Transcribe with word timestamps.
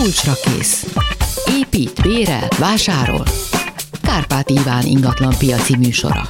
kulcsra 0.00 0.32
kész. 0.42 0.86
Épít, 1.58 2.02
bérel, 2.02 2.48
vásárol. 2.58 3.24
Kárpát 4.02 4.50
Iván 4.50 4.86
ingatlan 4.86 5.34
piaci 5.38 5.76
műsora. 5.76 6.28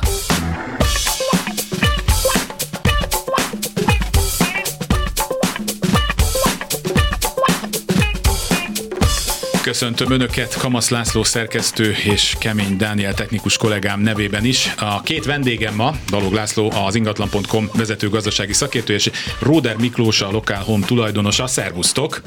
Köszöntöm 9.63 10.11
Önöket, 10.11 10.55
Kamasz 10.55 10.89
László 10.89 11.23
szerkesztő 11.23 11.97
és 12.05 12.35
Kemény 12.39 12.77
Dániel 12.77 13.15
technikus 13.15 13.57
kollégám 13.57 14.01
nevében 14.01 14.45
is. 14.45 14.75
A 14.79 15.01
két 15.01 15.25
vendégem 15.25 15.75
ma, 15.75 15.95
Balog 16.11 16.33
László, 16.33 16.73
az 16.87 16.95
ingatlan.com 16.95 17.69
vezető 17.75 18.09
gazdasági 18.09 18.53
szakértő, 18.53 18.95
és 18.95 19.11
Róder 19.39 19.77
Miklós, 19.77 20.21
a 20.21 20.31
Lokál 20.31 20.63
Home 20.63 20.87
tulajdonosa. 20.87 21.47
Szervusztok! 21.47 22.23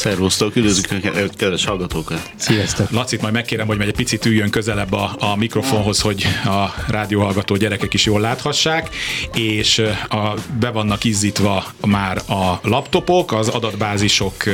Szervusztok, 0.00 0.56
üdvözlük 0.56 0.90
Önöket, 0.90 1.36
kedves 1.36 1.64
hallgatókat! 1.64 2.30
Sziasztok! 2.36 2.90
Lacit 2.90 3.20
majd 3.20 3.34
megkérem, 3.34 3.66
hogy 3.66 3.80
egy 3.80 3.94
picit 3.94 4.24
üljön 4.24 4.50
közelebb 4.50 4.92
a, 4.92 5.16
a 5.18 5.36
mikrofonhoz, 5.36 6.00
hogy 6.00 6.26
a 6.44 6.74
rádióhallgató 6.88 7.56
gyerekek 7.56 7.94
is 7.94 8.04
jól 8.04 8.20
láthassák, 8.20 8.88
és 9.34 9.78
a, 10.08 10.34
be 10.60 10.70
vannak 10.70 11.04
izzítva 11.04 11.64
már 11.86 12.16
a 12.28 12.58
laptopok, 12.62 13.32
az 13.32 13.48
adatbázisok 13.48 14.44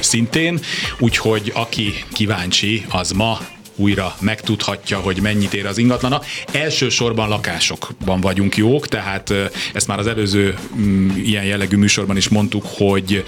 szintén, 0.00 0.60
úgyhogy 0.98 1.52
aki 1.54 1.94
kíváncsi, 2.12 2.84
az 2.90 3.10
ma 3.10 3.38
újra 3.76 4.16
megtudhatja, 4.20 4.98
hogy 4.98 5.20
mennyit 5.20 5.54
ér 5.54 5.66
az 5.66 5.78
ingatlana. 5.78 6.20
Elsősorban 6.52 7.28
lakásokban 7.28 8.20
vagyunk 8.20 8.56
jók, 8.56 8.88
tehát 8.88 9.34
ezt 9.72 9.86
már 9.86 9.98
az 9.98 10.06
előző 10.06 10.58
mm, 10.76 11.10
ilyen 11.16 11.44
jellegű 11.44 11.76
műsorban 11.76 12.16
is 12.16 12.28
mondtuk, 12.28 12.64
hogy 12.76 13.24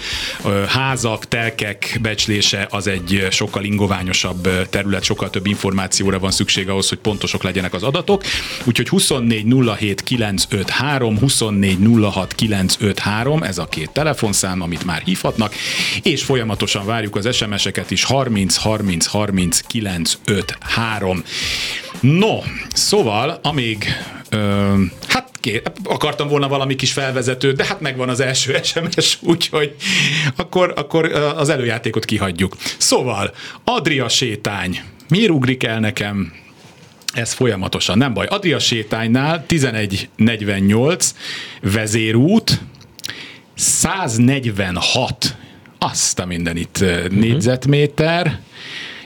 házak, 0.67 1.27
telkek 1.27 1.99
becslése 2.01 2.67
az 2.69 2.87
egy 2.87 3.27
sokkal 3.31 3.63
ingoványosabb 3.63 4.69
terület, 4.69 5.03
sokkal 5.03 5.29
több 5.29 5.45
információra 5.45 6.19
van 6.19 6.31
szükség 6.31 6.69
ahhoz, 6.69 6.89
hogy 6.89 6.97
pontosok 6.97 7.43
legyenek 7.43 7.73
az 7.73 7.83
adatok. 7.83 8.23
Úgyhogy 8.63 8.89
24 8.89 9.45
07 9.77 10.01
953, 10.01 11.19
24 11.19 11.77
06 12.13 12.35
953, 12.35 13.43
ez 13.43 13.57
a 13.57 13.65
két 13.65 13.89
telefonszám, 13.89 14.61
amit 14.61 14.85
már 14.85 15.01
hívhatnak, 15.01 15.53
és 16.03 16.23
folyamatosan 16.23 16.85
várjuk 16.85 17.15
az 17.15 17.35
SMS-eket 17.35 17.91
is 17.91 18.03
30 18.03 18.55
30 18.55 19.05
30 19.05 19.59
95 19.59 20.34
5-3. 20.77 21.23
No, 21.99 22.39
szóval, 22.73 23.39
amíg 23.43 23.85
ö, 24.29 24.73
hát 25.07 25.29
kér, 25.39 25.61
akartam 25.83 26.27
volna 26.27 26.47
valami 26.47 26.75
kis 26.75 26.91
felvezetőt, 26.91 27.55
de 27.55 27.65
hát 27.65 27.81
megvan 27.81 28.09
az 28.09 28.19
első 28.19 28.59
SMS, 28.63 29.17
úgyhogy 29.21 29.75
akkor, 30.35 30.73
akkor 30.75 31.11
az 31.13 31.49
előjátékot 31.49 32.05
kihagyjuk. 32.05 32.55
Szóval, 32.77 33.33
Adria 33.63 34.09
sétány. 34.09 34.81
Miért 35.09 35.29
ugrik 35.29 35.63
el 35.63 35.79
nekem 35.79 36.33
ez 37.13 37.33
folyamatosan, 37.33 37.97
nem 37.97 38.13
baj. 38.13 38.25
Adria 38.25 38.59
sétánynál 38.59 39.45
1148 39.47 41.15
vezérút, 41.61 42.61
146 43.55 45.35
azt 45.79 46.19
a 46.19 46.25
mindenit 46.25 46.79
uh-huh. 46.81 47.07
négyzetméter, 47.07 48.39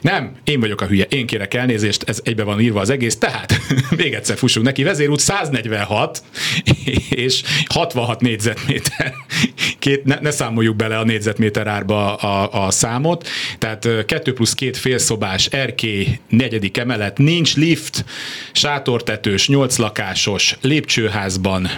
nem, 0.01 0.35
én 0.43 0.59
vagyok 0.59 0.81
a 0.81 0.85
hülye, 0.85 1.05
én 1.05 1.25
kérek 1.25 1.53
elnézést, 1.53 2.03
ez 2.03 2.19
egybe 2.23 2.43
van 2.43 2.59
írva 2.59 2.79
az 2.79 2.89
egész, 2.89 3.17
tehát 3.17 3.59
még 3.97 4.13
egyszer 4.13 4.37
fussunk 4.37 4.65
neki, 4.65 4.83
vezérút 4.83 5.19
146 5.19 6.23
és 7.09 7.41
66 7.65 8.21
négyzetméter. 8.21 9.13
Két, 9.79 10.03
ne, 10.03 10.17
ne 10.21 10.31
számoljuk 10.31 10.75
bele 10.75 10.97
a 10.97 11.03
négyzetméter 11.03 11.67
árba 11.67 12.15
a, 12.15 12.65
a 12.65 12.71
számot, 12.71 13.27
tehát 13.57 13.87
2 14.05 14.33
plusz 14.33 14.53
2 14.53 14.71
félszobás, 14.71 15.45
erkély, 15.45 16.19
negyedik 16.29 16.77
emelet, 16.77 17.17
nincs 17.17 17.55
lift, 17.55 18.05
sátortetős, 18.51 19.47
8 19.47 19.77
lakásos, 19.77 20.57
lépcsőházban, 20.61 21.69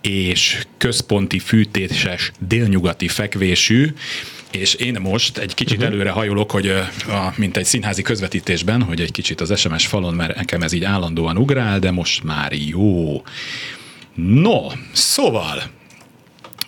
és 0.00 0.66
központi 0.78 1.38
fűtéses 1.38 2.32
délnyugati 2.38 3.08
fekvésű, 3.08 3.92
és 4.52 4.74
én 4.74 4.98
most 5.00 5.38
egy 5.38 5.54
kicsit 5.54 5.76
uh-huh. 5.76 5.92
előre 5.92 6.10
hajolok, 6.10 6.50
hogy 6.50 6.68
a, 6.68 7.32
mint 7.36 7.56
egy 7.56 7.64
színházi 7.64 8.02
közvetítésben, 8.02 8.82
hogy 8.82 9.00
egy 9.00 9.10
kicsit 9.10 9.40
az 9.40 9.58
SMS 9.58 9.86
falon, 9.86 10.14
mert 10.14 10.36
nekem 10.36 10.62
ez 10.62 10.72
így 10.72 10.84
állandóan 10.84 11.36
ugrál, 11.36 11.78
de 11.78 11.90
most 11.90 12.24
már 12.24 12.52
jó. 12.52 13.22
No, 14.14 14.66
szóval, 14.92 15.62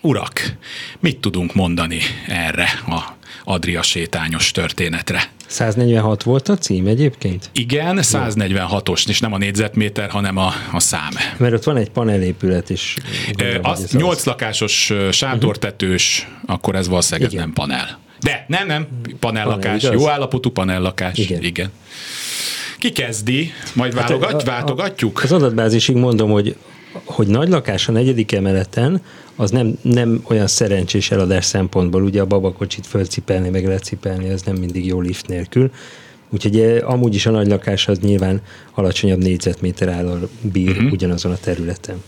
urak, 0.01 0.57
mit 1.01 1.19
tudunk 1.19 1.55
mondani 1.55 2.01
erre 2.27 2.69
a 2.87 3.17
Adria 3.45 3.83
sétányos 3.83 4.51
történetre? 4.51 5.23
146 5.47 6.23
volt 6.23 6.49
a 6.49 6.57
cím 6.57 6.87
egyébként? 6.87 7.51
Igen, 7.53 7.99
146-os, 8.03 9.09
és 9.09 9.21
nem 9.21 9.33
a 9.33 9.39
négyzetméter, 9.39 10.11
hanem 10.11 10.37
a, 10.37 10.53
a 10.73 10.81
szám. 10.81 11.11
Mert 11.37 11.53
ott 11.53 11.65
van 11.65 11.77
egy 11.77 11.91
panelépület 11.91 12.71
is. 12.71 12.97
E, 13.37 13.59
az 13.63 13.91
8 13.93 14.17
az... 14.17 14.25
lakásos 14.25 14.93
sátortetős, 15.11 16.27
uh-huh. 16.29 16.55
akkor 16.55 16.75
ez 16.75 16.89
valószínűleg 16.89 17.33
Igen. 17.33 17.45
nem 17.45 17.53
panel. 17.53 17.99
De 18.21 18.45
nem, 18.49 18.67
nem, 18.67 18.87
panellakás, 19.21 19.83
panel, 19.83 19.99
jó 19.99 20.09
állapotú 20.09 20.51
panellakás. 20.51 21.19
Igen. 21.19 21.43
Igen. 21.43 21.71
Ki 22.79 22.91
kezdi? 22.91 23.53
Majd 23.73 23.95
hát 23.95 24.09
válogat, 24.09 24.33
a, 24.33 24.37
a, 24.37 24.45
váltogatjuk? 24.45 25.23
Az 25.23 25.33
adatbázisig 25.33 25.97
mondom, 25.97 26.31
hogy 26.31 26.57
hogy 27.05 27.27
nagy 27.27 27.49
lakás 27.49 27.89
a 27.89 27.93
negyedik 27.93 28.33
emeleten, 28.33 29.03
az 29.37 29.51
nem, 29.51 29.79
nem 29.83 30.25
olyan 30.29 30.47
szerencsés 30.47 31.11
eladás 31.11 31.45
szempontból, 31.45 32.03
ugye 32.03 32.21
a 32.21 32.27
babakocsit 32.27 32.87
fölcipelni, 32.87 33.49
meg 33.49 33.67
lecipelni, 33.67 34.29
ez 34.29 34.43
nem 34.43 34.57
mindig 34.57 34.87
jó 34.87 35.01
lift 35.01 35.27
nélkül. 35.27 35.71
Úgyhogy 36.31 36.61
eh, 36.61 36.91
amúgy 36.91 37.15
is 37.15 37.27
a 37.27 37.31
nagy 37.31 37.47
lakás 37.47 37.89
az 37.89 37.99
nyilván 37.99 38.43
alacsonyabb 38.75 39.23
négyzetméter 39.23 39.89
állal 39.89 40.29
bír 40.41 40.71
uh-huh. 40.71 40.93
ugyanazon 40.93 41.33
a 41.33 41.37
területen. 41.37 42.03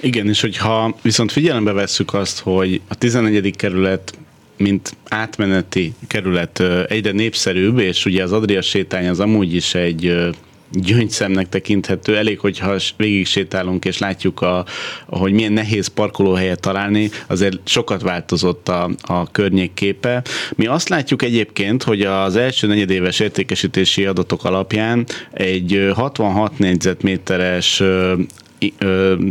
Igen, 0.00 0.28
és 0.28 0.40
hogyha 0.40 0.96
viszont 1.02 1.32
figyelembe 1.32 1.72
vesszük 1.72 2.14
azt, 2.14 2.38
hogy 2.40 2.80
a 2.88 2.94
11. 2.94 3.56
kerület 3.56 4.18
mint 4.56 4.96
átmeneti 5.08 5.94
kerület 6.06 6.60
eh, 6.60 6.84
egyre 6.88 7.10
népszerűbb, 7.10 7.78
és 7.78 8.04
ugye 8.04 8.22
az 8.22 8.32
Adria 8.32 8.62
sétány 8.62 9.08
az 9.08 9.20
amúgy 9.20 9.54
is 9.54 9.74
egy 9.74 10.32
gyöngyszemnek 10.74 11.48
tekinthető. 11.48 12.16
Elég, 12.16 12.38
hogyha 12.38 12.76
végig 12.96 13.26
sétálunk 13.26 13.84
és 13.84 13.98
látjuk, 13.98 14.40
a, 14.40 14.64
hogy 15.06 15.32
milyen 15.32 15.52
nehéz 15.52 15.86
parkolóhelyet 15.86 16.60
találni, 16.60 17.10
azért 17.26 17.68
sokat 17.68 18.02
változott 18.02 18.68
a, 18.68 18.90
a 19.02 19.30
környék 19.30 19.74
képe. 19.74 20.22
Mi 20.54 20.66
azt 20.66 20.88
látjuk 20.88 21.22
egyébként, 21.22 21.82
hogy 21.82 22.02
az 22.02 22.36
első 22.36 22.66
negyedéves 22.66 23.20
értékesítési 23.20 24.06
adatok 24.06 24.44
alapján 24.44 25.06
egy 25.30 25.90
66 25.94 26.58
négyzetméteres 26.58 27.82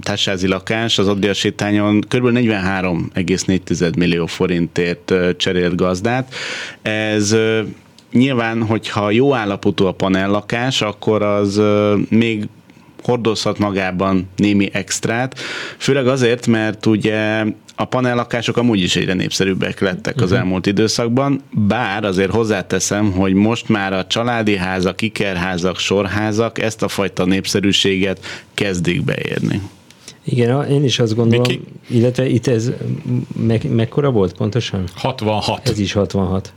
társázi 0.01 0.47
lakás 0.47 0.97
az 0.97 1.07
Adria 1.07 1.33
sétányon 1.33 2.01
kb. 2.01 2.27
43,4 2.27 3.97
millió 3.97 4.25
forintért 4.25 5.13
cserélt 5.37 5.75
gazdát. 5.75 6.33
Ez 6.81 7.35
nyilván, 8.13 8.65
hogyha 8.65 9.11
jó 9.11 9.33
állapotú 9.33 9.85
a 9.85 9.91
panellakás, 9.91 10.81
akkor 10.81 11.21
az 11.21 11.61
még 12.09 12.47
hordozhat 13.03 13.57
magában 13.57 14.29
némi 14.35 14.69
extrát, 14.73 15.39
főleg 15.77 16.07
azért, 16.07 16.47
mert 16.47 16.85
ugye 16.85 17.45
a 17.75 17.85
panellakások 17.85 18.57
amúgy 18.57 18.79
is 18.79 18.95
egyre 18.95 19.13
népszerűbbek 19.13 19.79
lettek 19.79 20.15
az 20.15 20.23
uh-huh. 20.23 20.37
elmúlt 20.37 20.65
időszakban, 20.65 21.41
bár 21.51 22.03
azért 22.03 22.31
hozzáteszem, 22.31 23.11
hogy 23.11 23.33
most 23.33 23.69
már 23.69 23.93
a 23.93 24.07
családi 24.07 24.57
házak, 24.57 25.01
ikerházak, 25.01 25.77
sorházak 25.77 26.59
ezt 26.59 26.83
a 26.83 26.87
fajta 26.87 27.25
népszerűséget 27.25 28.25
kezdik 28.53 29.03
beérni. 29.03 29.61
Igen, 30.25 30.69
én 30.69 30.83
is 30.83 30.99
azt 30.99 31.15
gondolom, 31.15 31.45
Miki? 31.47 31.61
illetve 31.89 32.25
itt 32.25 32.47
ez 32.47 32.71
me- 33.35 33.73
mekkora 33.75 34.11
volt 34.11 34.33
pontosan? 34.33 34.83
66. 34.95 35.69
Ez 35.69 35.79
is 35.79 35.93
66. 35.93 36.53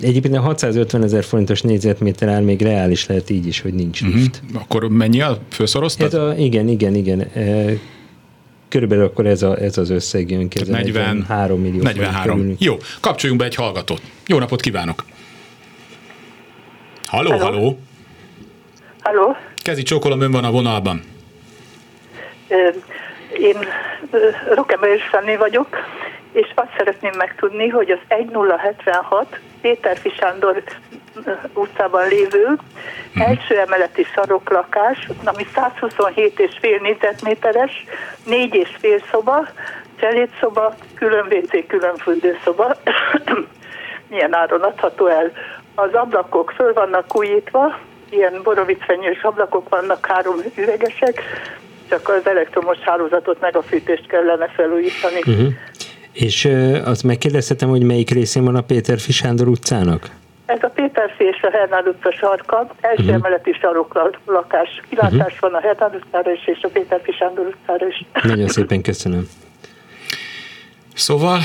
Egyébként 0.00 0.36
a 0.36 0.40
650 0.40 1.02
ezer 1.02 1.24
forintos 1.24 1.60
négyzetméter 1.60 2.28
áll 2.28 2.42
még 2.42 2.62
reális 2.62 3.06
lehet 3.06 3.30
így 3.30 3.46
is, 3.46 3.60
hogy 3.60 3.74
nincs 3.74 4.00
uh-huh. 4.00 4.16
lift. 4.16 4.42
Akkor 4.54 4.88
mennyi 4.88 5.20
a 5.20 5.38
főszoroztad? 5.48 6.06
Ez 6.06 6.14
a, 6.14 6.34
igen, 6.36 6.68
igen, 6.68 6.94
igen. 6.94 7.20
E, 7.20 7.72
körülbelül 8.68 9.04
akkor 9.04 9.26
ez, 9.26 9.42
a, 9.42 9.58
ez 9.58 9.78
az 9.78 9.90
összeg 9.90 10.30
jön 10.30 10.48
ki. 10.48 10.70
43 10.70 11.60
millió. 11.60 11.82
43. 11.82 12.54
Jó, 12.58 12.76
kapcsoljunk 13.00 13.40
be 13.40 13.46
egy 13.46 13.54
hallgatót. 13.54 14.02
Jó 14.26 14.38
napot 14.38 14.60
kívánok! 14.60 15.04
Halló, 17.04 17.30
halló! 17.30 17.44
Halló! 17.44 17.78
halló. 19.00 19.36
Kezi 19.56 19.82
csókolom, 19.82 20.20
ön 20.20 20.30
van 20.30 20.44
a 20.44 20.50
vonalban. 20.50 21.02
Én 23.38 23.56
Rokemeyer 24.54 24.98
Sanni 24.98 25.36
vagyok, 25.36 25.68
és 26.32 26.52
azt 26.54 26.74
szeretném 26.76 27.12
megtudni, 27.16 27.68
hogy 27.68 27.90
az 27.90 27.98
1076 28.08 29.38
Péter 29.60 29.98
Sándor 30.18 30.62
utcában 31.54 32.08
lévő 32.08 32.44
uh-huh. 32.44 33.28
első 33.28 33.58
emeleti 33.58 34.04
saroklakás, 34.14 35.08
ami 35.24 35.46
127 35.54 36.38
és 36.38 36.56
fél 36.60 36.78
négyzetméteres, 36.78 37.84
négy 38.24 38.54
és 38.54 38.76
fél 38.78 39.00
szoba, 39.10 39.48
cselédszoba, 40.00 40.74
külön 40.94 41.26
WC, 41.30 41.66
külön 41.66 41.96
fürdőszoba. 41.96 42.76
milyen 44.10 44.34
áron 44.34 44.62
adható 44.62 45.06
el. 45.06 45.32
Az 45.74 45.94
ablakok 45.94 46.50
föl 46.56 46.72
vannak 46.72 47.16
újítva, 47.16 47.78
ilyen 48.10 48.40
borovicfenyős 48.42 49.22
ablakok 49.22 49.68
vannak, 49.68 50.06
három 50.06 50.36
üvegesek, 50.56 51.22
csak 51.88 52.08
az 52.08 52.26
elektromos 52.26 52.78
hálózatot 52.78 53.40
meg 53.40 53.56
a 53.56 53.62
fűtést 53.62 54.06
kellene 54.06 54.48
felújítani. 54.48 55.18
Uh-huh. 55.26 55.52
És 56.12 56.44
uh, 56.44 56.80
azt 56.84 57.02
megkérdezhetem, 57.02 57.68
hogy 57.68 57.82
melyik 57.82 58.10
részén 58.10 58.44
van 58.44 58.56
a 58.56 58.60
Péter 58.60 58.98
Fisándor 58.98 59.48
utcának? 59.48 60.10
Ez 60.46 60.58
a 60.62 60.68
Péter 60.68 61.14
és 61.18 61.42
a 61.42 61.50
Hernán 61.50 61.86
utca 61.86 62.12
sarka, 62.12 62.66
első 62.80 63.02
uh-huh. 63.02 63.14
emeleti 63.14 63.52
sarok 63.60 64.12
lakás. 64.26 64.80
Kilátás 64.88 65.34
uh-huh. 65.34 65.38
van 65.40 65.54
a 65.54 65.60
Hernán 65.60 65.90
utcára 65.94 66.32
is, 66.32 66.46
és 66.46 66.58
a 66.62 66.68
Péter 66.68 67.00
Fisándor 67.02 67.46
utcára 67.46 67.86
is. 67.86 68.04
Nagyon 68.22 68.48
szépen 68.48 68.82
köszönöm. 68.82 69.28
Szóval 70.94 71.40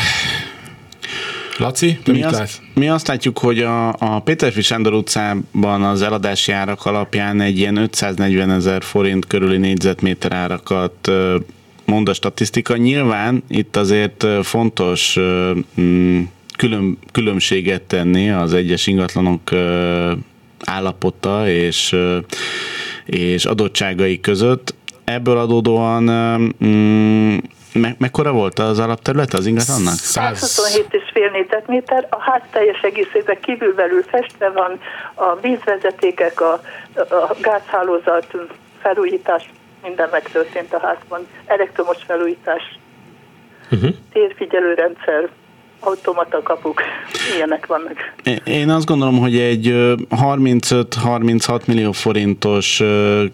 Laci, 1.57 1.99
mi 2.05 2.23
azt, 2.23 2.61
mi 2.73 2.89
azt 2.89 3.07
látjuk, 3.07 3.39
hogy 3.39 3.59
a, 3.59 3.87
a 3.89 4.19
Péterfi 4.23 4.61
Sándor 4.61 4.93
utcában 4.93 5.83
az 5.83 6.01
eladási 6.01 6.51
árak 6.51 6.85
alapján 6.85 7.41
egy 7.41 7.57
ilyen 7.57 7.77
540 7.77 8.51
ezer 8.51 8.83
forint 8.83 9.27
körüli 9.27 9.57
négyzetméter 9.57 10.31
árakat 10.33 11.11
mond 11.85 12.09
a 12.09 12.13
statisztika. 12.13 12.77
Nyilván 12.77 13.43
itt 13.47 13.75
azért 13.75 14.25
fontos 14.41 15.19
mm, 15.81 16.21
külön, 16.57 16.97
különbséget 17.11 17.81
tenni 17.81 18.29
az 18.29 18.53
egyes 18.53 18.87
ingatlanok 18.87 19.51
állapota 20.59 21.49
és, 21.49 21.95
és 23.05 23.45
adottságai 23.45 24.19
között. 24.19 24.75
Ebből 25.03 25.37
adódóan 25.37 26.03
mm, 26.65 27.37
me- 27.73 27.99
mekkora 27.99 28.31
volt 28.31 28.59
az 28.59 28.79
alapterület 28.79 29.33
az 29.33 29.45
ingatlannak? 29.45 29.93
127,5 29.93 31.31
négyzetméter, 31.31 32.07
a 32.09 32.21
ház 32.21 32.41
teljes 32.51 32.81
egészében 32.81 33.37
kívülbelül 33.41 34.03
festve 34.03 34.49
van, 34.49 34.79
a 35.13 35.35
vízvezetékek, 35.35 36.41
a, 36.41 36.61
a 36.95 37.35
gázhálózat 37.41 38.35
felújítás, 38.81 39.49
minden 39.83 40.09
megtörtént 40.11 40.73
a 40.73 40.79
házban, 40.79 41.27
elektromos 41.45 41.97
felújítás, 42.07 42.79
uh-huh. 43.71 43.89
térfigyelőrendszer, 44.13 45.29
automata 45.81 46.41
kapuk, 46.41 46.81
ilyenek 47.35 47.65
vannak. 47.65 47.97
Én 48.45 48.69
azt 48.69 48.85
gondolom, 48.85 49.19
hogy 49.19 49.37
egy 49.37 49.65
35-36 50.09 51.65
millió 51.65 51.91
forintos 51.91 52.81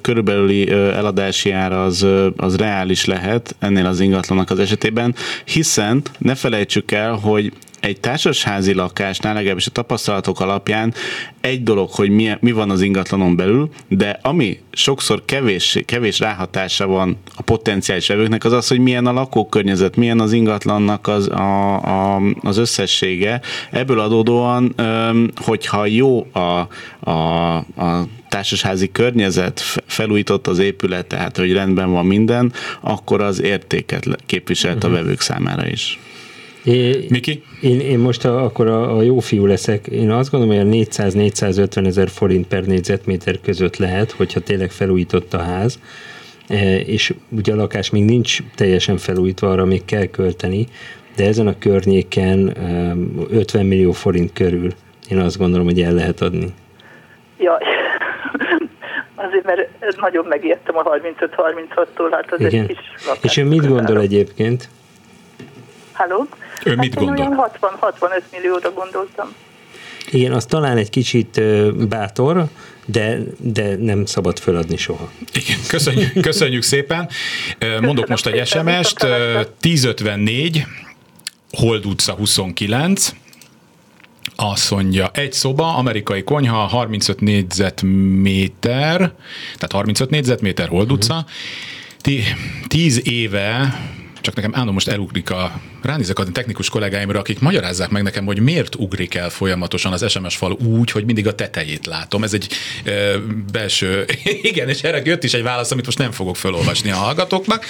körülbelüli 0.01 0.71
eladási 0.71 1.51
ára 1.51 1.83
az, 1.83 2.07
az 2.37 2.55
reális 2.57 3.05
lehet 3.05 3.55
ennél 3.59 3.85
az 3.85 3.99
ingatlanak 3.99 4.49
az 4.49 4.59
esetében, 4.59 5.15
hiszen 5.45 6.01
ne 6.17 6.35
felejtsük 6.35 6.91
el, 6.91 7.13
hogy 7.13 7.51
egy 7.87 7.99
társasházi 7.99 8.73
lakásnál, 8.73 9.33
legalábbis 9.33 9.67
a 9.67 9.71
tapasztalatok 9.71 10.39
alapján 10.39 10.93
egy 11.41 11.63
dolog, 11.63 11.89
hogy 11.89 12.09
mi, 12.09 12.31
mi 12.39 12.51
van 12.51 12.69
az 12.69 12.81
ingatlanon 12.81 13.35
belül, 13.35 13.69
de 13.87 14.19
ami 14.21 14.59
sokszor 14.71 15.25
kevés, 15.25 15.79
kevés 15.85 16.19
ráhatása 16.19 16.87
van 16.87 17.17
a 17.35 17.41
potenciális 17.41 18.07
vevőknek, 18.07 18.45
az 18.45 18.51
az, 18.51 18.67
hogy 18.67 18.79
milyen 18.79 19.05
a 19.05 19.11
lakókörnyezet, 19.11 19.95
milyen 19.95 20.19
az 20.19 20.33
ingatlannak 20.33 21.07
az, 21.07 21.29
a, 21.29 22.15
a, 22.15 22.21
az 22.41 22.57
összessége. 22.57 23.41
Ebből 23.71 23.99
adódóan, 23.99 24.75
hogyha 25.35 25.85
jó 25.85 26.27
a, 26.31 26.67
a, 27.09 27.55
a 27.55 28.07
társasházi 28.29 28.91
környezet, 28.91 29.59
felújított 29.85 30.47
az 30.47 30.59
épület, 30.59 31.05
tehát 31.05 31.37
hogy 31.37 31.53
rendben 31.53 31.91
van 31.91 32.05
minden, 32.05 32.53
akkor 32.81 33.21
az 33.21 33.41
értéket 33.41 34.05
képviselt 34.25 34.83
a 34.83 34.87
mhm. 34.87 34.95
vevők 34.95 35.21
számára 35.21 35.67
is. 35.67 35.99
É, 36.67 37.05
Miki? 37.09 37.43
Én, 37.61 37.79
én 37.79 37.99
most 37.99 38.25
a, 38.25 38.43
akkor 38.43 38.67
a, 38.67 38.97
a 38.97 39.01
jó 39.01 39.19
fiú 39.19 39.45
leszek. 39.45 39.87
Én 39.87 40.11
azt 40.11 40.31
gondolom, 40.31 40.57
hogy 40.57 40.67
a 40.67 40.85
400-450 40.85 41.85
ezer 41.85 42.09
forint 42.09 42.47
per 42.47 42.63
négyzetméter 42.63 43.39
között 43.41 43.77
lehet, 43.77 44.11
hogyha 44.11 44.39
tényleg 44.39 44.69
felújított 44.71 45.33
a 45.33 45.41
ház, 45.41 45.79
e, 46.47 46.79
és 46.79 47.13
ugye 47.29 47.53
a 47.53 47.55
lakás 47.55 47.89
még 47.89 48.05
nincs 48.05 48.37
teljesen 48.55 48.97
felújítva, 48.97 49.51
arra 49.51 49.65
még 49.65 49.85
kell 49.85 50.05
költeni, 50.05 50.67
de 51.15 51.25
ezen 51.25 51.47
a 51.47 51.57
környéken 51.59 52.57
50 53.29 53.65
millió 53.65 53.91
forint 53.91 54.33
körül 54.33 54.71
én 55.09 55.17
azt 55.17 55.37
gondolom, 55.37 55.65
hogy 55.65 55.81
el 55.81 55.93
lehet 55.93 56.21
adni. 56.21 56.53
Jaj, 57.37 57.63
azért, 59.25 59.43
mert 59.43 59.69
nagyon 59.99 60.25
megijedtem 60.25 60.77
a 60.77 60.83
35-36-tól, 60.83 62.07
hát 62.11 62.31
az 62.31 62.39
Igen. 62.39 62.61
egy 62.61 62.67
kis 62.67 63.05
lakás. 63.07 63.23
És 63.23 63.37
ő 63.37 63.43
mit 63.43 63.67
gondol 63.67 63.99
egyébként? 63.99 64.69
Halló? 65.93 66.27
Ő 66.63 66.69
hát 66.69 66.79
mit 66.79 66.95
én 66.95 67.05
gondol? 67.05 67.25
olyan 67.25 67.51
60-65 67.79 68.21
millióra 68.31 68.71
gondoltam. 68.71 69.33
Igen, 70.11 70.31
az 70.33 70.45
talán 70.45 70.77
egy 70.77 70.89
kicsit 70.89 71.41
bátor, 71.87 72.45
de, 72.85 73.17
de 73.37 73.75
nem 73.75 74.05
szabad 74.05 74.39
föladni 74.39 74.77
soha. 74.77 75.11
Igen, 75.33 75.57
köszönjük, 75.67 76.21
köszönjük 76.21 76.63
szépen. 76.63 77.09
Mondok 77.81 78.07
most 78.07 78.27
egy 78.27 78.47
SMS-t, 78.47 79.03
1054, 79.03 80.65
Hold 81.51 81.85
utca 81.85 82.13
29, 82.13 83.13
azt 84.35 84.71
mondja, 84.71 85.09
egy 85.13 85.33
szoba, 85.33 85.75
amerikai 85.75 86.23
konyha, 86.23 86.57
35 86.57 87.21
négyzetméter, 87.21 88.95
tehát 89.55 89.71
35 89.71 90.09
négyzetméter 90.09 90.67
Hold 90.67 90.91
utca, 90.91 91.25
10 92.67 93.01
éve 93.03 93.79
csak 94.27 94.35
nekem 94.35 94.51
állandóan 94.51 94.73
most 94.73 94.87
elugrik 94.87 95.29
a, 95.29 95.61
ránézek 95.81 96.19
a 96.19 96.23
technikus 96.23 96.69
kollégáimra, 96.69 97.19
akik 97.19 97.39
magyarázzák 97.39 97.89
meg 97.89 98.03
nekem, 98.03 98.25
hogy 98.25 98.39
miért 98.39 98.75
ugrik 98.75 99.15
el 99.15 99.29
folyamatosan 99.29 99.93
az 99.93 100.09
SMS 100.09 100.35
fal 100.35 100.51
úgy, 100.51 100.91
hogy 100.91 101.05
mindig 101.05 101.27
a 101.27 101.35
tetejét 101.35 101.85
látom. 101.85 102.23
Ez 102.23 102.33
egy 102.33 102.47
e, 102.83 102.91
belső, 103.51 104.05
igen, 104.51 104.69
és 104.69 104.81
erre 104.81 105.01
jött 105.03 105.23
is 105.23 105.33
egy 105.33 105.43
válasz, 105.43 105.71
amit 105.71 105.85
most 105.85 105.97
nem 105.97 106.11
fogok 106.11 106.35
felolvasni 106.35 106.91
a 106.91 106.95
hallgatóknak. 106.95 107.65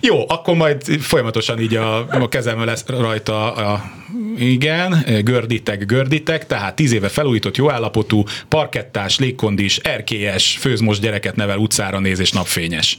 Jó, 0.00 0.28
akkor 0.28 0.56
majd 0.56 1.00
folyamatosan 1.00 1.60
így 1.60 1.74
a, 1.74 1.98
a 2.08 2.28
kezem 2.28 2.64
lesz 2.64 2.84
rajta 2.86 3.54
a, 3.54 3.90
igen, 4.38 5.04
görditek, 5.24 5.86
görditek, 5.86 6.46
tehát 6.46 6.76
tíz 6.76 6.92
éve 6.92 7.08
felújított, 7.08 7.56
jó 7.56 7.70
állapotú, 7.70 8.24
parkettás, 8.48 9.18
légkondis, 9.18 9.76
erkélyes, 9.76 10.56
főzmos 10.60 10.98
gyereket 10.98 11.36
nevel, 11.36 11.58
utcára 11.58 11.98
néz 11.98 12.18
és 12.18 12.30
napfényes. 12.30 12.98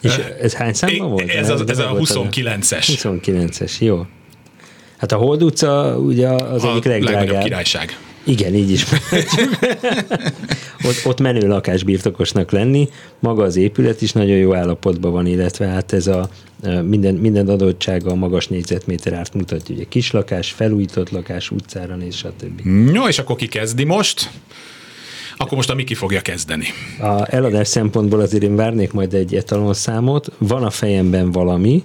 És 0.00 0.20
ez 0.40 0.54
hány 0.54 0.72
számban 0.72 1.10
volt? 1.10 1.28
Ez, 1.28 1.50
az, 1.50 1.64
ez 1.68 1.78
a 1.78 1.90
29-es. 1.90 2.84
29-es, 2.86 3.78
jó. 3.78 4.06
Hát 4.98 5.12
a 5.12 5.16
Hold 5.16 5.42
utca 5.42 5.96
ugye 5.98 6.28
az 6.28 6.64
a 6.64 6.70
egyik 6.70 6.84
legdrágább. 6.84 7.42
királyság. 7.42 7.98
Igen, 8.24 8.54
így 8.54 8.70
is. 8.70 8.86
ott, 10.88 11.00
ott 11.04 11.20
menő 11.20 11.48
lakásbirtokosnak 11.48 12.50
lenni, 12.50 12.88
maga 13.18 13.42
az 13.42 13.56
épület 13.56 14.02
is 14.02 14.12
nagyon 14.12 14.36
jó 14.36 14.54
állapotban 14.54 15.12
van, 15.12 15.26
illetve 15.26 15.66
hát 15.66 15.92
ez 15.92 16.06
a 16.06 16.28
minden, 16.84 17.14
minden 17.14 17.48
adottsága 17.48 18.10
a 18.10 18.14
magas 18.14 18.48
négyzetméter 18.48 19.12
árt 19.12 19.34
mutatja, 19.34 19.74
ugye 19.74 19.84
kislakás, 19.88 20.50
felújított 20.50 21.10
lakás, 21.10 21.50
utcára 21.50 21.94
néz, 21.94 22.14
stb. 22.14 22.60
Jó, 22.92 23.08
és 23.08 23.18
akkor 23.18 23.36
ki 23.36 23.46
kezdi 23.46 23.84
most? 23.84 24.30
Akkor 25.40 25.56
most 25.56 25.70
a 25.70 25.74
Miki 25.74 25.94
fogja 25.94 26.20
kezdeni. 26.20 26.64
A 26.98 27.34
eladás 27.34 27.68
szempontból 27.68 28.20
azért 28.20 28.42
én 28.42 28.56
várnék 28.56 28.92
majd 28.92 29.14
egy 29.14 29.34
etalon 29.34 29.74
számot. 29.74 30.32
Van 30.38 30.62
a 30.62 30.70
fejemben 30.70 31.32
valami, 31.32 31.84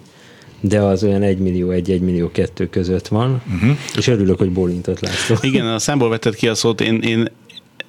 de 0.60 0.80
az 0.80 1.04
olyan 1.04 1.22
1 1.22 1.38
millió 1.38 1.70
1, 1.72 1.92
1 1.92 2.02
millió 2.02 2.32
2 2.32 2.70
között 2.70 3.08
van, 3.08 3.42
uh-huh. 3.56 3.78
és 3.98 4.08
örülök, 4.08 4.38
hogy 4.38 4.52
bólintott 4.52 5.00
László. 5.00 5.36
Igen, 5.42 5.66
a 5.66 5.80
számból 5.80 6.10
vetett 6.10 6.36
ki 6.36 6.48
a 6.48 6.56
szót, 6.56 6.82
én, 6.82 7.00
én 7.02 7.28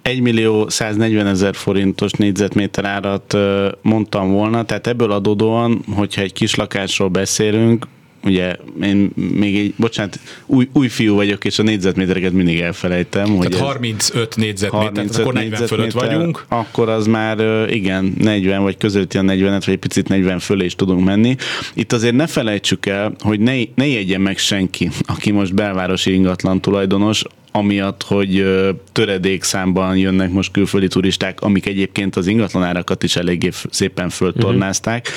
1 0.03 0.21
millió 0.21 0.69
140 0.69 1.27
ezer 1.27 1.55
forintos 1.55 2.13
négyzetméter 2.13 2.85
árat 2.85 3.37
mondtam 3.83 4.33
volna, 4.33 4.65
tehát 4.65 4.87
ebből 4.87 5.11
adódóan, 5.11 5.85
hogyha 5.95 6.23
egy 6.23 6.33
kis 6.33 6.55
lakásról 6.55 7.09
beszélünk, 7.09 7.87
ugye 8.27 8.57
én 8.83 9.11
még 9.15 9.57
egy, 9.57 9.75
bocsánat, 9.77 10.19
új, 10.47 10.69
új 10.73 10.89
fiú 10.89 11.15
vagyok, 11.15 11.45
és 11.45 11.59
a 11.59 11.63
négyzetmétereket 11.63 12.33
mindig 12.33 12.61
elfelejtem. 12.61 13.25
Tehát 13.25 13.43
hogy 13.43 13.59
35 13.59 14.37
négyzetméter, 14.37 14.87
35 14.87 15.17
akkor 15.17 15.35
40 15.35 15.67
fölött 15.67 15.93
vagyunk. 15.93 16.45
Akkor 16.49 16.89
az 16.89 17.07
már 17.07 17.69
igen, 17.71 18.15
40 18.19 18.63
vagy 18.63 18.77
közötti 18.77 19.19
a 19.19 19.23
40 19.23 19.51
vagy 19.51 19.75
egy 19.75 19.79
picit 19.79 20.09
40 20.09 20.39
fölé 20.39 20.65
is 20.65 20.75
tudunk 20.75 21.05
menni. 21.05 21.37
Itt 21.75 21.93
azért 21.93 22.15
ne 22.15 22.27
felejtsük 22.27 22.87
el, 22.87 23.13
hogy 23.19 23.41
ne, 23.41 23.55
ne 23.75 23.87
jegyen 23.87 24.21
meg 24.21 24.39
senki, 24.39 24.91
aki 25.07 25.31
most 25.31 25.55
belvárosi 25.55 26.13
ingatlan 26.13 26.61
tulajdonos, 26.61 27.25
amiatt, 27.57 28.03
hogy 28.03 28.45
töredék 28.93 29.43
számban 29.43 29.97
jönnek 29.97 30.31
most 30.31 30.53
külföldi 30.53 30.89
turisták, 30.89 31.41
amik 31.41 31.67
egyébként 31.67 32.17
az 32.17 32.27
ingatlanárakat 32.27 33.03
is 33.03 33.17
eléggé 33.17 33.51
szépen 33.71 34.09
föltornázták, 34.09 35.09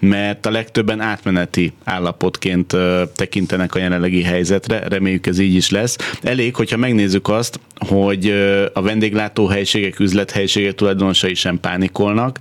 mert 0.00 0.46
a 0.46 0.50
legtöbben 0.50 1.00
átmeneti 1.00 1.72
állapotként 1.84 2.76
tekintenek 3.14 3.74
a 3.74 3.78
jelenlegi 3.78 4.22
helyzetre, 4.22 4.88
reméljük 4.88 5.26
ez 5.26 5.38
így 5.38 5.54
is 5.54 5.70
lesz. 5.70 5.96
Elég, 6.22 6.54
hogyha 6.54 6.76
megnézzük 6.76 7.28
azt, 7.28 7.60
hogy 7.88 8.30
a 8.72 8.82
vendéglátóhelyiségek, 8.82 9.98
üzlethelyiségek 9.98 10.74
tulajdonosai 10.74 11.34
sem 11.34 11.60
pánikolnak, 11.60 12.38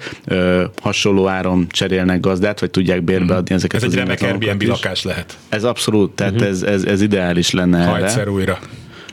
hasonló 0.82 1.28
áron 1.28 1.68
cserélnek 1.70 2.20
gazdát, 2.20 2.60
vagy 2.60 2.72
tudják 2.72 3.04
bérbeadni 3.04 3.44
mhm. 3.44 3.54
ezeket 3.54 3.84
ez 3.84 3.88
az 3.88 3.94
egy 3.94 4.00
remek 4.00 4.22
Airbnb 4.22 4.62
lakás 4.62 5.04
lehet. 5.04 5.38
Ez 5.50 5.64
abszolút, 5.64 6.12
tehát 6.12 6.34
uh-huh. 6.34 6.48
ez, 6.48 6.62
ez, 6.62 6.84
ez 6.84 7.02
ideális 7.02 7.52
lenne 7.52 7.86
ha 7.86 7.96
erre. 7.96 8.06
egyszer 8.06 8.28
újra. 8.28 8.60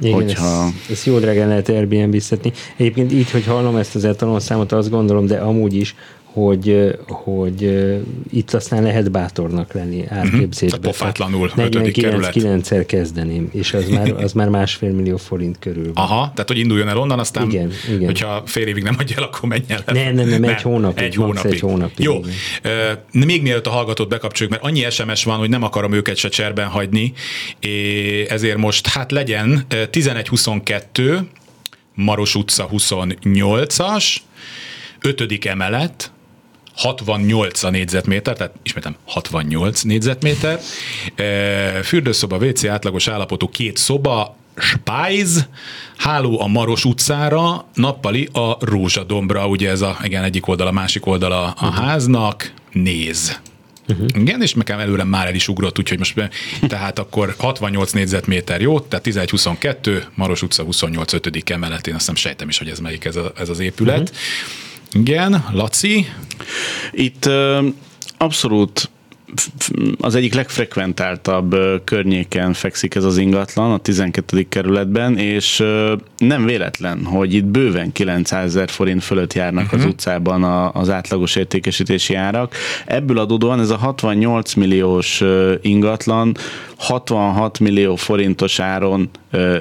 Igen, 0.00 0.14
hogyha... 0.14 0.64
ezt, 0.64 0.90
ezt 0.90 1.06
jó 1.06 1.18
drágán 1.18 1.48
lehet 1.48 1.68
Airbnb-szetni. 1.68 2.52
Egyébként 2.76 3.12
így, 3.12 3.30
hogy 3.30 3.44
hallom 3.44 3.76
ezt 3.76 3.94
az 3.94 4.04
etalon 4.04 4.40
számot, 4.40 4.72
azt 4.72 4.90
gondolom, 4.90 5.26
de 5.26 5.38
amúgy 5.38 5.74
is, 5.74 5.94
hogy, 6.38 6.98
hogy 7.06 7.88
itt 8.30 8.54
aztán 8.54 8.82
lehet 8.82 9.10
bátornak 9.10 9.72
lenni 9.72 10.04
árképzésben. 10.08 10.78
Uh-huh. 10.78 10.94
Pofátlanul, 10.94 11.50
ötödik 11.56 12.00
kerület. 12.02 12.32
9-9-szer 12.34 12.84
kezdeném, 12.86 13.48
és 13.52 13.74
az 13.74 13.88
már, 13.88 14.10
az 14.10 14.32
már 14.32 14.48
másfél 14.48 14.90
millió 14.92 15.16
forint 15.16 15.58
körül. 15.58 15.90
Aha, 15.94 16.30
tehát 16.34 16.48
hogy 16.48 16.58
induljon 16.58 16.88
el 16.88 16.98
onnan, 16.98 17.18
aztán 17.18 17.50
Igen, 17.50 17.70
igen. 17.88 18.04
hogyha 18.04 18.42
fél 18.46 18.66
évig 18.66 18.82
nem 18.82 18.96
adja 18.98 19.16
el, 19.16 19.22
akkor 19.22 19.48
menjen 19.48 19.80
el. 19.84 19.94
Nem, 19.94 20.14
nem, 20.14 20.28
nem, 20.28 20.44
egy 20.44 20.62
hónapig, 20.62 21.04
Egy 21.04 21.14
hónapig. 21.14 21.52
egy 21.52 21.60
hónapig, 21.60 22.04
Jó, 22.04 22.20
igen. 22.62 22.98
Még 23.26 23.42
mielőtt 23.42 23.66
a 23.66 23.70
hallgatót 23.70 24.08
bekapcsoljuk, 24.08 24.54
mert 24.54 24.64
annyi 24.64 24.90
SMS 24.90 25.24
van, 25.24 25.38
hogy 25.38 25.48
nem 25.48 25.62
akarom 25.62 25.92
őket 25.92 26.16
se 26.16 26.28
cserben 26.28 26.66
hagyni, 26.66 27.12
ezért 28.28 28.56
most 28.56 28.86
hát 28.86 29.12
legyen 29.12 29.64
ö, 29.68 29.82
11-22, 29.92 31.18
Maros 31.94 32.34
utca 32.34 32.68
28-as, 32.72 34.16
5. 35.00 35.46
emelet, 35.46 36.12
68 36.78 37.62
a 37.62 37.70
négyzetméter, 37.70 38.36
tehát 38.36 38.54
ismétem 38.62 38.96
68 39.06 39.82
négyzetméter, 39.82 40.60
E, 41.14 41.82
fürdőszoba, 41.82 42.36
WC 42.36 42.64
átlagos 42.64 43.08
állapotú 43.08 43.48
két 43.48 43.76
szoba, 43.76 44.36
Spájz, 44.56 45.48
háló 45.96 46.40
a 46.40 46.46
Maros 46.46 46.84
utcára, 46.84 47.66
nappali 47.74 48.28
a 48.32 48.56
Rózsadombra, 48.60 49.46
ugye 49.46 49.70
ez 49.70 49.80
a, 49.80 49.96
igen, 50.02 50.24
egyik 50.24 50.46
oldala, 50.46 50.72
másik 50.72 51.06
oldala 51.06 51.50
a 51.50 51.70
háznak, 51.70 52.52
néz. 52.72 53.40
Uh-huh. 53.88 54.06
Igen, 54.14 54.42
és 54.42 54.54
nekem 54.54 54.78
előre 54.78 55.04
már 55.04 55.26
el 55.26 55.34
is 55.34 55.48
ugrott, 55.48 55.78
úgyhogy 55.78 55.98
most 55.98 56.30
tehát 56.68 56.98
akkor 56.98 57.34
68 57.38 57.92
négyzetméter 57.92 58.60
jó, 58.60 58.80
tehát 58.80 59.06
11-22, 59.08 60.02
Maros 60.14 60.42
utca 60.42 60.62
28 60.62 61.12
5. 61.12 61.50
emeletén, 61.50 61.94
azt 61.94 62.02
hiszem 62.02 62.14
sejtem 62.14 62.48
is, 62.48 62.58
hogy 62.58 62.68
ez 62.68 62.78
melyik 62.78 63.04
ez, 63.04 63.16
a, 63.16 63.32
ez 63.36 63.48
az 63.48 63.58
épület. 63.58 64.00
Uh-huh. 64.00 64.16
Igen, 64.92 65.44
Laci, 65.52 66.06
Itt 66.92 67.30
abszolút 68.18 68.90
az 70.00 70.14
egyik 70.14 70.34
legfrekventáltabb 70.34 71.56
környéken 71.84 72.52
fekszik 72.52 72.94
ez 72.94 73.04
az 73.04 73.16
ingatlan, 73.16 73.72
a 73.72 73.78
12. 73.78 74.46
kerületben, 74.48 75.18
és 75.18 75.64
nem 76.18 76.44
véletlen, 76.44 77.04
hogy 77.04 77.34
itt 77.34 77.44
bőven 77.44 77.92
900 77.92 78.44
ezer 78.44 78.68
forint 78.68 79.04
fölött 79.04 79.32
járnak 79.32 79.64
uh-huh. 79.64 79.80
az 79.80 79.86
utcában 79.86 80.44
a, 80.44 80.72
az 80.72 80.90
átlagos 80.90 81.36
értékesítési 81.36 82.14
árak. 82.14 82.54
Ebből 82.86 83.18
adódóan 83.18 83.60
ez 83.60 83.70
a 83.70 83.76
68 83.76 84.54
milliós 84.54 85.22
ingatlan 85.62 86.36
66 86.76 87.58
millió 87.58 87.96
forintos 87.96 88.58
áron 88.58 89.10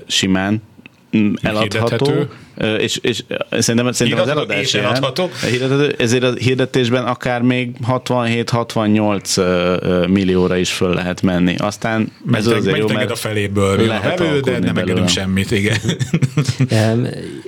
simán 0.07 0.61
eladható, 1.41 2.05
Hirdethető. 2.05 2.29
Ö, 2.57 2.75
és, 2.75 2.99
és 3.01 3.23
szerintem, 3.49 3.91
szerintem 3.91 4.23
az 4.23 4.29
eladás 4.29 4.73
eladható. 4.73 5.29
Hirdethető, 5.49 5.95
ezért 5.97 6.23
a 6.23 6.33
hirdetésben 6.33 7.05
akár 7.05 7.41
még 7.41 7.71
67-68 7.87 10.09
millióra 10.09 10.57
is 10.57 10.71
föl 10.71 10.93
lehet 10.93 11.21
menni. 11.21 11.55
Aztán 11.57 12.01
ez 12.01 12.45
menj, 12.45 12.57
azért 12.57 12.65
menj 12.65 12.77
jó, 12.77 12.87
mert 12.87 13.11
a 13.11 13.15
feléből, 13.15 13.79
jön 13.79 13.89
a 13.89 13.93
lehet 13.93 14.19
vevő, 14.19 14.39
de 14.39 14.59
nem 14.59 14.77
engedünk 14.77 15.07
semmit, 15.07 15.51
igen. 15.51 15.77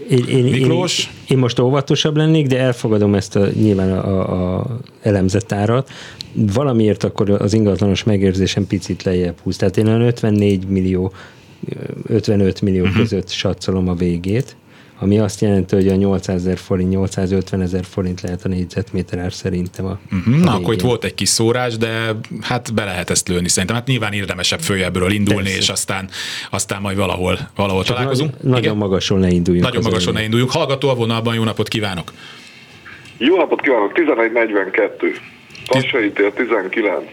Én, 0.10 0.26
én, 0.28 0.44
Miklós? 0.44 1.00
Én, 1.00 1.08
én 1.28 1.38
most 1.38 1.60
óvatosabb 1.60 2.18
lennék, 2.18 2.48
de 2.48 2.60
elfogadom 2.60 3.16
ezt 3.16 3.36
a, 3.36 3.48
nyilván 3.54 3.92
a, 3.92 4.58
a 4.58 4.66
elemzett 5.02 5.52
árat. 5.52 5.90
Valamiért 6.34 7.04
akkor 7.04 7.30
az 7.30 7.54
ingatlanos 7.54 8.04
megérzésem 8.04 8.68
picit 8.68 9.04
lejjebb 9.04 9.36
húz. 9.44 9.58
Tehát 9.58 9.78
én 9.78 9.88
olyan 9.88 10.02
54 10.02 10.68
millió, 10.68 11.14
55 12.08 12.62
millió 12.62 12.82
uh-huh. 12.84 12.98
között 12.98 13.30
satszolom 13.30 13.88
a 13.90 13.94
végét, 13.94 14.56
ami 15.02 15.20
azt 15.20 15.42
jelenti, 15.42 15.76
hogy 15.76 15.88
a 15.88 15.96
800 15.96 16.36
ezer 16.36 16.58
forint, 16.58 16.90
850 16.90 17.62
ezer 17.62 17.86
forint 17.86 18.22
lehet 18.22 18.46
a 18.46 18.48
négyzetméter 18.48 19.20
ár 19.20 19.34
szerintem 19.34 19.86
a, 19.86 20.00
Mhm, 20.10 20.34
a 20.34 20.38
Na, 20.38 20.52
akkor 20.52 20.62
itt 20.62 20.68
végén. 20.70 20.86
volt 20.86 21.04
egy 21.04 21.14
kis 21.14 21.30
szórás, 21.30 21.78
de 21.78 22.16
hát 22.42 22.74
be 22.74 22.84
lehet 22.84 23.10
ezt 23.10 23.28
lőni 23.28 23.48
szerintem. 23.50 23.78
Hát 23.78 23.88
nyilván 23.88 24.14
érdemesebb 24.14 24.60
följebbről 24.60 25.12
indulni, 25.12 25.44
Persze. 25.44 25.58
és 25.58 25.70
aztán, 25.70 26.10
aztán 26.50 26.82
majd 26.82 26.98
valahol, 26.98 27.38
valahol 27.56 27.84
Csak 27.84 27.96
találkozunk. 27.96 28.32
Nagy, 28.32 28.44
nagyon 28.44 28.64
Igen? 28.64 28.78
magason 28.78 29.20
ne 29.20 29.30
induljunk. 29.30 29.68
Nagyon 29.68 29.84
magason 29.84 30.14
ne 30.14 30.24
induljunk. 30.24 30.52
Hallgató 30.52 30.90
a 30.90 30.96
vonalban, 30.96 31.36
jó 31.36 31.44
napot 31.44 31.68
kívánok! 31.68 32.12
Jó 33.18 33.36
napot 33.38 33.62
kívánok, 33.62 33.98
1142. 33.98 35.14
Kassai 35.68 36.12
tér 36.12 36.32
19. 36.32 37.04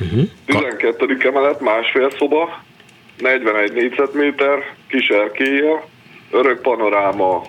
Uh-huh. 0.00 0.28
12. 0.46 1.16
emelet, 1.20 1.60
másfél 1.60 2.10
szoba, 2.18 2.64
41 3.18 3.72
négyzetméter, 3.72 4.74
kis 4.86 5.08
erkélye, 5.08 5.84
örök 6.30 6.60
panoráma, 6.60 7.42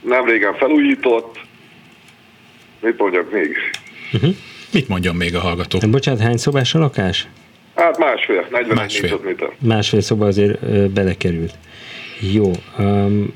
nem 0.00 0.24
régen 0.24 0.54
felújított, 0.54 1.40
mit 2.80 2.98
mondjak 2.98 3.32
még? 3.32 3.56
Mit 4.72 4.88
mondjon 4.88 5.16
még 5.16 5.34
a 5.34 5.40
hallgató? 5.40 5.78
De 5.78 5.86
bocsánat, 5.86 6.20
hány 6.20 6.36
szobás 6.36 6.74
a 6.74 6.78
lakás? 6.78 7.28
Hát 7.74 7.98
másfél, 7.98 8.46
41 8.50 8.76
Másfél. 8.76 9.00
négyzetméter. 9.02 9.50
Másfél 9.58 10.00
szoba 10.00 10.26
azért 10.26 10.62
ö, 10.62 10.88
belekerült. 10.88 11.54
Jó. 12.32 12.50
Um, 12.78 13.32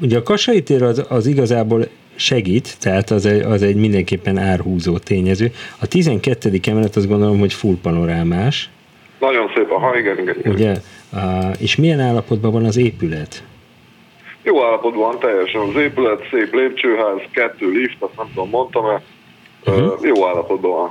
ugye 0.00 0.16
a 0.16 0.22
Kassai 0.22 0.62
tér 0.62 0.82
az, 0.82 1.04
az 1.08 1.26
igazából 1.26 1.88
segít, 2.14 2.76
tehát 2.80 3.10
az 3.10 3.26
egy, 3.26 3.40
az 3.40 3.62
egy 3.62 3.76
mindenképpen 3.76 4.38
árhúzó 4.38 4.98
tényező. 4.98 5.52
A 5.78 5.86
12. 5.86 6.60
emelet 6.62 6.96
azt 6.96 7.08
gondolom, 7.08 7.38
hogy 7.38 7.52
full 7.52 7.76
panorámás, 7.82 8.70
Nagyon 9.18 9.50
szép, 9.54 9.68
ha 9.68 9.98
igen, 9.98 10.18
igen. 10.18 10.38
igen. 10.38 10.52
ugye? 10.52 10.74
Uh, 11.12 11.60
és 11.60 11.76
milyen 11.76 12.00
állapotban 12.00 12.52
van 12.52 12.64
az 12.64 12.76
épület? 12.76 13.44
Jó 14.42 14.64
állapotban 14.64 15.00
van 15.00 15.18
teljesen 15.18 15.60
az 15.60 15.76
épület, 15.76 16.28
szép 16.30 16.54
lépcsőház, 16.54 17.18
kettő 17.30 17.70
lift, 17.70 17.96
azt 17.98 18.16
nem 18.16 18.26
tudom, 18.34 18.48
mondtam-e. 18.48 19.02
Uh-huh. 19.66 19.98
Jó 20.02 20.26
állapotban 20.26 20.70
van. 20.70 20.90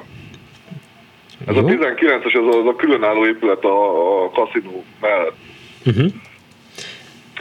Ez 1.46 1.56
Jó. 1.56 1.62
a 1.62 1.70
19-es, 1.70 2.36
ez 2.36 2.56
az 2.56 2.68
a 2.68 2.76
különálló 2.76 3.26
épület 3.26 3.64
a, 3.64 4.24
a 4.24 4.30
kaszinó 4.30 4.84
mellett. 5.02 5.36
Uh-huh. 5.86 6.12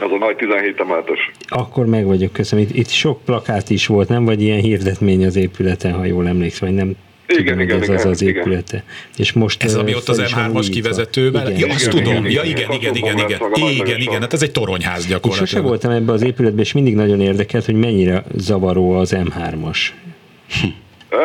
Ez 0.01 0.11
a 0.11 0.17
nagy 0.17 0.35
17 0.35 0.79
emeletes. 0.79 1.31
Akkor 1.47 1.85
meg 1.85 2.05
vagyok, 2.05 2.31
köszönöm. 2.31 2.65
Itt, 2.65 2.75
itt 2.75 2.89
sok 2.89 3.23
plakát 3.25 3.69
is 3.69 3.87
volt, 3.87 4.07
nem? 4.07 4.25
Vagy 4.25 4.41
ilyen 4.41 4.59
hirdetmény 4.59 5.25
az 5.25 5.35
épületen, 5.35 5.93
ha 5.93 6.05
jól 6.05 6.27
emlékszem, 6.27 6.67
vagy 6.67 6.77
nem 6.77 6.95
Igen, 7.27 7.43
tudom, 7.45 7.59
igen, 7.59 7.79
hogy 7.79 7.89
ez 7.89 7.93
az 7.93 7.99
igen, 8.01 8.11
az 8.11 8.21
igen. 8.21 8.35
épülete. 8.35 8.83
És 9.17 9.33
most 9.33 9.63
Ez 9.63 9.75
ami 9.75 9.95
ott 9.95 10.07
az 10.07 10.15
fel 10.17 10.25
is 10.25 10.33
van 10.33 10.43
M3-as 10.43 10.53
újítva. 10.55 10.73
kivezetővel? 10.73 11.47
Igen. 11.51 11.59
Ja, 11.67 11.73
azt 11.73 11.87
Igen, 11.87 12.03
tudom. 12.03 12.25
igen, 12.25 12.31
Ja, 12.31 12.43
igen. 12.43 12.71
igen, 12.71 12.95
igen, 12.95 13.17
igen, 13.17 13.39
igen. 13.77 13.99
Igen. 13.99 14.21
Hát 14.21 14.33
ez 14.33 14.41
egy 14.41 14.51
toronyház 14.51 15.07
gyakorlatilag. 15.07 15.47
sose 15.47 15.61
voltam 15.61 15.91
ebbe 15.91 16.11
az 16.11 16.23
épületbe, 16.23 16.61
és 16.61 16.71
mindig 16.73 16.95
nagyon 16.95 17.21
érdekelt, 17.21 17.65
hogy 17.65 17.75
mennyire 17.75 18.23
zavaró 18.35 18.91
az 18.91 19.15
M3-as. 19.17 19.77
E, 21.09 21.17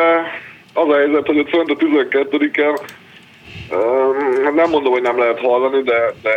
Az 0.73 0.87
a 0.89 0.95
helyzet, 0.95 1.25
hogy 1.25 1.37
ott 1.37 1.49
fönt 1.49 1.69
a 1.69 1.75
12-en 1.75 2.79
e, 3.69 4.49
nem 4.55 4.69
mondom, 4.69 4.91
hogy 4.91 5.01
nem 5.01 5.19
lehet 5.19 5.39
hallani, 5.39 5.81
de, 5.83 6.13
de 6.21 6.29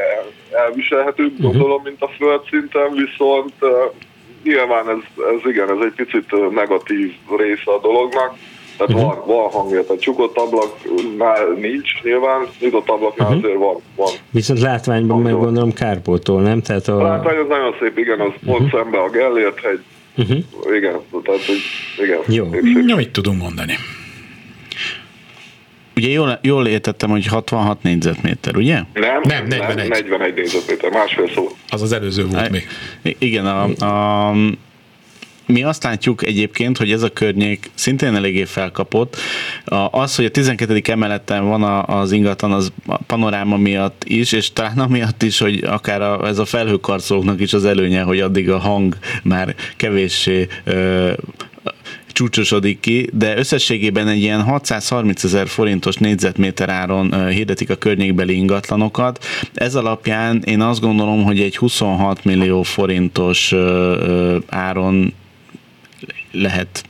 elviselhető, 0.66 1.22
Mhm. 1.22 1.42
gondolom, 1.42 1.82
mint 1.84 2.02
a 2.02 2.08
földszinten, 2.18 2.92
viszont 2.92 3.52
e, 3.60 3.66
nyilván 4.44 4.88
ez, 4.88 5.24
ez 5.34 5.50
igen, 5.50 5.70
ez 5.70 5.84
egy 5.86 5.92
picit 6.06 6.50
negatív 6.54 7.12
része 7.38 7.70
a 7.76 7.80
dolognak. 7.80 8.34
Tehát 8.76 8.92
Mhm. 8.92 9.02
van, 9.04 9.22
van 9.26 9.50
hangja, 9.50 9.84
tehát 9.86 10.02
csukott 10.02 10.36
ablaknál 10.36 11.46
nincs 11.60 12.02
nyilván, 12.02 12.46
nyitott 12.60 12.88
ablaknál 12.88 13.28
Mhm. 13.28 13.38
azért 13.38 13.58
van. 13.58 13.76
van. 13.96 14.08
Viszont 14.30 14.60
látványban 14.60 15.20
meg 15.22 15.32
Gondolom. 15.32 15.72
kárpótol, 15.72 16.42
nem? 16.42 16.62
Tehát 16.62 16.88
A 16.88 16.98
a... 16.98 17.02
látvány 17.02 17.36
az 17.36 17.46
nagyon 17.48 17.74
szép, 17.80 17.98
igen, 17.98 18.20
az 18.20 18.32
pont 18.46 18.70
szembe 18.74 18.98
a 18.98 19.10
Gellért 19.10 19.60
hegy. 19.60 19.80
Uh-huh. 20.16 20.38
Igen, 20.76 20.96
tehát 21.24 21.44
hogy 21.44 21.60
igen. 22.04 22.18
Jó. 22.28 22.48
szép. 22.52 22.88
Ja, 22.88 22.96
mit 22.96 23.10
tudunk 23.10 23.40
mondani? 23.42 23.74
Ugye 25.96 26.08
jól, 26.08 26.38
jól 26.42 26.66
értettem, 26.66 27.10
hogy 27.10 27.26
66 27.26 27.82
négyzetméter, 27.82 28.56
ugye? 28.56 28.74
Nem, 28.92 29.20
Nem, 29.22 29.46
41. 29.46 29.88
41 29.88 30.34
négyzetméter, 30.34 30.90
másfél 30.90 31.28
szó. 31.34 31.48
Az 31.68 31.82
az 31.82 31.92
előző 31.92 32.26
volt 32.26 32.50
még. 32.50 32.66
I- 33.02 33.16
Igen, 33.18 33.46
a, 33.46 33.84
a, 33.84 34.32
mi 35.52 35.62
azt 35.62 35.82
látjuk 35.82 36.26
egyébként, 36.26 36.78
hogy 36.78 36.92
ez 36.92 37.02
a 37.02 37.12
környék 37.12 37.70
szintén 37.74 38.14
eléggé 38.14 38.44
felkapott. 38.44 39.16
Az, 39.90 40.16
hogy 40.16 40.24
a 40.24 40.30
12. 40.30 40.80
emeleten 40.84 41.48
van 41.48 41.62
az 41.84 42.12
ingatlan, 42.12 42.52
az 42.52 42.72
panoráma 43.06 43.56
miatt 43.56 44.04
is, 44.04 44.32
és 44.32 44.52
talán 44.52 44.78
amiatt 44.78 45.22
is, 45.22 45.38
hogy 45.38 45.64
akár 45.64 46.02
a, 46.02 46.26
ez 46.26 46.38
a 46.38 46.44
felhőkarcolóknak 46.44 47.40
is 47.40 47.52
az 47.52 47.64
előnye, 47.64 48.02
hogy 48.02 48.20
addig 48.20 48.50
a 48.50 48.58
hang 48.58 48.96
már 49.22 49.54
kevéssé 49.76 50.46
ö, 50.64 51.12
csúcsosodik 52.12 52.80
ki, 52.80 53.08
de 53.12 53.36
összességében 53.36 54.08
egy 54.08 54.20
ilyen 54.20 54.42
630 54.42 55.24
ezer 55.24 55.48
forintos 55.48 55.96
négyzetméter 55.96 56.68
áron 56.68 57.28
hirdetik 57.28 57.70
a 57.70 57.74
környékbeli 57.74 58.36
ingatlanokat. 58.36 59.24
Ez 59.54 59.74
alapján 59.74 60.42
én 60.44 60.60
azt 60.60 60.80
gondolom, 60.80 61.24
hogy 61.24 61.40
egy 61.40 61.56
26 61.56 62.24
millió 62.24 62.62
forintos 62.62 63.54
áron 64.48 65.14
lehet 66.32 66.84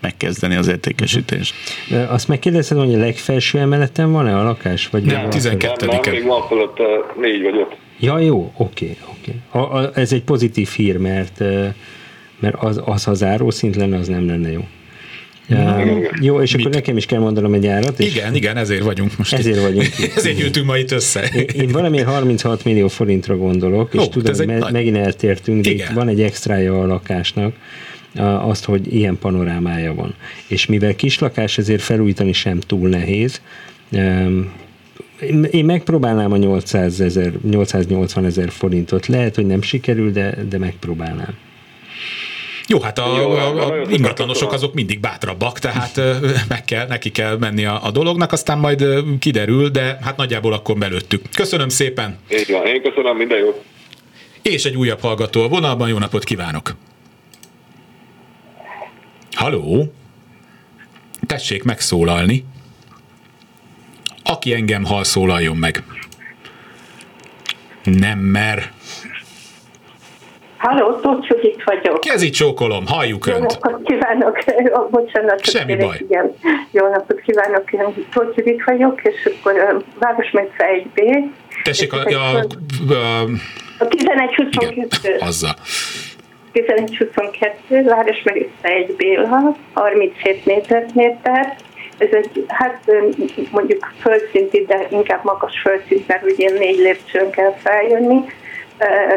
megkezdeni 0.00 0.54
az 0.54 0.68
értékesítést. 0.68 1.54
Azt 2.08 2.28
megkérdezted, 2.28 2.78
hogy 2.78 2.94
a 2.94 2.98
legfelső 2.98 3.58
emeleten 3.58 4.12
van-e 4.12 4.36
a 4.38 4.42
lakás? 4.42 4.88
Vagy 4.88 5.02
Nem, 5.02 5.10
valahol 5.14 5.30
12. 5.32 5.86
Nem, 5.86 6.00
nem, 6.04 6.12
még 6.14 6.24
van 6.24 6.42
fölött 6.48 6.76
négy 7.20 7.42
vagy 7.42 7.56
öt. 7.56 7.76
Ja, 8.00 8.18
jó, 8.18 8.52
oké, 8.56 8.96
oké. 9.18 9.32
A- 9.50 9.58
a- 9.78 9.90
Ez 9.94 10.12
egy 10.12 10.22
pozitív 10.22 10.68
hír, 10.68 10.96
mert, 10.96 11.38
mert 12.38 12.54
az, 12.58 12.80
az 12.84 13.04
ha 13.04 13.14
zárószint 13.14 13.76
lenne, 13.76 13.96
az 13.96 14.08
nem 14.08 14.26
lenne 14.26 14.50
jó. 14.50 14.64
Ja, 15.50 15.84
jó, 16.20 16.40
és 16.40 16.52
akkor 16.52 16.64
Mit? 16.64 16.74
nekem 16.74 16.96
is 16.96 17.06
kell 17.06 17.18
mondanom 17.20 17.52
egy 17.54 17.66
árat, 17.66 18.00
és 18.00 18.14
Igen, 18.14 18.34
igen, 18.34 18.56
ezért 18.56 18.82
vagyunk 18.82 19.16
most. 19.18 19.32
itt. 19.32 19.38
ezért 19.38 19.60
vagyunk 19.60 19.98
itt. 19.98 20.12
Ezért 20.16 20.36
gyűltünk 20.36 20.66
ma 20.66 20.76
itt 20.76 20.90
össze. 20.90 21.22
Én, 21.34 21.44
én 21.60 21.68
valamiért 21.68 22.06
36 22.06 22.64
millió 22.64 22.88
forintra 22.88 23.36
gondolok, 23.36 23.94
és 23.94 24.00
Ó, 24.00 24.06
tudom, 24.06 24.34
egy 24.40 24.46
me- 24.46 24.58
nagy- 24.58 24.72
megint 24.72 24.96
eltértünk, 24.96 25.62
de 25.64 25.70
itt 25.70 25.74
Igen. 25.74 25.94
van 25.94 26.08
egy 26.08 26.22
extrája 26.22 26.80
a 26.80 26.86
lakásnak, 26.86 27.54
azt, 28.16 28.64
hogy 28.64 28.94
ilyen 28.94 29.18
panorámája 29.18 29.94
van. 29.94 30.14
És 30.46 30.66
mivel 30.66 30.94
kislakás, 30.94 31.58
ezért 31.58 31.82
felújítani 31.82 32.32
sem 32.32 32.60
túl 32.60 32.88
nehéz. 32.88 33.40
Én- 35.50 35.64
megpróbálnám 35.64 36.32
a 36.32 36.36
800 36.36 37.00
ezer, 37.00 37.32
880 37.50 38.24
ezer 38.24 38.50
forintot. 38.50 39.06
Lehet, 39.06 39.34
hogy 39.34 39.46
nem 39.46 39.62
sikerül, 39.62 40.10
de, 40.10 40.34
de 40.48 40.58
megpróbálnám. 40.58 41.36
Jó, 42.66 42.80
hát 42.80 42.98
a, 42.98 43.16
Jó, 43.20 43.30
a, 43.30 43.66
a 43.68 43.86
ingatlanosok 43.90 44.52
azok 44.52 44.74
mindig 44.74 45.00
bátrabbak, 45.00 45.58
tehát 45.58 46.00
meg 46.48 46.64
kell, 46.64 46.86
neki 46.86 47.10
kell 47.10 47.36
menni 47.36 47.64
a, 47.64 47.84
a 47.84 47.90
dolognak, 47.90 48.32
aztán 48.32 48.58
majd 48.58 48.84
kiderül, 49.18 49.68
de 49.68 49.98
hát 50.02 50.16
nagyjából 50.16 50.52
akkor 50.52 50.76
belőttük. 50.78 51.22
Köszönöm 51.34 51.68
szépen, 51.68 52.18
Így 52.30 52.50
van, 52.50 52.66
én 52.66 52.82
köszönöm, 52.82 53.16
minden 53.16 53.38
jót. 53.38 53.62
és 54.42 54.64
egy 54.64 54.76
újabb 54.76 55.00
hallgató 55.00 55.42
a 55.42 55.48
vonalban, 55.48 55.88
jó 55.88 55.98
napot 55.98 56.24
kívánok! 56.24 56.74
Haló? 59.38 59.92
Tessék 61.26 61.64
megszólalni. 61.64 62.44
Aki 64.24 64.54
engem 64.54 64.84
hall, 64.84 65.04
szólaljon 65.04 65.56
meg. 65.56 65.82
Nem 67.84 68.18
mer. 68.18 68.72
Halló, 70.56 70.92
Tóth 70.92 71.30
Judit 71.30 71.62
vagyok. 71.64 72.00
Kezi 72.00 72.30
csókolom, 72.30 72.86
halljuk 72.86 73.26
Jó 73.26 73.34
önt. 73.34 73.60
napot 73.60 73.82
kívánok! 73.82 74.38
Ó, 74.78 74.88
Bocsánat, 74.88 75.44
Semmi 75.44 75.66
kérek, 75.72 75.86
baj. 75.86 75.98
Igen. 76.00 76.34
Jó 76.70 76.88
napot 76.88 77.20
kívánok, 77.20 77.72
én 77.72 78.06
Tóth 78.12 78.36
Judit 78.36 78.64
vagyok, 78.64 79.00
és 79.02 79.30
akkor 79.40 79.84
Városmegysze 79.98 80.66
1B. 80.94 81.24
Tessék, 81.62 81.92
a, 81.92 81.96
a, 81.96 82.00
akkor 82.00 82.96
a, 82.96 83.22
a 83.78 83.86
1122, 83.98 85.08
igen, 85.08 85.20
azzal. 85.20 85.54
1122, 86.52 87.82
Városmegysze 87.82 88.50
1 88.62 88.94
Béla, 88.96 89.56
37 89.72 90.44
négyzetméter. 90.44 91.56
Ez 91.98 92.08
egy, 92.10 92.44
hát 92.48 92.90
mondjuk 93.50 93.92
földszinti, 94.00 94.64
de 94.66 94.86
inkább 94.90 95.24
magas 95.24 95.60
földszint, 95.60 96.08
mert 96.08 96.30
ugye 96.30 96.50
négy 96.58 96.78
lépcsőn 96.78 97.30
kell 97.30 97.52
feljönni. 97.52 98.24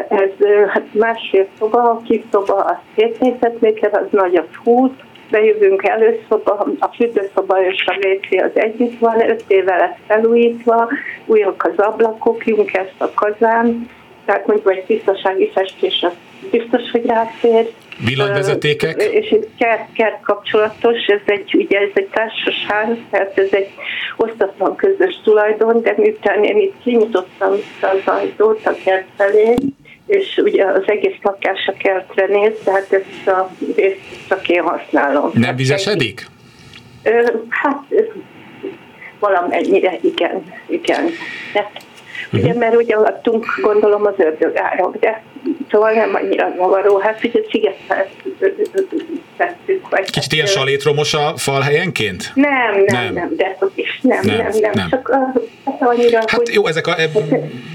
Ez 0.07 0.47
hát 0.67 0.93
másfél 0.93 1.47
szoba, 1.59 1.89
a 1.89 2.01
kis 2.05 2.21
szoba 2.31 2.53
az 2.53 2.77
7 2.95 3.19
négyzetméter, 3.19 3.93
az 3.93 4.07
nagy 4.09 4.35
az 4.35 4.55
20, 4.63 4.89
bejövünk 5.31 5.83
előszoba, 5.83 6.67
a 6.79 6.87
fürdőszoba 6.95 7.65
és 7.65 7.85
a 7.85 7.95
WC 8.07 8.43
az 8.43 8.51
együtt 8.53 8.99
van, 8.99 9.29
5 9.29 9.43
éve 9.47 9.75
lesz 9.75 9.97
felújítva, 10.07 10.89
újak 11.25 11.69
az 11.73 11.85
ablakok, 11.85 12.45
Junkers 12.45 12.91
a 12.97 13.11
kazán, 13.13 13.89
tehát 14.31 14.47
mondjuk 14.47 14.71
egy 14.71 14.83
tisztasági 14.83 15.51
festés 15.53 16.01
az 16.01 16.11
biztos, 16.51 16.91
hogy 16.91 17.05
ráfér. 17.05 17.71
Villanyvezetékek? 18.05 19.01
És 19.01 19.29
egy 19.29 19.47
kert, 19.57 19.91
kert 19.93 20.21
kapcsolatos, 20.21 21.05
ez 21.05 21.19
egy, 21.25 21.55
ugye 21.55 21.79
ez 21.79 21.89
egy 21.93 22.07
társasház, 22.07 22.97
tehát 23.09 23.37
ez 23.37 23.47
egy 23.51 23.69
osztatlan 24.17 24.75
közös 24.75 25.19
tulajdon, 25.23 25.81
de 25.81 25.93
miután 25.97 26.43
én 26.43 26.57
itt 26.57 26.73
kinyitottam 26.83 27.53
itt 27.53 27.83
az 27.83 28.13
ajtót 28.13 28.65
a 28.65 28.73
kert 28.83 29.07
felé, 29.17 29.55
és 30.07 30.37
ugye 30.37 30.65
az 30.65 30.83
egész 30.85 31.17
lakás 31.21 31.67
a 31.67 31.73
kertre 31.73 32.25
néz, 32.25 32.53
tehát 32.63 32.93
ezt 32.93 33.27
a 33.27 33.51
részt 33.75 34.27
csak 34.27 34.49
én 34.49 34.61
használom. 34.61 35.31
Nem 35.33 35.43
Hát 35.43 35.57
vizesedik? 35.57 36.27
Hát 37.49 37.83
valamennyire 39.19 39.97
igen, 40.01 40.53
igen. 40.67 41.09
De, 41.53 41.71
ugye, 42.33 42.53
mert 42.53 42.75
ugye 42.75 42.95
alattunk 42.95 43.45
gondolom 43.61 44.05
az 44.05 44.13
ördögárok, 44.17 44.97
de 44.97 45.23
szóval 45.71 45.91
nem 45.91 46.15
annyira 46.15 46.53
zavaró. 46.57 46.97
Hát 46.97 47.23
ugye 47.23 47.39
szigetet 47.49 48.09
tettük. 49.37 49.89
Vagy 49.89 50.09
Kicsit 50.09 50.33
ilyen 50.33 50.45
salétromos 50.45 51.13
a 51.13 51.33
fal 51.37 51.61
helyenként? 51.61 52.31
Nem, 52.35 52.83
nem, 52.85 53.03
Nem. 53.03 53.13
nem, 53.13 53.33
de 53.35 53.55
hogy 53.59 53.71
is 53.75 53.99
nem, 54.01 54.19
Nem, 54.23 54.37
nem, 54.37 54.49
nem, 54.61 54.71
nem. 54.73 54.89
Csak 54.89 55.11
hát 55.65 55.81
annyira, 55.81 56.17
Hát 56.17 56.31
hogy... 56.31 56.53
jó, 56.53 56.67
ezek 56.67 56.87
a, 56.87 56.99
eb, 56.99 57.17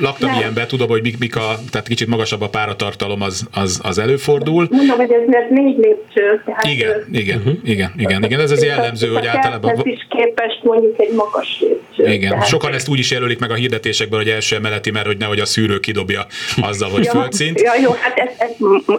laktam 0.00 0.30
Nem. 0.30 0.38
ilyenben, 0.38 0.66
tudom, 0.66 0.88
hogy 0.88 1.02
mik, 1.02 1.18
mik 1.18 1.36
a, 1.36 1.54
tehát 1.70 1.88
kicsit 1.88 2.08
magasabb 2.08 2.40
a 2.40 2.48
páratartalom, 2.48 3.22
az, 3.22 3.46
az, 3.52 3.80
az 3.82 3.98
előfordul. 3.98 4.66
Mondom, 4.70 4.96
hogy 4.96 5.12
ez, 5.12 5.34
ez 5.34 5.44
négy 5.50 5.76
lépcső. 5.78 6.42
Tehát, 6.44 6.64
Igen, 6.64 6.88
ö, 6.90 6.94
igen, 7.12 7.60
igen, 7.64 7.92
igen, 7.96 8.24
igen, 8.24 8.40
ez 8.40 8.50
az 8.50 8.64
jellemző, 8.64 9.08
hogy 9.08 9.26
általában... 9.26 9.70
Ez 9.70 9.80
is 9.84 10.06
képest 10.08 10.60
mondjuk 10.62 11.00
egy 11.00 11.12
magas 11.12 11.60
lépcső. 11.60 12.12
Igen, 12.12 12.30
Tehát- 12.30 12.46
sokan 12.46 12.72
ezt 12.72 12.88
úgy 12.88 12.98
is 12.98 13.10
jelölik 13.10 13.38
meg 13.38 13.50
a 13.50 13.54
hirdetésekben, 13.54 14.18
hogy 14.18 14.28
első 14.28 14.56
emeleti, 14.56 14.90
mert 14.90 15.06
hogy 15.06 15.16
nehogy 15.16 15.40
a 15.40 15.46
szűrő 15.46 15.78
kidobja 15.78 16.26
azzal, 16.60 16.90
hogy 16.90 17.04
Ja, 17.04 17.10
földszint. 17.56 17.60
Ja, 17.60 17.82
jó, 17.82 17.90
hát 18.00 18.18
ez, 18.18 18.28
ez 18.38 18.50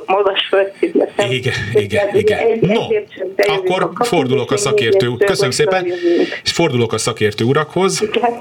magas 0.05 0.47
földszint. 0.49 0.93
lesz. 0.93 1.29
Igen, 1.31 1.53
igen, 1.73 2.15
igen. 2.15 2.39
egy- 2.39 2.61
No, 2.61 2.81
akkor 3.81 4.07
fordulok 4.07 4.51
a 4.51 4.57
szakértő. 4.57 5.11
Köszönöm 5.17 5.51
szépen, 5.51 5.85
és 6.43 6.51
fordulok 6.51 6.93
a 6.93 6.97
szakértő 6.97 7.43
urakhoz. 7.43 8.01
Igen. 8.01 8.37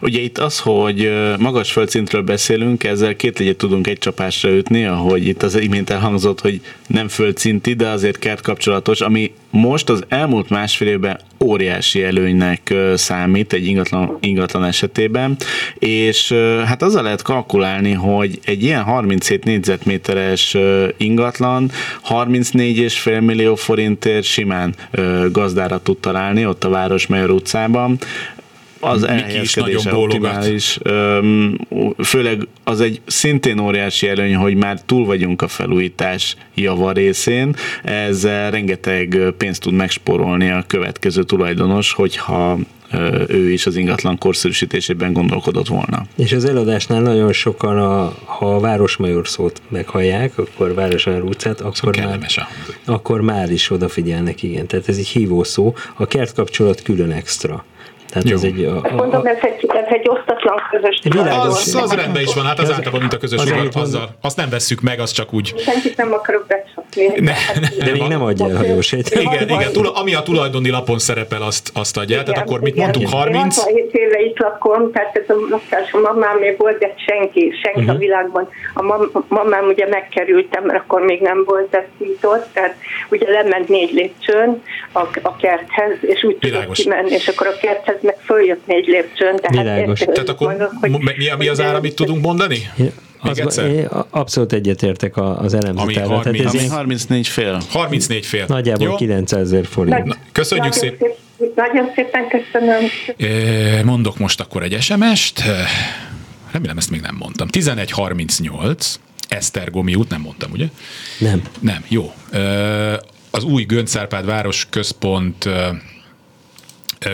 Ugye 0.00 0.20
itt 0.20 0.38
az, 0.38 0.58
hogy 0.58 1.12
magas 1.38 1.72
földszintről 1.72 2.22
beszélünk, 2.22 2.84
ezzel 2.84 3.16
két 3.16 3.38
legyet 3.38 3.56
tudunk 3.56 3.86
egy 3.86 3.98
csapásra 3.98 4.50
ütni, 4.50 4.84
ahogy 4.84 5.26
itt 5.26 5.42
az 5.42 5.60
imént 5.60 5.90
elhangzott, 5.90 6.40
hogy 6.40 6.60
nem 6.86 7.08
földszinti, 7.08 7.72
de 7.74 7.88
azért 7.88 8.18
kert 8.18 8.40
kapcsolatos, 8.40 9.00
ami 9.00 9.32
most 9.50 9.88
az 9.88 10.04
elmúlt 10.08 10.48
másfél 10.48 10.88
évben 10.88 11.20
óriási 11.44 12.02
előnynek 12.02 12.74
számít 12.94 13.52
egy 13.52 13.66
ingatlan, 13.66 14.18
ingatlan 14.20 14.64
esetében, 14.64 15.36
és 15.78 16.32
hát 16.64 16.82
azzal 16.82 17.02
lehet 17.02 17.22
kalkulálni, 17.22 17.92
hogy 17.92 18.38
egy 18.44 18.62
ilyen 18.62 18.82
37 18.82 19.44
négyzetméteres 19.44 20.56
ingatlan 20.96 21.70
34,5 22.08 23.20
millió 23.20 23.54
forintért 23.54 24.24
simán 24.24 24.74
gazdára 25.32 25.82
tud 25.82 25.98
találni 25.98 26.46
ott 26.46 26.64
a 26.64 26.68
Városmajor 26.68 27.30
utcában 27.30 27.98
az 28.84 29.00
Miki 29.00 29.12
is 29.14 29.20
elhelyezkedése 29.20 29.94
optimális, 29.94 30.78
öm, 30.82 31.58
főleg 32.04 32.48
az 32.64 32.80
egy 32.80 33.00
szintén 33.06 33.58
óriási 33.58 34.08
előny, 34.08 34.36
hogy 34.36 34.54
már 34.54 34.80
túl 34.82 35.06
vagyunk 35.06 35.42
a 35.42 35.48
felújítás 35.48 36.36
java 36.54 36.92
részén, 36.92 37.56
ezzel 37.82 38.50
rengeteg 38.50 39.18
pénzt 39.38 39.60
tud 39.60 39.72
megspórolni 39.72 40.50
a 40.50 40.64
következő 40.66 41.22
tulajdonos, 41.22 41.92
hogyha 41.92 42.58
ő 43.28 43.52
is 43.52 43.66
az 43.66 43.76
ingatlan 43.76 44.18
korszerűsítésében 44.18 45.12
gondolkodott 45.12 45.68
volna. 45.68 46.06
És 46.16 46.32
az 46.32 46.44
eladásnál 46.44 47.00
nagyon 47.00 47.32
sokan, 47.32 47.78
a, 47.78 48.14
ha 48.24 48.54
a 48.54 48.60
Városmajor 48.60 49.28
szót 49.28 49.62
meghallják, 49.68 50.38
akkor 50.38 50.74
Városmajor 50.74 51.22
utcát, 51.22 51.60
akkor 51.60 51.96
már, 51.96 52.04
Kellemes 52.04 52.36
a 52.36 52.46
akkor 52.84 53.20
már 53.20 53.50
is 53.50 53.70
odafigyelnek, 53.70 54.42
igen. 54.42 54.66
Tehát 54.66 54.88
ez 54.88 54.96
egy 54.96 55.08
hívó 55.08 55.44
szó. 55.44 55.74
A 55.96 56.06
kert 56.06 56.34
kapcsolat 56.34 56.82
külön 56.82 57.10
extra. 57.10 57.64
Tehát 58.14 58.28
Jó. 58.28 58.36
ez 58.36 58.42
egy... 58.42 58.64
A, 58.64 58.76
a, 58.76 58.94
Mondom, 58.94 59.26
ez 59.26 59.36
egy, 59.42 59.66
ez 59.68 59.84
egy 59.88 60.08
osztatlan 60.08 60.56
közös 60.70 61.00
Világos. 61.02 61.46
Az, 61.46 61.74
az 61.74 61.92
rendben 61.92 62.22
is 62.22 62.34
van, 62.34 62.44
hát 62.44 62.58
az 62.58 62.70
általában, 62.70 63.00
mint 63.00 63.12
a 63.12 63.16
közös 63.16 63.40
az, 63.40 63.50
ugat, 63.50 63.74
azzal, 63.74 64.08
azt 64.20 64.36
nem 64.36 64.48
vesszük 64.48 64.80
meg, 64.80 65.00
az 65.00 65.10
csak 65.10 65.32
úgy. 65.32 65.54
Senkit 65.58 65.96
nem 65.96 66.12
akarok 66.12 66.46
becsapni. 66.46 66.73
Ne, 67.16 67.32
de 67.84 67.90
még 67.92 68.02
nem 68.02 68.22
adja 68.22 68.48
el, 68.50 68.56
ha 68.56 68.64
jól 68.64 68.82
sejtem. 68.82 69.20
Igen, 69.22 69.48
igen, 69.48 69.72
tula, 69.72 69.92
ami 69.92 70.14
a 70.14 70.22
tulajdoni 70.22 70.70
lapon 70.70 70.98
szerepel, 70.98 71.42
azt, 71.42 71.70
azt 71.74 71.96
adja 71.96 72.16
el. 72.18 72.22
Tehát 72.24 72.40
akkor 72.46 72.60
mit 72.60 72.74
igen. 72.74 72.84
mondtunk, 72.84 73.06
Én 73.08 73.12
30? 73.20 73.56
67 73.56 73.90
éve 73.92 74.20
itt 74.20 74.38
lakom, 74.38 74.92
tehát 74.92 75.16
ez 75.16 75.36
a 75.36 75.40
lakás 75.50 75.92
a 75.92 75.98
mamámé 75.98 76.54
volt, 76.58 76.78
de 76.78 76.94
senki, 77.06 77.52
senki 77.62 77.80
Mhm. 77.80 77.88
uh-huh. 77.88 77.94
a 77.94 77.98
világban. 77.98 78.48
A 78.74 78.82
mam- 78.82 79.24
mamám 79.28 79.64
ugye 79.66 79.86
megkerültem, 79.88 80.64
mert 80.64 80.78
akkor 80.78 81.00
még 81.02 81.20
nem 81.20 81.42
volt 81.46 81.74
ez 81.74 81.82
nyitott, 81.98 82.46
tehát 82.52 82.76
ugye 83.10 83.30
lement 83.30 83.68
négy 83.68 83.92
lépcsőn 83.92 84.62
a, 84.92 85.00
a 85.22 85.36
kerthez, 85.36 85.92
és 86.00 86.22
úgy 86.24 86.36
tudott 86.36 86.40
Világos. 86.56 86.78
kimenni, 86.78 87.10
és 87.10 87.28
akkor 87.28 87.46
a 87.46 87.56
kerthez 87.60 87.96
meg 88.02 88.16
följött 88.24 88.66
négy 88.66 88.86
lépcsőn. 88.86 89.36
Tehát 89.36 89.56
Világos. 89.74 89.98
Tehát 90.00 90.28
akkor 90.28 90.46
mondok, 90.48 90.70
hogy- 90.80 90.90
mi, 90.90 90.98
mi, 91.16 91.26
mi 91.38 91.48
az 91.48 91.60
ára, 91.60 91.76
amit 91.76 91.94
tudunk 91.94 92.22
mondani? 92.24 92.58
Még 93.24 93.46
Az, 93.46 93.58
én 93.58 93.88
abszolút 94.10 94.52
egyetértek 94.52 95.16
a- 95.16 95.38
az 95.40 95.54
Ami 95.54 95.64
elemzőtárral. 95.64 96.22
Tehát 96.22 96.24
30. 96.24 96.44
ez 96.44 96.50
Ami 96.54 96.58
ilyen 96.62 96.70
34 96.74 97.28
fél. 97.28 97.60
34 97.70 98.26
fél. 98.26 98.44
nagyjából 98.48 98.86
Jó? 98.86 98.94
900 98.94 99.40
ezer 99.52 99.66
forint. 99.66 100.04
Nagy- 100.04 100.16
Köszönjük 100.32 100.66
nagyon 100.66 100.78
szépen. 100.90 101.08
szép- 101.38 101.54
Nagyon 101.56 101.90
szépen 101.94 102.28
köszönöm. 102.28 103.86
Mondok 103.86 104.18
most 104.18 104.40
akkor 104.40 104.62
egy 104.62 104.80
SMS-t. 104.82 105.42
Remélem 106.50 106.76
ezt 106.76 106.90
még 106.90 107.00
nem 107.00 107.16
mondtam. 107.18 107.48
1138, 107.50 108.98
Esztergomi 109.28 109.94
út, 109.94 110.08
nem 110.10 110.20
mondtam, 110.20 110.50
ugye? 110.52 110.66
Nem. 111.18 111.42
Nem, 111.60 111.84
jó. 111.88 112.12
Az 113.30 113.44
új 113.44 113.62
Göncárpád 113.62 114.24
város 114.24 114.66
központ 114.70 115.48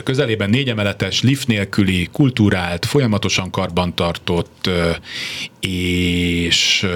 közelében 0.05 0.51
négy 0.51 0.69
emeletes, 0.69 1.23
lift 1.23 1.47
nélküli, 1.47 2.09
kultúrált, 2.13 2.85
folyamatosan 2.85 3.51
karbantartott 3.51 4.71
és 5.61 6.87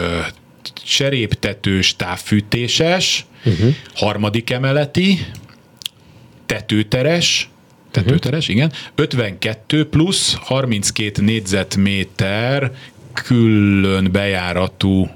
cseréptetős, 0.85 1.97
távfűtéses, 1.97 3.27
uh-huh. 3.45 3.75
harmadik 3.95 4.51
emeleti, 4.51 5.27
tetőteres, 6.47 7.49
tetőteres, 7.91 8.49
uh-huh. 8.49 8.57
igen, 8.57 8.73
52 8.95 9.89
plusz 9.89 10.35
32 10.35 11.23
négyzetméter 11.23 12.73
külön 13.13 14.13
bejáratú 14.13 15.09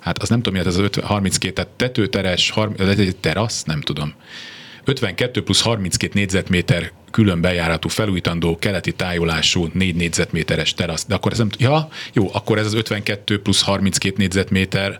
hát 0.00 0.18
az 0.18 0.28
nem 0.28 0.42
tudom, 0.42 0.60
mi 0.60 0.66
ez 0.66 0.76
az 0.76 0.78
50, 0.78 1.04
32, 1.04 1.52
tehát 1.52 1.70
tetőteres, 1.70 2.52
ez 2.78 2.98
egy 2.98 3.16
terasz, 3.16 3.62
nem 3.64 3.80
tudom. 3.80 4.14
52 4.84 5.42
plusz 5.42 5.60
32 5.60 6.10
négyzetméter 6.14 6.92
külön 7.10 7.40
bejáratú, 7.40 7.88
felújítandó, 7.88 8.56
keleti 8.58 8.92
tájolású 8.92 9.68
4 9.72 9.94
négyzetméteres 9.94 10.74
terasz. 10.74 11.06
De 11.06 11.14
akkor 11.14 11.32
ez 11.32 11.38
nem, 11.38 11.48
ja, 11.58 11.88
jó, 12.12 12.30
akkor 12.32 12.58
ez 12.58 12.66
az 12.66 12.74
52 12.74 13.42
plusz 13.42 13.62
32 13.62 14.14
négyzetméter 14.16 14.98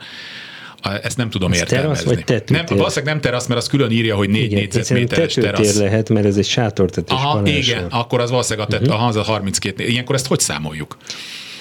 ezt 1.03 1.17
nem 1.17 1.31
tudom 1.31 1.53
ez 1.53 1.59
értelmezni. 1.59 2.05
Terasz 2.05 2.15
vagy 2.15 2.25
tetőtér? 2.25 2.57
Nem, 2.57 2.79
valószínűleg 2.79 3.15
nem 3.15 3.23
terasz, 3.23 3.47
mert 3.47 3.61
az 3.61 3.67
külön 3.67 3.91
írja, 3.91 4.17
hogy 4.17 4.31
4 4.31 4.53
négyzetméteres 4.53 5.35
terasz. 5.35 5.79
lehet, 5.79 6.09
mert 6.09 6.27
ez 6.27 6.37
egy 6.37 6.47
sátortetés 6.47 7.19
Aha, 7.19 7.47
igen, 7.47 7.85
akkor 7.85 8.21
az 8.21 8.31
valószínűleg 8.31 8.69
a, 8.69 8.71
tet, 8.71 8.81
uh-huh. 8.81 8.97
aha, 8.97 9.09
az 9.09 9.17
a 9.17 9.23
32. 9.23 9.85
Ilyenkor 9.85 10.15
ezt 10.15 10.27
hogy 10.27 10.41
számoljuk? 10.41 10.97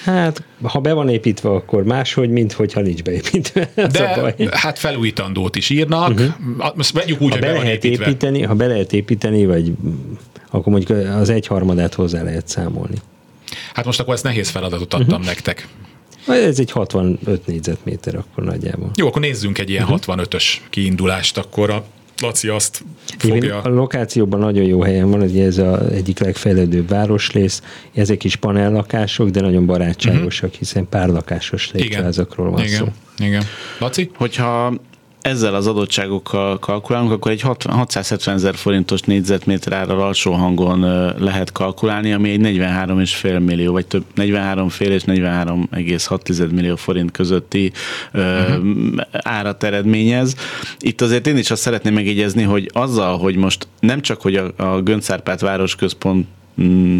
Hát, 0.04 0.42
ha 0.62 0.80
be 0.80 0.92
van 0.92 1.08
építve, 1.08 1.48
akkor 1.48 1.84
máshogy, 1.84 2.30
mint 2.30 2.52
hogyha 2.52 2.80
nincs 2.80 3.02
beépítve. 3.02 3.70
De 3.92 4.02
a 4.02 4.20
baj. 4.20 4.34
hát 4.50 4.78
felújítandót 4.78 5.56
is 5.56 5.70
írnak. 5.70 6.10
Uh-huh. 6.10 6.74
Most 6.74 6.92
vegyük 6.92 7.20
úgy, 7.20 7.28
ha 7.28 7.38
hogy 7.38 7.46
be, 7.46 7.52
be 7.52 7.58
lehet 7.58 7.84
építve. 7.84 8.06
építeni, 8.06 8.42
ha 8.42 8.54
be 8.54 8.66
lehet 8.66 8.92
építeni, 8.92 9.46
vagy 9.46 9.72
akkor 10.50 10.72
mondjuk 10.72 10.98
az 10.98 11.28
egyharmadát 11.28 11.94
hozzá 11.94 12.22
lehet 12.22 12.48
számolni. 12.48 12.96
Hát 13.74 13.84
most 13.84 14.00
akkor 14.00 14.14
ezt 14.14 14.24
nehéz 14.24 14.48
feladatot 14.48 14.94
adtam 14.94 15.08
uh-huh. 15.08 15.26
nektek. 15.26 15.68
Ez 16.26 16.58
egy 16.58 16.70
65 16.70 17.46
négyzetméter 17.46 18.14
akkor 18.14 18.44
nagyjából. 18.44 18.90
Jó, 18.94 19.06
akkor 19.06 19.20
nézzünk 19.20 19.58
egy 19.58 19.70
ilyen 19.70 19.84
uh-huh. 19.84 20.16
65-ös 20.16 20.44
kiindulást, 20.70 21.38
akkor 21.38 21.70
a 21.70 21.84
Laci 22.20 22.48
azt 22.48 22.84
fogja... 23.18 23.60
A 23.60 23.68
lokációban 23.68 24.40
nagyon 24.40 24.64
jó 24.64 24.82
helyen 24.82 25.10
van, 25.10 25.20
ugye 25.20 25.44
ez 25.44 25.58
az 25.58 25.92
egyik 25.92 26.18
legfejlődőbb 26.18 26.88
városrész, 26.88 27.62
ezek 27.94 28.24
is 28.24 28.36
panellakások, 28.36 29.28
de 29.28 29.40
nagyon 29.40 29.66
barátságosak, 29.66 30.44
uh-huh. 30.44 30.58
hiszen 30.58 30.88
párlakásos 30.88 31.70
létszázakról 31.72 32.50
van 32.50 32.64
Igen. 32.64 32.78
szó. 32.78 32.86
Igen. 33.24 33.42
Laci? 33.78 34.10
Hogyha 34.14 34.72
ezzel 35.20 35.54
az 35.54 35.66
adottságokkal 35.66 36.58
kalkulálunk, 36.58 37.12
akkor 37.12 37.30
egy 37.30 37.40
670 37.40 38.34
ezer 38.34 38.54
forintos 38.54 39.00
négyzetméter 39.00 39.72
ára 39.72 40.06
alsó 40.06 40.32
hangon 40.32 40.80
lehet 41.18 41.52
kalkulálni, 41.52 42.12
ami 42.12 42.30
egy 42.30 42.40
43,5 42.40 43.44
millió, 43.44 43.72
vagy 43.72 43.86
több 43.86 44.04
43,5 44.16 44.80
és 44.80 45.02
43,6 45.06 46.50
millió 46.50 46.76
forint 46.76 47.10
közötti 47.10 47.72
uh-huh. 48.14 48.64
árat 49.10 49.62
eredményez. 49.62 50.34
Itt 50.78 51.00
azért 51.00 51.26
én 51.26 51.36
is 51.36 51.50
azt 51.50 51.62
szeretném 51.62 51.94
megjegyezni, 51.94 52.42
hogy 52.42 52.70
azzal, 52.72 53.18
hogy 53.18 53.36
most 53.36 53.66
nem 53.80 54.00
csak, 54.00 54.20
hogy 54.20 54.36
a, 54.36 54.52
a 54.56 54.80
Göncárpát 54.82 55.40
városközpont 55.40 56.26
mm, 56.62 56.98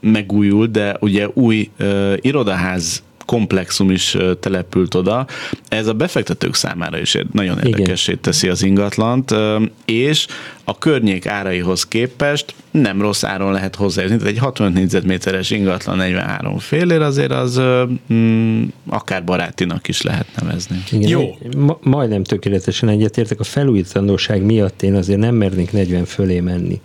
megújul, 0.00 0.66
de 0.66 0.96
ugye 1.00 1.28
új 1.34 1.70
uh, 1.78 2.12
irodaház 2.20 3.02
komplexum 3.30 3.90
is 3.90 4.16
települt 4.40 4.94
oda. 4.94 5.26
Ez 5.68 5.86
a 5.86 5.92
befektetők 5.92 6.54
számára 6.54 6.98
is 6.98 7.16
nagyon 7.32 7.58
érdekessé 7.58 8.14
teszi 8.14 8.48
az 8.48 8.62
ingatlant, 8.62 9.34
és 9.84 10.26
a 10.64 10.78
környék 10.78 11.26
áraihoz 11.26 11.86
képest 11.86 12.54
nem 12.70 13.00
rossz 13.00 13.24
áron 13.24 13.52
lehet 13.52 13.74
hozzájuzni. 13.74 14.16
Tehát 14.16 14.32
egy 14.32 14.38
65 14.38 14.72
négyzetméteres 14.72 15.50
ingatlan 15.50 15.96
43 15.96 16.58
félér 16.58 17.00
azért 17.00 17.30
az 17.30 17.60
mm, 18.12 18.62
akár 18.88 19.24
barátinak 19.24 19.88
is 19.88 20.02
lehet 20.02 20.26
nevezni. 20.40 20.82
Igen, 20.90 21.08
Jó. 21.08 21.38
Ma, 21.56 21.78
majdnem 21.82 22.24
tökéletesen 22.24 22.88
egyetértek. 22.88 23.40
A 23.40 23.44
felújítandóság 23.44 24.42
miatt 24.42 24.82
én 24.82 24.94
azért 24.94 25.18
nem 25.18 25.34
mernék 25.34 25.72
40 25.72 26.04
fölé 26.04 26.40
menni. 26.40 26.80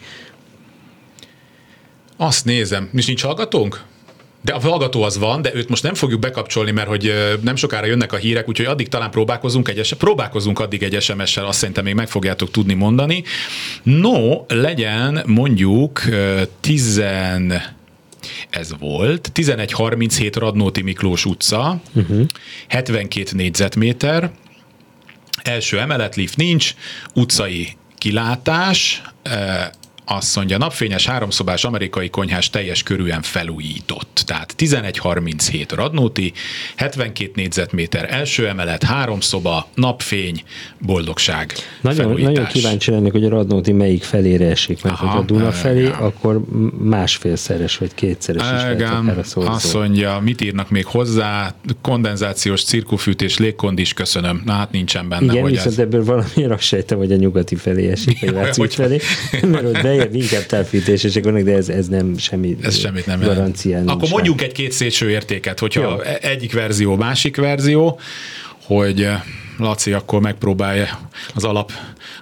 Azt 2.17 2.45
nézem. 2.45 2.89
És 2.93 3.05
nincs 3.05 3.23
hallgatónk? 3.23 3.83
De 4.45 4.53
a 4.53 4.59
hallgató 4.59 5.03
az 5.03 5.17
van, 5.17 5.41
de 5.41 5.55
őt 5.55 5.69
most 5.69 5.83
nem 5.83 5.93
fogjuk 5.93 6.19
bekapcsolni, 6.19 6.71
mert 6.71 6.87
hogy 6.87 7.13
nem 7.41 7.55
sokára 7.55 7.85
jönnek 7.85 8.13
a 8.13 8.17
hírek, 8.17 8.49
úgyhogy 8.49 8.65
addig 8.65 8.87
talán 8.87 9.11
próbálkozunk 9.11 9.67
egy 9.67 9.95
próbálkozunk 9.95 10.59
addig 10.59 10.83
egy 10.83 11.01
SMS-sel, 11.01 11.45
azt 11.45 11.59
szerintem 11.59 11.83
még 11.83 11.93
meg 11.93 12.07
fogjátok 12.07 12.51
tudni 12.51 12.73
mondani. 12.73 13.23
No, 13.83 14.45
legyen 14.47 15.23
mondjuk 15.25 16.01
10 16.61 17.01
ez 18.49 18.75
volt, 18.79 19.31
1137 19.33 20.35
Radnóti 20.35 20.81
Miklós 20.81 21.25
utca, 21.25 21.81
uh-huh. 21.93 22.25
72 22.67 23.29
négyzetméter, 23.31 24.31
első 25.43 25.79
emelet, 25.79 26.15
lift 26.15 26.37
nincs, 26.37 26.73
utcai 27.13 27.77
kilátás, 27.97 29.01
azt 30.05 30.35
mondja, 30.35 30.57
napfényes 30.57 31.05
háromszobás 31.05 31.63
amerikai 31.63 32.09
konyhás 32.09 32.49
teljes 32.49 32.83
körűen 32.83 33.21
felújított. 33.21 34.23
Tehát 34.25 34.53
1137 34.57 35.71
Radnóti, 35.71 36.33
72 36.75 37.31
négyzetméter 37.35 38.13
első 38.13 38.47
emelet, 38.47 38.83
három 38.83 39.19
szoba, 39.19 39.67
napfény, 39.75 40.43
boldogság, 40.79 41.53
Nagyon, 41.81 42.21
nagyon 42.21 42.45
kíváncsi 42.45 42.91
lennék, 42.91 43.11
hogy 43.11 43.25
a 43.25 43.29
Radnóti 43.29 43.71
melyik 43.71 44.03
felére 44.03 44.49
esik, 44.49 44.83
mert 44.83 44.95
Aha, 44.95 45.07
ha 45.07 45.17
a 45.17 45.21
Duna 45.21 45.51
felé, 45.51 45.81
igen. 45.81 45.93
akkor 45.93 46.41
másfélszeres 46.79 47.77
vagy 47.77 47.93
kétszeres 47.93 48.41
is 48.41 48.73
igen, 48.73 49.05
lehet 49.05 49.33
Azt 49.35 49.73
mondja, 49.73 50.19
mit 50.23 50.41
írnak 50.41 50.69
még 50.69 50.85
hozzá, 50.85 51.55
kondenzációs 51.81 52.63
cirkufűtés, 52.63 53.37
légkondis, 53.37 53.93
köszönöm. 53.93 54.41
Na 54.45 54.53
hát 54.53 54.71
nincsen 54.71 55.09
benne. 55.09 55.31
Igen, 55.31 55.41
hogy 55.41 55.51
viszont 55.51 55.71
ez... 55.71 55.79
ebből 55.79 56.03
valamiért 56.03 56.51
azt 56.57 56.63
sejtem, 56.63 56.97
hogy 56.97 57.11
a 57.11 57.15
nyugati 57.15 57.55
felé 57.55 57.91
esik, 57.91 58.19
vagy 58.19 58.33
Váci 58.45 58.67
felé, 58.67 58.99
mert 59.41 59.63
ott 59.63 59.81
lejjebb 59.95 60.15
inkább 60.15 60.45
távfűtésesek 60.45 61.23
vannak, 61.23 61.41
de 61.41 61.55
ez, 61.55 61.69
ez 61.69 61.87
nem 61.87 62.17
semmi 62.17 62.57
ez 62.61 62.77
semmit 62.77 63.05
nem 63.05 63.19
garancia. 63.19 63.81
Akkor 63.85 64.09
mondjuk 64.09 64.41
egy-két 64.41 64.71
szélső 64.71 65.09
értéket, 65.09 65.59
hogyha 65.59 65.81
Jó. 65.81 65.99
egyik 66.21 66.53
verzió, 66.53 66.95
másik 66.95 67.35
verzió, 67.35 67.99
hogy 68.65 69.03
eh, 69.03 69.21
Laci 69.57 69.93
akkor 69.93 70.21
megpróbálja 70.21 70.99
az 71.33 71.43
alap 71.43 71.71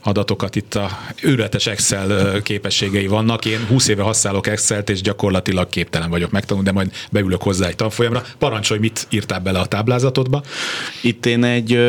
adatokat 0.03 0.55
itt 0.55 0.75
a 0.75 0.89
őrületes 1.21 1.67
Excel 1.67 2.19
eh, 2.19 2.41
képességei 2.41 3.07
vannak. 3.07 3.45
Én 3.45 3.65
20 3.67 3.87
éve 3.87 4.03
használok 4.03 4.47
Excel-t, 4.47 4.89
és 4.89 5.01
gyakorlatilag 5.01 5.69
képtelen 5.69 6.09
vagyok 6.09 6.31
megtanulni, 6.31 6.69
de 6.69 6.73
majd 6.73 6.91
beülök 7.11 7.41
hozzá 7.41 7.67
egy 7.67 7.75
tanfolyamra. 7.75 8.23
Parancsolj, 8.37 8.79
mit 8.79 9.07
írtál 9.09 9.39
bele 9.39 9.59
a 9.59 9.65
táblázatodba? 9.65 10.43
Itt 11.01 11.25
én 11.25 11.43
egy 11.43 11.79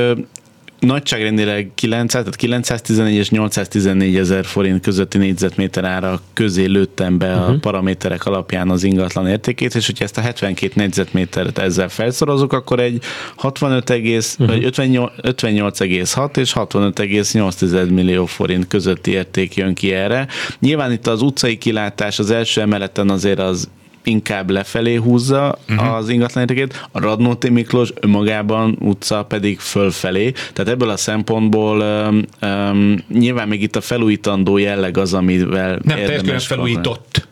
nagyságrendileg 0.84 1.70
900, 1.74 2.22
tehát 2.22 2.36
914 2.36 3.14
és 3.14 3.30
814 3.30 4.16
ezer 4.16 4.44
forint 4.44 4.82
közötti 4.82 5.18
négyzetméter 5.18 5.84
ára 5.84 6.20
közé 6.32 6.64
lőttem 6.64 7.18
be 7.18 7.28
uh-huh. 7.28 7.44
a 7.44 7.50
mhm. 7.50 7.60
paraméterek 7.60 8.26
alapján 8.26 8.70
az 8.70 8.82
ingatlan 8.82 9.28
értékét, 9.28 9.74
és 9.74 9.86
hogyha 9.86 10.04
ezt 10.04 10.18
a 10.18 10.20
72 10.20 10.72
négyzetmétert 10.74 11.58
ezzel 11.58 11.88
felszorozunk, 11.88 12.52
akkor 12.52 12.80
egy 12.80 13.02
65, 13.36 13.90
egész, 13.90 14.36
uh-huh. 14.38 14.56
vagy 14.56 14.74
58,6 14.76 16.36
és 16.36 16.52
65,8 16.54 17.90
millió 17.90 18.26
forint 18.26 18.66
közötti 18.66 19.10
érték 19.10 19.54
jön 19.54 19.74
ki 19.74 19.92
erre. 19.92 20.26
Nyilván 20.58 20.92
itt 20.92 21.06
az 21.06 21.22
utcai 21.22 21.58
kilátás 21.58 22.18
az 22.18 22.30
első 22.30 22.60
emeleten 22.60 23.10
azért 23.10 23.38
az 23.38 23.68
inkább 24.06 24.50
lefelé 24.50 24.94
húzza 24.94 25.58
uh-huh. 25.68 25.94
az 25.94 26.08
ingatlanértékét, 26.08 26.88
a 26.92 27.00
Radnóti 27.00 27.50
Miklós 27.50 27.92
önmagában 28.00 28.76
utca 28.80 29.24
pedig 29.24 29.58
fölfelé. 29.58 30.32
Tehát 30.52 30.72
ebből 30.72 30.88
a 30.88 30.96
szempontból 30.96 31.80
um, 31.80 32.22
um, 32.50 33.04
nyilván 33.08 33.48
még 33.48 33.62
itt 33.62 33.76
a 33.76 33.80
felújítandó 33.80 34.56
jelleg 34.56 34.96
az, 34.96 35.14
amivel 35.14 35.78
Nem, 35.82 35.98
érdemes 35.98 36.46
felújított. 36.46 37.23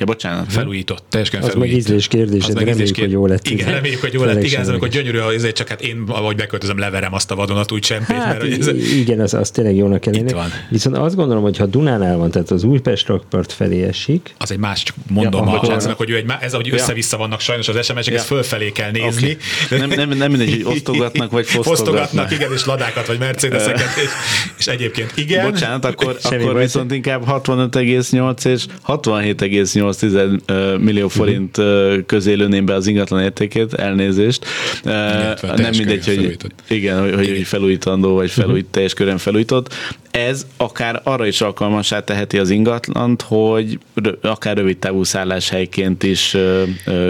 Ja, 0.00 0.06
bocsánat. 0.06 0.52
Felújított, 0.52 1.04
teljesen 1.08 1.40
felújított. 1.40 1.62
Az 1.62 1.68
meg 1.68 1.78
ízlés 1.78 2.08
kérdése, 2.08 2.52
de 2.52 2.64
reméljük, 2.64 2.98
hogy 2.98 3.10
jó 3.10 3.26
lett. 3.26 3.48
Igen, 3.48 3.70
reméljük, 3.72 4.00
hogy 4.00 4.12
jó 4.12 4.24
lett. 4.24 4.42
Igen, 4.42 4.68
amikor 4.68 4.88
gyönyörű, 4.88 5.18
azért 5.18 5.56
csak 5.56 5.68
hát 5.68 5.80
én, 5.80 6.04
ahogy 6.06 6.36
beköltözöm, 6.36 6.78
leverem 6.78 7.14
azt 7.14 7.30
a 7.30 7.34
vadonatúj 7.34 7.80
csempét. 7.80 8.16
Hát, 8.16 8.42
mert, 8.42 8.58
ez... 8.58 8.92
Igen, 8.92 9.20
az, 9.20 9.34
az 9.34 9.50
tényleg 9.50 9.76
jónak 9.76 10.00
kell 10.00 10.12
lenni. 10.12 10.32
Viszont 10.68 10.96
azt 10.96 11.16
gondolom, 11.16 11.42
hogy 11.42 11.56
ha 11.56 11.66
Dunánál 11.66 12.16
van, 12.16 12.30
tehát 12.30 12.50
az 12.50 12.64
Újpest 12.64 13.06
rakpart 13.06 13.52
felé 13.52 13.82
esik. 13.82 14.34
Az 14.38 14.50
egy 14.50 14.58
más, 14.58 14.82
csak 14.82 14.96
mondom 15.08 15.46
ja, 15.46 15.60
a 15.60 15.66
Csáncnak, 15.66 15.96
hogy 15.96 16.10
ő 16.10 16.16
egy, 16.16 16.32
ez, 16.40 16.52
hogy 16.52 16.72
össze-vissza 16.72 17.16
vannak 17.16 17.40
sajnos 17.40 17.68
az 17.68 17.84
SMS-ek, 17.84 18.06
ja. 18.06 18.14
ezt 18.14 18.26
fölfelé 18.26 18.70
kell 18.70 18.90
nézni. 18.90 19.36
Okay. 19.64 19.78
Nem, 19.78 19.88
nem, 19.88 20.18
nem 20.18 20.30
mindegy, 20.30 20.62
hogy 20.62 20.74
osztogatnak, 20.76 21.30
vagy 21.30 21.46
fosztogatnak. 21.46 21.76
Fosztogatnak, 21.76 22.32
igen, 22.32 22.52
és 22.52 22.64
ladákat, 22.64 23.06
vagy 23.06 23.18
mercedeseket, 23.18 23.96
és, 23.96 24.10
és 24.58 24.66
egyébként 24.66 25.12
igen. 25.14 25.50
Bocsánat, 25.50 25.84
akkor, 25.84 26.18
akkor 26.22 26.58
viszont 26.58 26.92
inkább 26.92 27.24
65,8 27.26 28.46
és 28.46 28.64
67,8 28.86 29.89
2,8 29.92 30.80
millió 30.80 31.08
forint 31.08 31.58
közé 32.06 32.32
lőném 32.32 32.64
be 32.64 32.74
az 32.74 32.86
ingatlan 32.86 33.22
értékét, 33.22 33.74
elnézést. 33.74 34.44
Illetve 34.84 35.54
Nem 35.56 35.70
mindegy, 35.76 36.04
hogy 36.04 36.14
felújított. 36.14 36.62
igen, 36.68 37.00
hogy, 37.00 37.14
hogy 37.14 37.42
felújítandó, 37.42 38.14
vagy 38.14 38.30
felújít, 38.30 38.66
teljes 38.66 38.94
körön 38.94 39.18
felújított. 39.18 39.74
Ez 40.10 40.46
akár 40.56 41.00
arra 41.04 41.26
is 41.26 41.40
alkalmasá 41.40 42.00
teheti 42.00 42.38
az 42.38 42.50
ingatlant, 42.50 43.22
hogy 43.22 43.78
akár 44.22 44.56
rövid 44.56 44.78
távú 44.78 45.02
szálláshelyként 45.02 46.02
is 46.02 46.36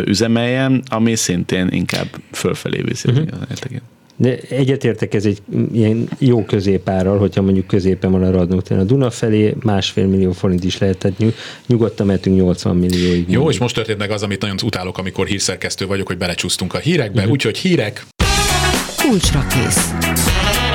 üzemeljen, 0.04 0.82
ami 0.88 1.14
szintén 1.14 1.68
inkább 1.70 2.06
fölfelé 2.32 2.80
viszi 2.80 3.08
az 3.08 3.16
ingatlan 3.16 3.46
értékét. 3.50 3.82
De 4.20 4.38
egyetértek 4.48 5.14
ez 5.14 5.24
egy 5.24 5.42
ilyen 5.72 6.08
jó 6.18 6.44
középárral, 6.44 7.18
hogyha 7.18 7.42
mondjuk 7.42 7.66
középen 7.66 8.10
van 8.10 8.22
a 8.22 8.30
Radnóten 8.30 8.78
a 8.78 8.82
Duna 8.82 9.10
felé, 9.10 9.54
másfél 9.62 10.06
millió 10.06 10.32
forint 10.32 10.64
is 10.64 10.78
lehet, 10.78 10.98
tehát 10.98 11.18
nyug, 11.18 11.34
nyugodtan 11.66 12.06
mehetünk 12.06 12.36
80 12.36 12.76
millióig. 12.76 13.30
Jó, 13.30 13.50
és 13.50 13.58
most 13.58 13.74
történt 13.74 13.98
meg 13.98 14.10
az, 14.10 14.22
amit 14.22 14.40
nagyon 14.40 14.56
utálok, 14.64 14.98
amikor 14.98 15.26
hírszerkesztő 15.26 15.86
vagyok, 15.86 16.06
hogy 16.06 16.18
belecsúsztunk 16.18 16.74
a 16.74 16.78
hírekbe, 16.78 17.26
úgyhogy 17.26 17.58
hírek. 17.58 18.06
Kulcsra 18.96 19.46
kész. 19.46 19.90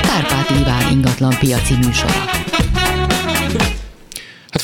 Kárpát 0.01 0.49
Iván 0.61 0.91
ingatlan 0.91 1.35
piaci 1.39 1.73
műsora. 1.85 2.44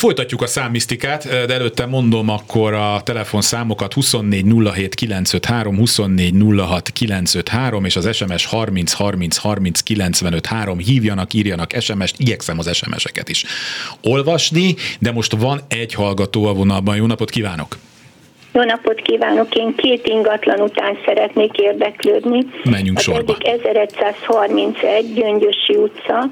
Folytatjuk 0.01 0.41
a 0.41 0.47
számmisztikát, 0.47 1.27
de 1.27 1.53
előtte 1.53 1.85
mondom 1.85 2.29
akkor 2.29 2.73
a 2.73 3.01
telefonszámokat 3.03 3.93
24 3.93 4.45
07 4.73 4.95
953, 4.95 5.77
24 5.77 6.33
06 6.57 6.89
953 6.89 7.85
és 7.85 7.95
az 7.95 8.15
SMS 8.15 8.45
30 8.45 8.93
30 8.93 9.37
30 9.37 9.81
95 9.81 10.45
3. 10.45 10.77
Hívjanak, 10.77 11.33
írjanak 11.33 11.71
SMS-t, 11.79 12.19
igyekszem 12.19 12.59
az 12.59 12.75
SMS-eket 12.75 13.29
is 13.29 13.45
olvasni, 14.03 14.75
de 14.99 15.11
most 15.11 15.35
van 15.35 15.59
egy 15.67 15.93
hallgató 15.93 16.45
a 16.45 16.53
vonalban. 16.53 16.95
Jó 16.95 17.05
napot 17.05 17.29
kívánok! 17.29 17.77
Jó 18.53 18.63
napot 18.63 19.01
kívánok! 19.01 19.55
Én 19.55 19.75
két 19.75 20.07
ingatlan 20.07 20.59
után 20.59 20.97
szeretnék 21.05 21.57
érdeklődni. 21.57 22.45
Menjünk 22.63 22.97
az 22.97 23.03
sorba. 23.03 23.35
egyik 23.39 23.65
1131 23.65 25.13
Gyöngyösi 25.13 25.75
utca, 25.75 26.29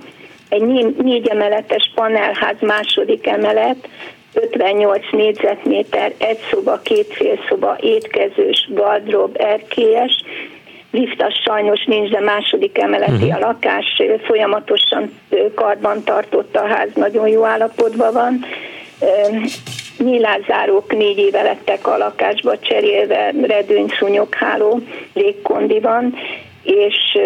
egy 0.50 0.62
né- 0.62 0.98
négy 0.98 1.28
emeletes 1.28 1.92
panelház 1.96 2.60
második 2.60 3.28
emelet, 3.28 3.90
58 4.34 5.06
négyzetméter, 5.12 6.14
egy 6.18 6.40
szoba, 6.52 6.80
két 6.84 7.14
félszoba, 7.14 7.78
étkezős, 7.80 8.68
gardrób, 8.70 9.36
erkélyes, 9.40 10.24
lift 10.92 11.22
az 11.22 11.34
sajnos 11.46 11.86
nincs, 11.86 12.10
de 12.10 12.20
második 12.20 12.78
emeleti 12.78 13.12
uh-huh. 13.12 13.36
a 13.36 13.40
lakás, 13.40 14.02
folyamatosan 14.24 15.20
karban 15.56 16.04
tartott 16.04 16.56
a 16.56 16.68
ház, 16.68 16.90
nagyon 16.96 17.28
jó 17.28 17.44
állapotban 17.44 18.14
van. 18.14 18.46
Ö, 19.02 19.38
Nyílászárók 20.04 20.98
négy 20.98 21.18
éve 21.18 21.42
lettek 21.42 21.88
a 21.88 21.98
lakásba 21.98 22.60
cserélve, 22.60 23.34
redőny, 23.42 23.88
szúnyogháló, 24.00 24.80
légkondi 25.14 25.80
van, 25.80 26.16
és 26.64 27.18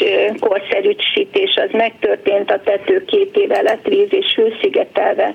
ö, 0.00 0.38
korszerűsítés 0.38 1.54
az 1.54 1.70
megtörtént, 1.72 2.50
a 2.50 2.60
tető 2.64 3.04
két 3.04 3.36
éve 3.36 3.62
lett 3.62 3.86
víz 3.86 4.08
és 4.10 4.34
hőszigetelve, 4.34 5.34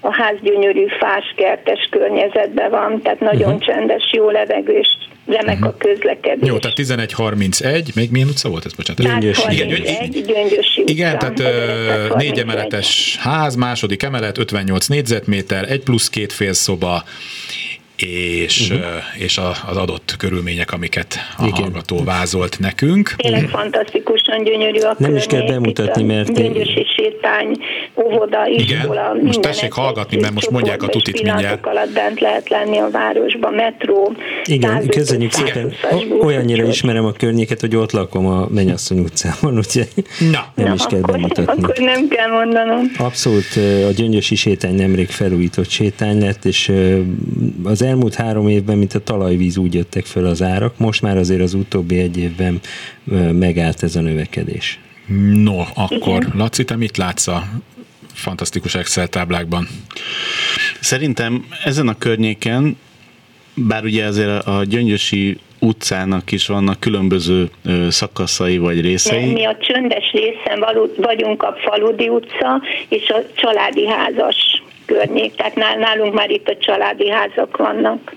a 0.00 0.12
ház 0.12 0.36
gyönyörű 0.42 0.86
fás 0.86 1.34
kertes 1.36 1.88
környezetben 1.90 2.70
van, 2.70 3.02
tehát 3.02 3.20
nagyon 3.20 3.52
uh-huh. 3.52 3.60
csendes, 3.60 4.10
jó 4.12 4.30
levegő, 4.30 4.72
és 4.72 4.88
remek 5.26 5.54
uh-huh. 5.54 5.68
a 5.68 5.76
közlekedés. 5.78 6.48
Jó, 6.48 6.58
tehát 6.58 6.78
1131, 6.78 7.90
még 7.94 8.10
milyen 8.10 8.28
utca 8.28 8.48
volt 8.48 8.64
ez, 8.64 8.72
bocsánat? 8.72 9.02
Gyöngyösi. 9.02 9.52
Igen, 9.52 9.68
Gyöngy- 9.68 9.86
131, 9.86 10.24
Gyöngyösi. 10.24 10.82
Igen, 10.86 11.18
tehát 11.18 11.40
ö, 11.40 11.44
1131. 11.44 12.16
négy 12.16 12.38
emeletes 12.38 13.16
ház, 13.20 13.54
második 13.54 14.02
emelet, 14.02 14.38
58 14.38 14.86
négyzetméter, 14.86 15.70
egy 15.70 15.82
plusz 15.82 16.08
két 16.08 16.32
fél 16.32 16.52
szoba, 16.52 17.02
és, 17.96 18.70
uh-huh. 18.70 18.86
és 19.18 19.38
a, 19.38 19.52
az 19.66 19.76
adott 19.76 20.14
körülmények, 20.18 20.72
amiket 20.72 21.14
a 21.36 21.46
Igen. 21.46 21.62
hallgató 21.62 22.04
vázolt 22.04 22.58
nekünk. 22.58 23.14
Tényleg 23.16 23.48
fantasztikusan 23.48 24.44
gyönyörű 24.44 24.78
a 24.78 24.94
Nem 24.98 25.16
is 25.16 25.26
kell 25.26 25.46
bemutatni, 25.46 26.02
mert 26.02 26.34
Gyöngyösi 26.34 26.86
sétány, 26.96 27.56
óvoda, 28.04 28.46
Igen? 28.46 28.78
iskola, 28.80 29.08
Most 29.08 29.22
minden 29.22 29.40
tessék 29.40 29.72
hallgatni, 29.72 30.20
mert 30.20 30.34
most 30.34 30.50
mondják 30.50 30.82
a 30.82 30.86
tutit 30.86 31.22
mindjárt. 31.22 31.66
alatt 31.66 31.92
bent 31.92 32.20
lehet 32.20 32.48
lenni 32.48 32.78
a 32.78 32.88
városba, 32.90 33.50
metró. 33.50 34.14
Igen, 34.44 34.70
105, 34.70 34.94
köszönjük 34.94 35.32
szépen. 35.32 35.72
120-as 35.82 36.10
O- 36.10 36.24
olyannyira 36.24 36.64
ismerem 36.66 37.04
a 37.04 37.12
környéket, 37.12 37.60
hogy 37.60 37.76
ott 37.76 37.92
lakom 37.92 38.26
a 38.26 38.46
Mennyasszony 38.50 38.98
utcában, 38.98 39.56
úgyhogy 39.66 39.88
Na. 40.30 40.52
nem 40.54 40.66
Na, 40.66 40.74
is 40.74 40.82
kell 40.88 40.98
akkor, 40.98 41.14
bemutatni. 41.14 41.62
Akkor 41.62 41.76
nem 41.78 42.08
kell 42.08 42.30
mondanom. 42.30 42.90
Abszolút 42.98 43.56
a 43.88 43.90
gyöngyösi 43.96 44.34
sétány 44.34 44.74
nemrég 44.74 45.08
felújított 45.08 45.68
sétány 45.68 46.18
lett, 46.20 46.44
és 46.44 46.72
az 47.64 47.82
elmúlt 47.84 48.14
három 48.14 48.48
évben, 48.48 48.78
mint 48.78 48.94
a 48.94 48.98
talajvíz 48.98 49.56
úgy 49.56 49.74
jöttek 49.74 50.04
föl 50.04 50.26
az 50.26 50.42
árak, 50.42 50.78
most 50.78 51.02
már 51.02 51.16
azért 51.16 51.40
az 51.40 51.54
utóbbi 51.54 51.98
egy 51.98 52.18
évben 52.18 52.60
megállt 53.32 53.82
ez 53.82 53.96
a 53.96 54.00
növekedés. 54.00 54.78
No, 55.32 55.60
akkor 55.74 56.26
Laci, 56.34 56.64
te 56.64 56.76
mit 56.76 56.96
látsz 56.96 57.26
a 57.26 57.44
fantasztikus 58.12 58.74
Excel 58.74 59.08
táblákban? 59.08 59.68
Szerintem 60.80 61.46
ezen 61.64 61.88
a 61.88 61.98
környéken, 61.98 62.76
bár 63.54 63.84
ugye 63.84 64.04
azért 64.04 64.46
a 64.46 64.64
Gyöngyösi 64.64 65.38
utcának 65.58 66.32
is 66.32 66.46
vannak 66.46 66.80
különböző 66.80 67.50
szakaszai 67.88 68.58
vagy 68.58 68.80
részei. 68.80 69.32
mi 69.32 69.44
a 69.44 69.56
csöndes 69.60 70.12
részen 70.12 70.64
vagyunk 70.96 71.42
a 71.42 71.56
Faludi 71.64 72.08
utca 72.08 72.62
és 72.88 73.08
a 73.08 73.22
családi 73.34 73.86
házas 73.86 74.62
környék, 74.86 75.34
tehát 75.34 75.54
nál- 75.54 75.78
nálunk 75.78 76.14
már 76.14 76.30
itt 76.30 76.48
a 76.48 76.56
családi 76.56 77.10
házak 77.10 77.56
vannak. 77.56 78.12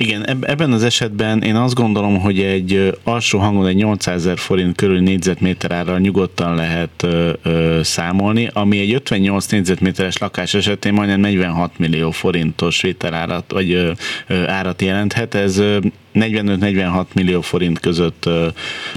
Igen, 0.00 0.26
eb- 0.28 0.44
ebben 0.44 0.72
az 0.72 0.82
esetben 0.82 1.42
én 1.42 1.54
azt 1.54 1.74
gondolom, 1.74 2.18
hogy 2.18 2.40
egy 2.40 2.98
alsó 3.02 3.38
hangon 3.38 3.66
egy 3.66 3.74
800 3.74 4.16
ezer 4.16 4.38
forint 4.38 4.76
körül 4.76 5.00
négyzetméter 5.00 5.72
árral 5.72 5.98
nyugodtan 5.98 6.54
lehet 6.54 7.02
ö, 7.02 7.32
ö, 7.42 7.80
számolni, 7.82 8.48
ami 8.52 8.78
egy 8.78 8.92
58 8.92 9.46
négyzetméteres 9.46 10.18
lakás 10.18 10.54
esetén 10.54 10.92
majdnem 10.92 11.20
46 11.20 11.78
millió 11.78 12.10
forintos 12.10 12.80
vételárat, 12.80 13.52
vagy 13.52 13.72
ö, 13.72 13.90
ö, 14.26 14.46
árat 14.46 14.82
jelenthet. 14.82 15.34
Ez 15.34 15.58
ö, 15.58 15.78
45-46 16.14 17.04
millió 17.14 17.40
forint 17.40 17.80
között 17.80 18.28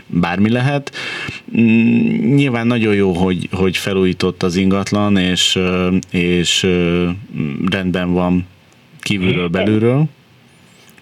bármi 0.08 0.50
lehet. 0.50 0.92
Mm, 1.60 2.34
Nyilván 2.36 2.68
nagyon 2.68 2.96
jó, 2.96 3.12
hogy, 3.14 3.48
hogy 3.52 3.78
felújított 3.78 4.44
az 4.44 4.56
ingatlan, 4.56 5.18
és, 5.18 5.60
és 6.12 6.68
rendben 7.70 8.14
van 8.14 8.46
kívülről, 9.00 9.48
belülről. 9.48 10.06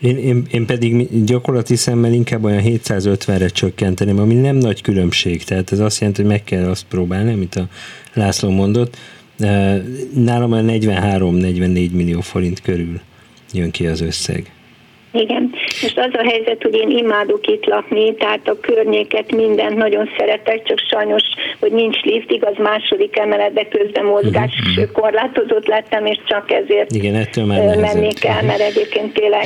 Én, 0.01 0.17
én, 0.17 0.43
én 0.51 0.65
pedig 0.65 1.07
gyakorlati 1.25 1.75
szemmel 1.75 2.13
inkább 2.13 2.43
olyan 2.43 2.61
750-re 2.65 3.47
csökkenteném, 3.47 4.19
ami 4.19 4.33
nem 4.33 4.55
nagy 4.55 4.81
különbség, 4.81 5.43
tehát 5.43 5.71
ez 5.71 5.79
azt 5.79 5.99
jelenti, 5.99 6.21
hogy 6.21 6.31
meg 6.31 6.43
kell 6.43 6.69
azt 6.69 6.85
próbálni, 6.89 7.33
amit 7.33 7.55
a 7.55 7.67
László 8.13 8.49
mondott. 8.49 8.97
Nálam 10.13 10.51
a 10.51 10.57
43-44 10.57 11.91
millió 11.91 12.21
forint 12.21 12.61
körül 12.61 12.99
jön 13.53 13.71
ki 13.71 13.87
az 13.87 14.01
összeg. 14.01 14.51
Igen. 15.11 15.51
Most 15.81 15.97
az 15.97 16.11
a 16.13 16.29
helyzet, 16.29 16.61
hogy 16.61 16.75
én 16.75 16.89
imádok 16.89 17.47
itt 17.47 17.65
lakni, 17.65 18.15
tehát 18.15 18.47
a 18.47 18.59
környéket, 18.59 19.31
mindent 19.31 19.75
nagyon 19.75 20.09
szeretek, 20.17 20.63
csak 20.63 20.79
sajnos, 20.89 21.21
hogy 21.59 21.71
nincs 21.71 22.01
lift, 22.01 22.31
igaz 22.31 22.57
második 22.57 23.17
emelet, 23.17 23.53
de 23.53 23.67
közben 23.67 24.05
mozgás 24.05 24.51
korlátozott 24.93 25.67
lettem, 25.67 26.05
és 26.05 26.17
csak 26.25 26.51
ezért 26.51 26.91
Igen, 26.91 27.15
ettől 27.15 27.45
már 27.45 27.77
mennék 27.77 28.25
el, 28.25 28.43
mert 28.43 28.59
egyébként 28.59 29.13
tényleg 29.13 29.45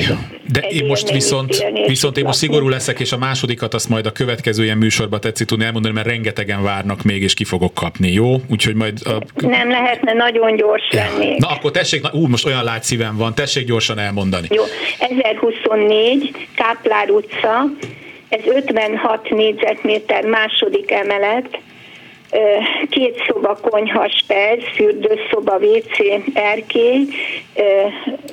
De 0.52 0.60
egy 0.60 0.80
én 0.80 0.86
most 0.86 1.10
viszont, 1.10 1.66
viszont 1.86 2.16
én 2.16 2.24
most 2.24 2.38
szigorú 2.38 2.68
leszek, 2.68 3.00
és 3.00 3.12
a 3.12 3.18
másodikat 3.18 3.74
azt 3.74 3.88
majd 3.88 4.06
a 4.06 4.10
következő 4.10 4.64
ilyen 4.64 4.78
műsorban 4.78 5.20
tetszik 5.20 5.46
tudni 5.46 5.64
elmondani, 5.64 5.94
mert 5.94 6.06
rengetegen 6.06 6.62
várnak 6.62 7.02
még, 7.02 7.22
és 7.22 7.34
ki 7.34 7.44
fogok 7.44 7.74
kapni, 7.74 8.12
jó? 8.12 8.34
Úgyhogy 8.50 8.74
majd 8.74 8.98
a... 9.04 9.46
Nem 9.46 9.70
lehetne 9.70 10.12
nagyon 10.12 10.56
gyors 10.56 10.88
lenni. 10.90 11.34
Na 11.38 11.48
akkor 11.48 11.70
tessék, 11.70 12.02
na, 12.02 12.10
ú, 12.12 12.26
most 12.26 12.46
olyan 12.46 12.64
lágy 12.64 12.82
szívem 12.82 13.16
van, 13.16 13.34
tessék 13.34 13.66
gyorsan 13.66 13.98
elmondani. 13.98 14.46
Jó, 14.50 14.62
1024, 14.98 16.13
Káplár 16.54 17.10
utca, 17.10 17.70
ez 18.28 18.40
56 18.46 19.30
négyzetméter 19.30 20.24
második 20.24 20.90
emelet, 20.90 21.58
két 22.90 23.24
szoba, 23.26 23.58
konyha, 23.62 24.08
spez, 24.08 24.58
fürdőszoba, 24.74 25.58
WC, 25.58 25.98
erkély, 26.34 27.06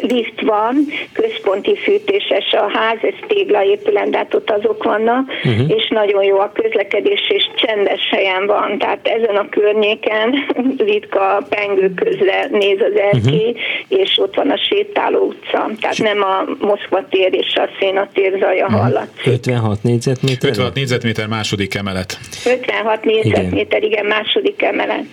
lift 0.02 0.42
van, 0.42 0.76
központi 1.14 1.78
fűtéses 1.78 2.52
a 2.52 2.78
ház, 2.78 2.98
ez 3.02 3.28
téglaépület, 3.28 4.10
de 4.10 4.18
hát 4.18 4.34
ott 4.36 4.50
azok 4.50 4.84
vannak, 4.84 5.32
uh-huh. 5.44 5.70
és 5.78 5.88
nagyon 5.88 6.24
jó 6.24 6.40
a 6.40 6.52
közlekedés, 6.54 7.30
és 7.30 7.50
csendes 7.56 8.10
helyen 8.10 8.46
van, 8.46 8.78
tehát 8.78 9.08
ezen 9.08 9.36
a 9.36 9.50
környéken 9.50 10.34
ritka 10.90 11.46
pengő 11.50 11.94
közre 11.94 12.48
néz 12.52 12.80
az 12.80 13.00
erkély, 13.00 13.50
uh-huh. 13.50 14.02
és 14.02 14.18
ott 14.18 14.36
van 14.36 14.50
a 14.50 14.58
sétáló 14.58 15.20
utca, 15.20 15.70
tehát 15.82 15.98
nem 15.98 16.22
a 16.22 16.46
Moszkva 16.60 17.08
tér 17.10 17.34
és 17.34 17.56
a 17.56 17.70
Széna 17.80 18.08
tér 18.14 18.38
zaja 18.40 18.70
hallatszik. 18.70 19.26
56 19.26 19.84
négyzetméter? 19.84 20.50
56 20.50 20.74
négyzetméter 20.74 21.28
második 21.28 21.76
emelet. 21.76 22.18
56 22.46 23.04
négyzetméter, 23.04 23.84
igen. 23.84 23.91
Igen, 23.92 24.06
második 24.06 24.62
emelet. 24.62 25.06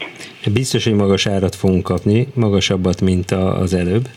Biztos, 0.52 0.84
hogy 0.84 0.92
magas 0.92 1.26
árat 1.26 1.54
fogunk 1.54 1.82
kapni, 1.82 2.26
magasabbat, 2.34 3.00
mint 3.00 3.30
a, 3.30 3.60
az 3.60 3.74
előbb. 3.74 4.08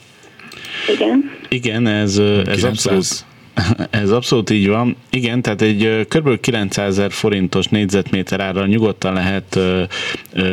Igen. 0.93 1.31
Igen, 1.49 1.87
ez, 1.87 2.17
ez 2.17 2.43
900. 2.43 2.65
abszolút 2.65 3.25
ez 4.03 4.11
abszolút 4.11 4.49
így 4.49 4.67
van. 4.67 4.95
Igen, 5.09 5.41
tehát 5.41 5.61
egy 5.61 6.05
kb. 6.07 6.39
900 6.39 6.87
ezer 6.87 7.11
forintos 7.11 7.67
négyzetméter 7.67 8.39
árral 8.39 8.67
nyugodtan 8.67 9.13
lehet 9.13 9.59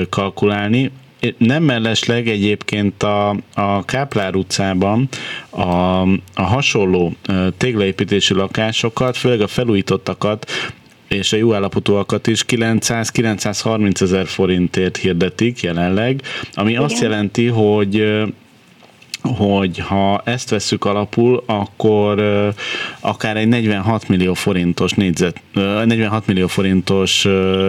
kalkulálni. 0.09 0.91
Nem 1.39 1.63
mellesleg 1.63 2.29
egyébként 2.29 3.03
a, 3.03 3.29
a 3.55 3.85
Káplár 3.85 4.35
utcában 4.35 5.09
a, 5.51 6.01
a 6.35 6.43
hasonló 6.43 7.13
téglaépítésű 7.57 8.35
lakásokat, 8.35 9.17
főleg 9.17 9.41
a 9.41 9.47
felújítottakat 9.47 10.47
és 11.09 11.33
a 11.33 11.37
jó 11.37 11.55
állapotúakat 11.55 12.27
is 12.27 12.45
900-930 12.49 14.01
ezer 14.01 14.27
forintért 14.27 14.97
hirdetik 14.97 15.61
jelenleg, 15.63 16.23
ami 16.55 16.71
Igen. 16.71 16.83
azt 16.83 17.01
jelenti, 17.01 17.47
hogy 17.47 18.25
hogy 19.23 19.79
ha 19.79 20.23
ezt 20.25 20.51
vesszük 20.51 20.85
alapul, 20.85 21.43
akkor 21.47 22.23
akár 23.01 23.37
egy 23.37 23.49
46 23.49 24.09
millió 24.09 24.35
forintos 24.35 24.93
négyzet, 24.93 25.41
ö, 25.55 25.85
46 25.85 26.27
millió 26.27 26.47
forintos 26.47 27.25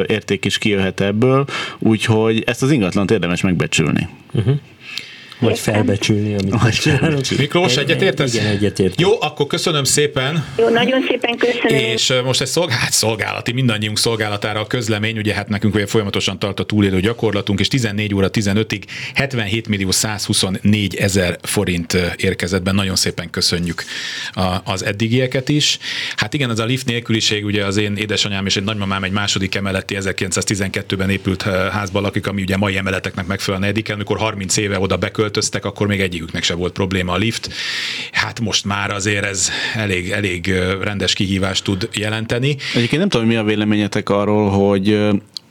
érték 0.05 0.45
is 0.45 0.57
kijöhet 0.57 0.99
ebből, 0.99 1.45
úgyhogy 1.79 2.43
ezt 2.45 2.63
az 2.63 2.71
ingatlant 2.71 3.11
érdemes 3.11 3.41
megbecsülni. 3.41 4.07
Vagy 5.39 5.59
felbecsülni, 5.59 6.35
amit 6.35 6.61
Vagy 6.61 6.73
csinálunk. 6.73 7.25
Miklós, 7.37 7.75
egyetértesz? 7.77 8.33
Igen, 8.33 8.45
egyetért. 8.45 9.01
Jó, 9.01 9.21
akkor 9.21 9.47
köszönöm 9.47 9.83
szépen. 9.83 10.45
Jó, 10.57 10.69
nagyon 10.69 11.05
szépen 11.07 11.37
köszönöm. 11.37 11.83
És 11.83 12.13
most 12.23 12.41
egy 12.41 12.47
szolg- 12.47 12.71
hát 12.71 12.91
szolgálati, 12.91 13.51
mindannyiunk 13.51 13.97
szolgálatára 13.97 14.59
a 14.59 14.67
közlemény, 14.67 15.17
ugye 15.17 15.33
hát 15.33 15.49
nekünk 15.49 15.75
ugye 15.75 15.85
folyamatosan 15.85 16.39
tart 16.39 16.59
a 16.59 16.63
túlélő 16.63 16.99
gyakorlatunk, 16.99 17.59
és 17.59 17.67
14 17.67 18.13
óra 18.13 18.29
15-ig 18.31 18.81
77 19.13 19.67
millió 19.67 19.91
124 19.91 20.95
ezer 20.95 21.37
forint 21.41 21.97
érkezett 22.15 22.61
be. 22.63 22.71
Nagyon 22.71 22.95
szépen 22.95 23.29
köszönjük 23.29 23.83
a, 24.31 24.55
az 24.63 24.85
eddigieket 24.85 25.49
is. 25.49 25.77
Hát 26.15 26.33
igen, 26.33 26.49
az 26.49 26.59
a 26.59 26.65
lift 26.65 26.85
nélküliség, 26.85 27.45
ugye 27.45 27.65
az 27.65 27.77
én 27.77 27.95
édesanyám 27.95 28.45
és 28.45 28.57
egy 28.57 28.63
nagymamám 28.63 29.03
egy 29.03 29.11
második 29.11 29.55
emeleti 29.55 29.97
1912-ben 29.99 31.09
épült 31.09 31.41
házban 31.71 32.01
lakik, 32.01 32.27
ami 32.27 32.41
ugye 32.41 32.57
mai 32.57 32.77
emeleteknek 32.77 33.25
megfelel 33.25 33.59
a 33.59 33.61
negyedik, 33.61 33.91
amikor 33.91 34.17
30 34.17 34.57
éve 34.57 34.79
oda 34.79 34.97
beköltöztek, 35.29 35.65
akkor 35.65 35.87
még 35.87 35.99
egyiküknek 35.99 36.43
se 36.43 36.53
volt 36.53 36.73
probléma 36.73 37.11
a 37.11 37.17
lift. 37.17 37.49
Hát 38.11 38.39
most 38.39 38.65
már 38.65 38.91
azért 38.91 39.25
ez 39.25 39.49
elég, 39.75 40.11
elég 40.11 40.53
rendes 40.81 41.13
kihívást 41.13 41.63
tud 41.63 41.89
jelenteni. 41.93 42.57
Egyébként 42.73 43.01
nem 43.01 43.09
tudom, 43.09 43.27
mi 43.27 43.35
a 43.35 43.43
véleményetek 43.43 44.09
arról, 44.09 44.49
hogy 44.49 44.93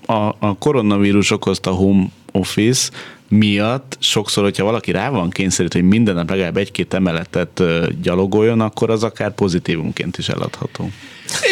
a, 0.06 0.28
a 0.38 0.56
koronavírus 0.58 1.30
okozta 1.30 1.70
home 1.70 2.06
office 2.32 2.90
miatt 3.28 3.96
sokszor, 4.00 4.44
hogyha 4.44 4.64
valaki 4.64 4.90
rá 4.90 5.10
van 5.10 5.30
kényszerítve, 5.30 5.80
hogy 5.80 5.88
minden 5.88 6.14
nap 6.14 6.30
legalább 6.30 6.56
egy-két 6.56 6.94
emeletet 6.94 7.62
gyalogoljon, 8.02 8.60
akkor 8.60 8.90
az 8.90 9.02
akár 9.02 9.34
pozitívumként 9.34 10.18
is 10.18 10.28
eladható. 10.28 10.90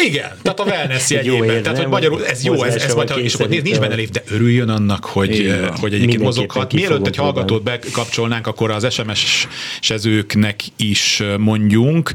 Igen, 0.05 0.31
tehát 0.41 0.59
a 0.59 0.63
wellness 0.63 1.09
jegyében. 1.09 1.43
érve, 1.43 1.61
Tehát, 1.61 1.77
hogy 1.77 1.87
magyarul 1.87 2.25
ez 2.25 2.43
jó, 2.43 2.63
ez, 2.63 2.75
ez 2.75 2.93
majd, 2.93 3.11
és 3.17 3.33
akkor 3.33 3.47
nincs 3.47 3.79
benne 3.79 3.95
lift, 3.95 4.11
de 4.11 4.23
örüljön 4.29 4.69
annak, 4.69 5.05
hogy, 5.05 5.47
van. 5.59 5.77
hogy 5.77 5.93
egyébként 5.93 6.21
mozoghat. 6.21 6.73
Mielőtt 6.73 7.07
egy 7.07 7.15
hallgatót 7.15 7.63
bekapcsolnánk, 7.63 8.47
akkor 8.47 8.71
az 8.71 8.93
SMS-ezőknek 8.93 10.59
is 10.75 11.23
mondjunk. 11.37 12.11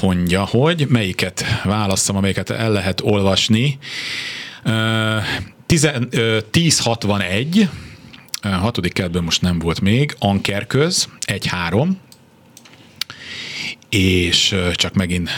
Mondja, 0.00 0.44
hogy 0.44 0.86
melyiket 0.88 1.44
válasszam, 1.64 2.16
amelyiket 2.16 2.50
el 2.50 2.72
lehet 2.72 3.00
olvasni. 3.04 3.78
Ö, 4.64 5.16
tizen- 5.66 6.08
ö, 6.10 6.38
1061, 6.50 7.68
ö, 8.42 8.48
hatodik 8.48 8.92
kerületben 8.92 9.24
most 9.24 9.42
nem 9.42 9.58
volt 9.58 9.80
még, 9.80 10.14
Ankerköz, 10.18 11.08
1-3, 11.26 11.88
és 13.94 14.56
csak 14.72 14.94
megint 14.94 15.30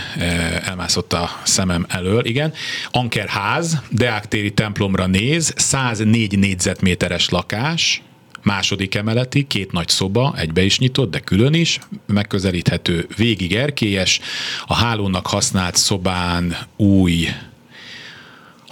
elmászott 0.65 1.13
a 1.13 1.41
szemem 1.43 1.87
elől, 1.89 2.25
igen. 2.25 2.53
Ankerház, 2.91 3.81
Deák 3.91 4.29
templomra 4.55 5.07
néz, 5.07 5.53
104 5.57 6.39
négyzetméteres 6.39 7.29
lakás, 7.29 8.03
második 8.43 8.95
emeleti, 8.95 9.47
két 9.47 9.73
nagy 9.73 9.89
szoba, 9.89 10.35
egybe 10.37 10.63
is 10.63 10.79
nyitott, 10.79 11.11
de 11.11 11.21
külön 11.21 11.55
is, 11.55 11.79
megközelíthető 12.07 13.07
végig 13.17 13.55
erkélyes, 13.55 14.21
a 14.67 14.75
hálónak 14.75 15.27
használt 15.27 15.77
szobán 15.77 16.57
új 16.77 17.29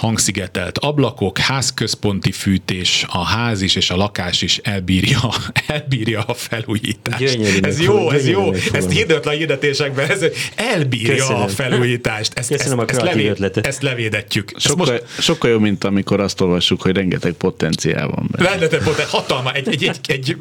hangszigetelt 0.02 0.78
ablakok, 0.78 1.38
házközponti 1.38 2.32
fűtés, 2.32 3.04
a 3.08 3.24
ház 3.24 3.62
is 3.62 3.74
és 3.74 3.90
a 3.90 3.96
lakás 3.96 4.42
is 4.42 4.58
elbírja, 4.58 5.18
elbírja 5.66 6.22
a 6.22 6.34
felújítást. 6.34 7.18
Gyönyörűnek 7.18 7.70
ez 7.70 7.80
jó, 7.80 8.10
ez 8.10 8.28
jó. 8.28 8.52
Ezt 8.52 8.90
hirdetlen 8.90 9.34
a 9.34 9.36
hirdetésekben, 9.36 10.10
ez 10.10 10.24
elbírja 10.54 11.14
Köszönöm. 11.14 11.42
a 11.42 11.48
felújítást. 11.48 12.32
Ezt, 12.38 12.48
Köszönöm 12.48 12.78
a 12.78 12.82
ezt, 12.82 12.90
ezt, 12.90 13.00
kreatív 13.00 13.22
levé, 13.22 13.32
ötletet. 13.32 13.66
ezt 13.66 13.82
levédetjük. 13.82 14.52
Ezt 14.54 14.66
Sokkal, 14.66 14.86
most 14.86 15.22
sokkal 15.22 15.50
jobb, 15.50 15.60
mint 15.60 15.84
amikor 15.84 16.20
azt 16.20 16.40
olvassuk, 16.40 16.82
hogy 16.82 16.96
rengeteg 16.96 17.32
potenciál 17.32 18.08
van 18.08 18.28
benne. 18.30 18.50
rengeteg 18.50 18.82
egy 18.98 19.04
hatalma, 19.08 19.52
egy, 19.52 19.68
egy, 19.68 19.84
egy, 19.84 19.98
egy 20.06 20.36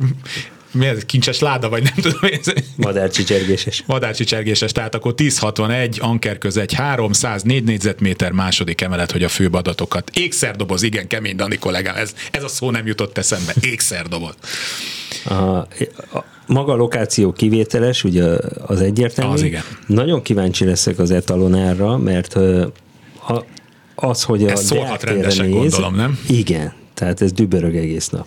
mi 0.71 0.85
ez, 0.85 1.05
kincses 1.05 1.39
láda, 1.39 1.69
vagy 1.69 1.83
nem 1.83 1.93
tudom, 1.93 2.19
ez, 2.21 2.53
Madárcsicsergéses. 2.75 3.83
madárcsicsergéses, 3.85 4.71
tehát 4.71 4.95
akkor 4.95 5.13
1061, 5.17 5.97
Ankerköz 6.01 6.57
egy 6.57 6.73
304 6.73 7.63
négyzetméter 7.63 8.31
második 8.31 8.81
emelet, 8.81 9.11
hogy 9.11 9.23
a 9.23 9.29
főbb 9.29 9.53
adatokat. 9.53 10.11
Ékszerdoboz, 10.13 10.83
igen, 10.83 11.07
kemény 11.07 11.35
Dani 11.35 11.57
kollégám, 11.57 11.95
ez, 11.95 12.15
ez 12.31 12.43
a 12.43 12.47
szó 12.47 12.71
nem 12.71 12.87
jutott 12.87 13.17
eszembe. 13.17 13.53
Ékszerdoboz. 13.61 14.33
A, 15.25 15.33
a, 15.33 15.67
maga 16.47 16.73
a 16.73 16.75
lokáció 16.75 17.31
kivételes, 17.31 18.03
ugye 18.03 18.25
az 18.65 18.81
egyértelmű. 18.81 19.33
Az 19.33 19.41
igen. 19.41 19.63
Nagyon 19.87 20.21
kíváncsi 20.21 20.65
leszek 20.65 20.99
az 20.99 21.11
etalonárra, 21.11 21.97
mert 21.97 22.35
a, 23.27 23.45
az, 23.95 24.23
hogy 24.23 24.43
a 24.43 24.49
Ez 24.49 24.65
szólhat 24.65 25.03
rendesen, 25.03 25.49
gondolom, 25.49 25.95
nem? 25.95 26.19
Igen, 26.27 26.73
tehát 26.93 27.21
ez 27.21 27.31
dübörög 27.31 27.75
egész 27.75 28.09
nap. 28.09 28.25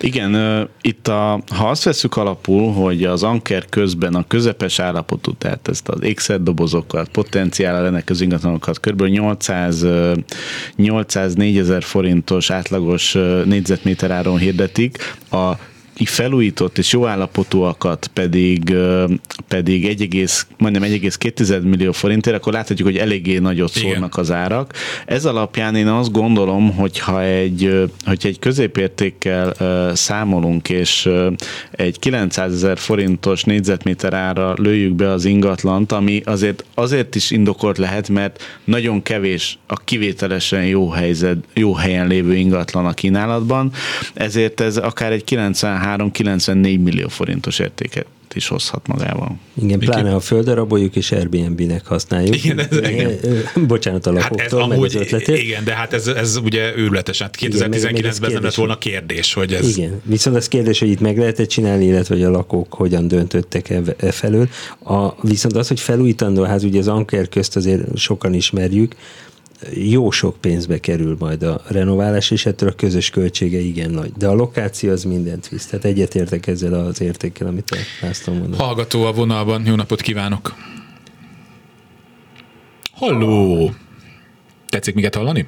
Igen, 0.00 0.68
itt 0.80 1.08
a, 1.08 1.42
ha 1.54 1.68
azt 1.68 1.84
veszük 1.84 2.16
alapul, 2.16 2.72
hogy 2.72 3.04
az 3.04 3.22
anker 3.22 3.64
közben 3.68 4.14
a 4.14 4.26
közepes 4.26 4.78
állapotú, 4.78 5.32
tehát 5.32 5.68
ezt 5.68 5.88
az 5.88 6.02
ékszerdobozokat, 6.02 7.08
potenciállal 7.08 7.82
rendelkező 7.82 8.24
ingatlanokat 8.24 8.80
kb. 8.80 9.02
800, 9.02 9.82
ö, 9.82 10.14
804 10.76 11.58
ezer 11.58 11.82
forintos 11.82 12.50
átlagos 12.50 13.12
négyzetméter 13.44 14.10
áron 14.10 14.38
hirdetik, 14.38 15.14
a 15.30 15.52
felújított 16.06 16.78
és 16.78 16.92
jó 16.92 17.06
állapotúakat 17.06 18.10
pedig, 18.12 18.74
pedig 19.48 19.86
1, 19.86 20.30
majdnem 20.56 20.82
1,2 20.82 21.62
millió 21.62 21.92
forintért, 21.92 22.36
akkor 22.36 22.52
láthatjuk, 22.52 22.88
hogy 22.88 22.96
eléggé 22.96 23.38
nagyot 23.38 23.76
Igen. 23.76 23.90
szórnak 23.90 24.16
az 24.16 24.30
árak. 24.30 24.72
Ez 25.06 25.24
alapján 25.24 25.74
én 25.74 25.86
azt 25.86 26.12
gondolom, 26.12 26.74
hogyha 26.74 27.22
egy, 27.22 27.90
hogyha 28.04 28.28
egy 28.28 28.38
középértékkel 28.38 29.54
számolunk, 29.94 30.68
és 30.68 31.08
egy 31.70 31.98
900 31.98 32.52
ezer 32.52 32.78
forintos 32.78 33.44
négyzetméter 33.44 34.14
ára 34.14 34.54
lőjük 34.56 34.94
be 34.94 35.10
az 35.10 35.24
ingatlant, 35.24 35.92
ami 35.92 36.22
azért, 36.24 36.64
azért 36.74 37.14
is 37.14 37.30
indokolt 37.30 37.78
lehet, 37.78 38.08
mert 38.08 38.60
nagyon 38.64 39.02
kevés 39.02 39.58
a 39.66 39.76
kivételesen 39.76 40.64
jó, 40.64 40.88
helyzet, 40.88 41.36
jó 41.54 41.74
helyen 41.74 42.06
lévő 42.06 42.34
ingatlan 42.34 42.86
a 42.86 42.92
kínálatban, 42.92 43.72
ezért 44.14 44.60
ez 44.60 44.76
akár 44.76 45.12
egy 45.12 45.24
93-94 45.96 46.82
millió 46.82 47.08
forintos 47.08 47.58
értéket 47.58 48.06
is 48.34 48.48
hozhat 48.48 48.86
magával. 48.86 49.38
Igen, 49.62 49.78
pláne 49.78 50.10
ha 50.10 50.20
földaraboljuk 50.20 50.96
és 50.96 51.12
Airbnb-nek 51.12 51.86
használjuk. 51.86 52.44
Igen, 52.44 52.58
ez- 52.58 52.88
igen. 52.90 53.18
Bocsánat 53.66 54.06
a 54.06 54.20
Hát 54.20 54.40
ez 54.40 54.50
lakóktól, 54.50 54.60
meg 54.68 54.78
az 54.78 54.94
amúgy, 54.94 54.96
ötletét. 54.96 55.38
igen, 55.38 55.64
de 55.64 55.74
hát 55.74 55.92
ez, 55.92 56.06
ez 56.06 56.36
ugye 56.36 56.76
őrületes. 56.76 57.22
Hát 57.22 57.36
Igen, 57.40 57.58
meg- 57.58 57.68
meg 57.68 57.78
ez 57.78 57.84
2019-ben 57.84 58.10
ez 58.10 58.18
nem 58.18 58.30
lett 58.30 58.40
kérdés, 58.40 58.54
volna 58.56 58.78
kérdés, 58.78 59.32
hogy 59.34 59.52
ez... 59.52 59.76
Igen, 59.76 60.00
viszont 60.04 60.36
az 60.36 60.48
kérdés, 60.48 60.78
hogy 60.78 60.88
itt 60.88 61.00
meg 61.00 61.18
lehetett 61.18 61.48
csinálni, 61.48 61.84
illetve 61.84 62.14
hogy 62.14 62.24
a 62.24 62.30
lakók 62.30 62.72
hogyan 62.74 63.08
döntöttek 63.08 63.70
e, 63.70 63.82
e 63.96 64.12
felől. 64.12 64.48
A, 64.84 65.26
viszont 65.26 65.56
az, 65.56 65.68
hogy 65.68 65.80
felújítandó 65.80 66.42
ház, 66.42 66.64
ugye 66.64 66.78
az 66.78 66.88
Anker 66.88 67.28
közt 67.28 67.56
azért 67.56 67.96
sokan 67.96 68.34
ismerjük, 68.34 68.94
jó 69.74 70.10
sok 70.10 70.36
pénzbe 70.40 70.80
kerül 70.80 71.16
majd 71.18 71.42
a 71.42 71.60
renoválás, 71.66 72.30
és 72.30 72.46
ettől 72.46 72.68
a 72.68 72.72
közös 72.72 73.10
költsége 73.10 73.58
igen 73.58 73.90
nagy. 73.90 74.12
De 74.12 74.26
a 74.26 74.34
lokáció 74.34 74.90
az 74.90 75.04
mindent 75.04 75.48
visz. 75.48 75.66
Tehát 75.66 75.84
egyetértek 75.84 76.46
ezzel 76.46 76.74
az 76.74 77.00
értékkel, 77.00 77.46
amit 77.46 77.76
László 78.00 78.32
mondott. 78.32 78.60
Hallgató 78.60 79.04
a 79.04 79.12
vonalban, 79.12 79.66
jó 79.66 79.74
napot 79.74 80.00
kívánok! 80.00 80.54
Halló! 82.92 83.70
Tetszik 84.68 84.94
minket 84.94 85.14
hallani? 85.14 85.46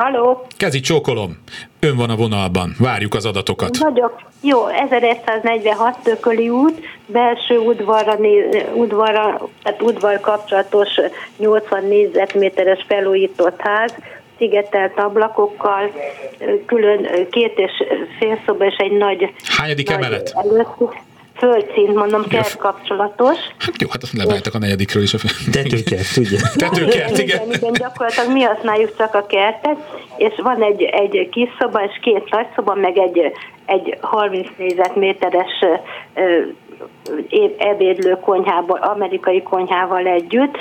Halló, 0.00 0.46
Kezi 0.56 0.80
csókolom! 0.80 1.38
Ön 1.80 1.96
van 1.96 2.10
a 2.10 2.16
vonalban, 2.16 2.74
várjuk 2.78 3.14
az 3.14 3.24
adatokat. 3.24 3.76
vagyok. 3.76 4.22
Jó, 4.40 4.66
1146 4.66 5.98
Tököli 6.02 6.48
út, 6.48 6.80
belső 7.06 7.58
udvarra, 7.58 8.18
udvarra, 8.74 9.48
tehát 9.62 9.82
udvar 9.82 10.20
kapcsolatos 10.20 10.88
80 11.36 11.84
négyzetméteres 11.84 12.84
felújított 12.88 13.60
ház, 13.60 13.94
szigetelt 14.38 14.98
ablakokkal, 14.98 15.90
külön 16.66 17.28
két 17.30 17.58
és 17.58 17.72
fél 18.18 18.38
szoba 18.46 18.66
és 18.66 18.76
egy 18.76 18.92
nagy... 18.92 19.34
Hányadik 19.56 19.88
nagy 19.88 19.96
emelet? 19.96 20.32
Előtt, 20.34 20.94
földszint, 21.40 21.94
mondom, 21.94 22.22
kert 22.28 22.56
kapcsolatos. 22.56 23.38
Hát 23.58 23.82
jó, 23.82 23.88
hát 23.90 24.02
azt 24.02 24.12
leváltak 24.12 24.54
a 24.54 24.58
negyedikről 24.58 25.02
is. 25.02 25.14
A... 25.14 25.18
Tetőkert, 25.52 26.16
ugye? 26.16 26.38
Tetőkert, 26.64 27.18
igen. 27.18 27.42
igen, 27.42 27.52
igen, 27.52 27.72
gyakorlatilag 27.72 28.32
mi 28.32 28.42
használjuk 28.42 28.96
csak 28.96 29.14
a 29.14 29.26
kertet, 29.26 29.76
és 30.16 30.32
van 30.42 30.62
egy, 30.62 30.82
egy 30.82 31.28
kis 31.30 31.48
szoba, 31.58 31.84
és 31.84 31.98
két 32.02 32.30
nagy 32.30 32.46
szoba, 32.54 32.74
meg 32.74 32.98
egy, 32.98 33.32
egy 33.66 33.98
30 34.00 34.48
négyzetméteres 34.56 35.64
ebédlő 37.58 38.18
konyhába, 38.20 38.74
amerikai 38.74 39.42
konyhával 39.42 40.06
együtt. 40.06 40.56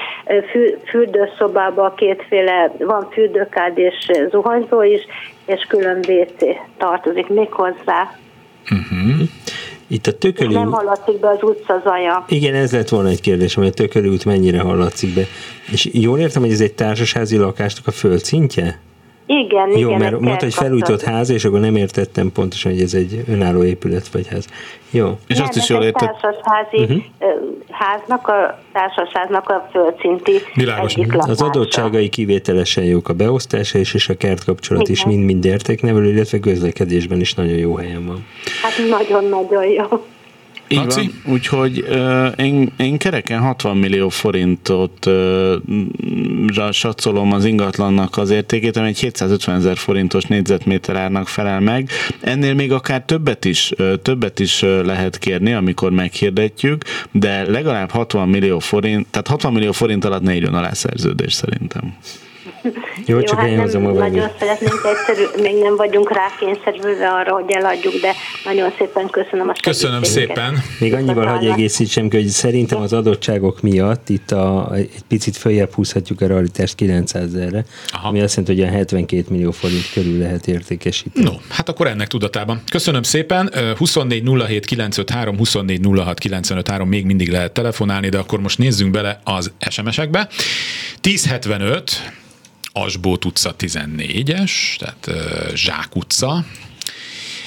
Fürdőszobában 0.89 1.95
kétféle, 1.95 2.71
van 2.77 3.07
fürdőkád 3.11 3.77
és 3.77 4.11
zuhanyzó 4.29 4.81
is, 4.83 5.01
és 5.45 5.65
külön 5.67 5.97
WC 6.07 6.57
tartozik 6.77 7.27
még 7.27 7.51
hozzá. 7.51 8.17
Itt 9.91 10.07
a 10.07 10.17
tököli 10.17 10.53
Nem 10.53 10.71
hallatszik 10.71 11.19
be 11.19 11.29
az 11.29 11.37
utca 11.41 11.81
zaja. 11.83 12.25
Igen, 12.27 12.53
ez 12.53 12.71
lett 12.71 12.89
volna 12.89 13.09
egy 13.09 13.21
kérdés, 13.21 13.53
hogy 13.53 13.67
a 13.67 13.71
tököli 13.71 14.07
út 14.07 14.25
mennyire 14.25 14.59
hallatszik 14.59 15.13
be. 15.13 15.21
És 15.71 15.89
jól 15.93 16.19
értem, 16.19 16.41
hogy 16.41 16.51
ez 16.51 16.61
egy 16.61 16.73
társasházi 16.73 17.37
lakásnak 17.37 17.87
a 17.87 17.91
földszintje? 17.91 18.79
Igen, 19.25 19.69
Jó, 19.69 19.87
igen. 19.87 19.99
mert 19.99 20.19
mondta, 20.19 20.43
hogy 20.43 20.53
felújított 20.53 21.01
ház, 21.01 21.29
és 21.29 21.45
akkor 21.45 21.59
nem 21.59 21.75
értettem 21.75 22.31
pontosan, 22.31 22.71
hogy 22.71 22.81
ez 22.81 22.93
egy 22.93 23.23
önálló 23.27 23.63
épület 23.63 24.07
vagy 24.07 24.27
ház. 24.27 24.47
Jó. 24.91 25.17
És 25.27 25.37
Nem, 25.37 25.45
azt 25.47 25.57
is 25.57 25.69
jól 25.69 25.83
érted, 25.83 26.09
társasházi 26.09 26.79
Mhm. 26.79 26.91
uh 27.19 27.57
háznak, 27.71 28.27
a 28.27 28.59
társasháznak 28.73 29.49
a 29.49 29.67
földszinti 29.71 30.31
Világos. 30.55 30.93
egyik 30.93 31.11
lakása. 31.13 31.31
Az 31.31 31.41
adottságai 31.41 32.09
kivételesen 32.09 32.83
jók 32.83 33.09
a 33.09 33.13
beosztása 33.13 33.77
és, 33.77 33.93
és 33.93 34.09
a 34.09 34.17
kertkapcsolat 34.17 34.87
is 34.89 34.99
Igen. 34.99 35.13
mind-mind 35.13 35.45
értéknevelő, 35.45 36.11
illetve 36.13 36.39
közlekedésben 36.39 37.19
is 37.19 37.33
nagyon 37.33 37.57
jó 37.57 37.75
helyen 37.75 38.05
van. 38.05 38.25
Hát 38.61 38.89
nagyon-nagyon 38.89 39.65
jó. 39.65 39.85
Így 40.71 40.77
Laci? 40.77 41.11
van, 41.23 41.33
úgyhogy 41.33 41.85
uh, 41.89 42.27
én, 42.37 42.71
én 42.77 42.97
kereken 42.97 43.39
60 43.39 43.77
millió 43.77 44.09
forintot 44.09 45.05
uh, 45.05 46.71
satszolom 46.71 47.31
az 47.31 47.45
ingatlannak 47.45 48.17
az 48.17 48.29
értékét, 48.29 48.77
ami 48.77 48.87
egy 48.87 48.99
750 48.99 49.55
ezer 49.55 49.77
forintos 49.77 50.23
négyzetméter 50.23 50.95
árnak 50.95 51.27
felel 51.27 51.59
meg. 51.59 51.89
Ennél 52.21 52.53
még 52.53 52.71
akár 52.71 53.03
többet 53.05 53.45
is, 53.45 53.71
uh, 53.77 53.93
többet 54.01 54.39
is 54.39 54.61
uh, 54.61 54.83
lehet 54.83 55.17
kérni, 55.17 55.53
amikor 55.53 55.91
meghirdetjük, 55.91 56.83
de 57.11 57.51
legalább 57.51 57.91
60 57.91 58.29
millió 58.29 58.59
forint, 58.59 59.07
tehát 59.07 59.27
60 59.27 59.53
millió 59.53 59.71
forint 59.71 60.05
alatt 60.05 60.21
ne 60.21 60.35
írjon 60.35 60.53
alá 60.53 60.73
szerződés 60.73 61.33
szerintem. 61.33 61.93
Jó, 63.05 63.21
csak 63.21 63.39
hát 63.39 63.49
én 63.49 63.55
nem 63.55 63.85
a 63.85 63.91
nagyon 63.91 64.29
szeretnénk 64.39 64.81
egyszerű, 64.85 65.41
még 65.41 65.61
nem 65.61 65.75
vagyunk 65.75 66.11
rákényszerülve 66.13 67.09
arra, 67.09 67.33
hogy 67.33 67.51
eladjuk, 67.51 67.93
de 67.93 68.13
nagyon 68.45 68.71
szépen 68.77 69.09
köszönöm 69.09 69.49
a 69.49 69.53
Köszönöm 69.61 70.03
szépen. 70.03 70.57
Még 70.79 70.93
annyival 70.93 71.25
hagyj 71.25 71.49
egészítsem 71.49 72.09
ki, 72.09 72.15
hogy 72.15 72.27
szerintem 72.27 72.81
az 72.81 72.93
adottságok 72.93 73.61
miatt 73.61 74.09
itt 74.09 74.31
a, 74.31 74.71
egy 74.75 74.89
picit 75.07 75.37
följebb 75.37 75.73
húzhatjuk 75.73 76.21
a 76.21 76.27
realitást 76.27 76.75
900 76.75 77.33
ezerre, 77.33 77.65
ami 78.03 78.21
azt 78.21 78.35
jelenti, 78.35 78.53
hogy 78.53 78.61
olyan 78.61 78.73
72 78.73 79.25
millió 79.29 79.51
forint 79.51 79.91
körül 79.93 80.17
lehet 80.17 80.47
értékesíteni. 80.47 81.25
No, 81.25 81.31
hát 81.49 81.69
akkor 81.69 81.87
ennek 81.87 82.07
tudatában. 82.07 82.61
Köszönöm 82.71 83.03
szépen. 83.03 83.49
Ö, 83.53 83.71
24 83.77 84.23
07 84.47 84.65
953, 84.65 85.37
24 85.37 85.79
06 85.95 86.19
953 86.19 86.87
még 86.89 87.05
mindig 87.05 87.31
lehet 87.31 87.51
telefonálni, 87.51 88.09
de 88.09 88.17
akkor 88.17 88.39
most 88.39 88.57
nézzünk 88.57 88.91
bele 88.91 89.19
az 89.23 89.51
SMS-ekbe. 89.69 90.27
1075, 91.01 92.11
Asbót 92.71 93.25
utca 93.25 93.55
14-es, 93.59 94.51
tehát 94.77 95.09
Zsák 95.55 95.95
utca. 95.95 96.45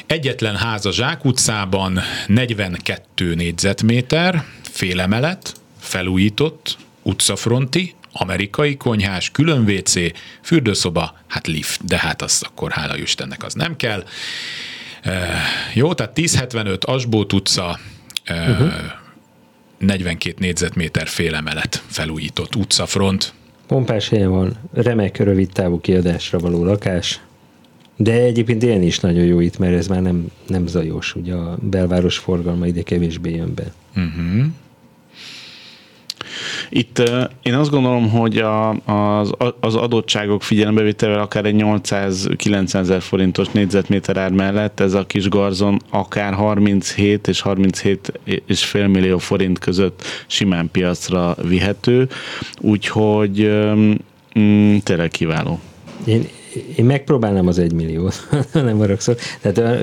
Egyetlen 0.07 0.57
ház 0.57 0.87
a 0.87 0.93
Zsák 0.93 1.25
utcában, 1.25 2.01
42 2.27 3.35
négyzetméter, 3.35 4.45
félemelet, 4.63 5.55
felújított, 5.81 6.77
utcafronti, 7.03 7.95
amerikai 8.13 8.77
konyhás, 8.77 9.31
külön 9.31 9.69
WC, 9.69 9.95
fürdőszoba, 10.43 11.19
hát 11.27 11.47
lift, 11.47 11.85
de 11.85 11.99
hát 11.99 12.23
az 12.23 12.43
akkor 12.43 12.73
hála 12.73 12.97
Istennek 12.97 13.45
az 13.45 13.55
nem 13.55 13.77
kell. 13.77 14.05
E, 15.03 15.41
jó, 15.75 15.95
tehát 15.95 16.19
1075 16.19 16.85
Asbót 16.85 17.33
utca, 17.33 17.79
e, 18.25 18.51
uh-huh. 18.51 18.73
42 19.79 20.35
négyzetméter 20.39 21.09
félemelet, 21.09 21.83
felújított 21.87 22.57
utcafront. 22.57 23.33
Pompás 23.73 24.09
helyen 24.09 24.31
van, 24.31 24.57
remek 24.73 25.17
rövid 25.17 25.49
távú 25.53 25.81
kiadásra 25.81 26.39
való 26.39 26.65
lakás, 26.65 27.21
de 27.97 28.13
egyébként 28.13 28.63
élni 28.63 28.87
is 28.87 29.01
nagyon 29.01 29.25
jó 29.25 29.41
itt, 29.41 29.59
mert 29.59 29.75
ez 29.75 29.87
már 29.87 30.03
nem, 30.03 30.27
nem 30.47 30.67
zajos, 30.67 31.15
ugye 31.15 31.35
a 31.35 31.59
belváros 31.61 32.19
forgalma 32.19 32.67
ide 32.67 32.83
kevésbé 32.83 33.35
jön 33.35 33.55
be. 33.55 33.73
Itt 36.69 37.03
én 37.43 37.55
azt 37.55 37.71
gondolom, 37.71 38.11
hogy 38.11 38.39
a, 38.39 38.71
az, 38.71 39.33
az 39.61 39.75
adottságok 39.75 40.43
figyelembevételével 40.43 41.23
akár 41.23 41.45
egy 41.45 41.55
800-900 41.59 42.75
ezer 42.75 43.03
forintos 43.03 43.49
négyzetméter 43.49 44.17
ár 44.17 44.31
mellett 44.31 44.81
ez 44.81 44.95
a 44.95 45.07
kis 45.07 45.29
garzon 45.29 45.81
akár 45.91 46.33
37 46.33 47.29
és 47.29 47.41
37 47.41 48.13
és 48.47 48.65
fél 48.65 48.87
millió 48.87 49.19
forint 49.19 49.59
között 49.59 50.05
simán 50.27 50.71
piacra 50.71 51.37
vihető, 51.43 52.09
úgyhogy 52.61 53.51
mm, 54.39 54.77
tényleg 54.77 55.11
kiváló. 55.11 55.61
Én, 56.05 56.29
én 56.77 56.85
megpróbálnám 56.85 57.47
az 57.47 57.59
egymilliót, 57.59 58.29
nem 58.53 58.79
haragszol. 58.79 59.17
Tehát 59.41 59.81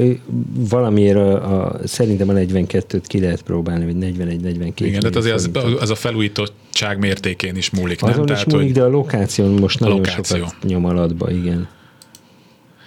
valamiért 0.69 1.17
a, 1.17 1.65
a, 1.65 1.79
szerintem 1.83 2.29
a 2.29 2.33
42-t 2.33 3.01
ki 3.03 3.19
lehet 3.19 3.41
próbálni, 3.41 3.85
vagy 3.85 4.13
41-42 4.15 4.71
Igen, 4.79 4.99
tehát 4.99 5.15
azért 5.15 5.35
az, 5.35 5.49
az 5.79 5.89
a 5.89 5.95
felújítottság 5.95 6.99
mértékén 6.99 7.55
is 7.55 7.69
múlik, 7.69 8.03
Azon 8.03 8.13
nem? 8.13 8.23
is 8.23 8.29
Tehát, 8.29 8.45
múlik, 8.45 8.65
hogy 8.65 8.75
de 8.75 8.83
a 8.83 8.89
lokáción 8.89 9.51
most 9.51 9.79
nagyon 9.79 9.95
Lokáció. 9.95 10.37
sokat 10.37 10.55
nyom 10.63 10.85
alatba, 10.85 11.31
igen. 11.31 11.67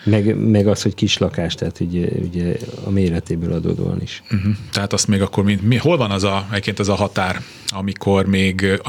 Meg, 0.04 0.36
meg 0.36 0.66
az, 0.66 0.82
hogy 0.82 0.94
kis 0.94 1.18
lakás, 1.18 1.54
tehát 1.54 1.80
ugye, 1.80 2.06
ugye 2.22 2.56
a 2.84 2.90
méretéből 2.90 3.52
adódóan 3.52 4.02
is. 4.02 4.22
Uh-huh. 4.30 4.52
Tehát 4.72 4.92
azt 4.92 5.08
még 5.08 5.22
akkor 5.22 5.44
mi, 5.44 5.58
mi, 5.62 5.76
hol 5.76 5.96
van 5.96 6.10
az 6.10 6.24
a, 6.24 6.46
egyébként 6.50 6.78
az 6.78 6.88
a 6.88 6.94
határ, 6.94 7.40
amikor 7.74 8.26
még, 8.26 8.80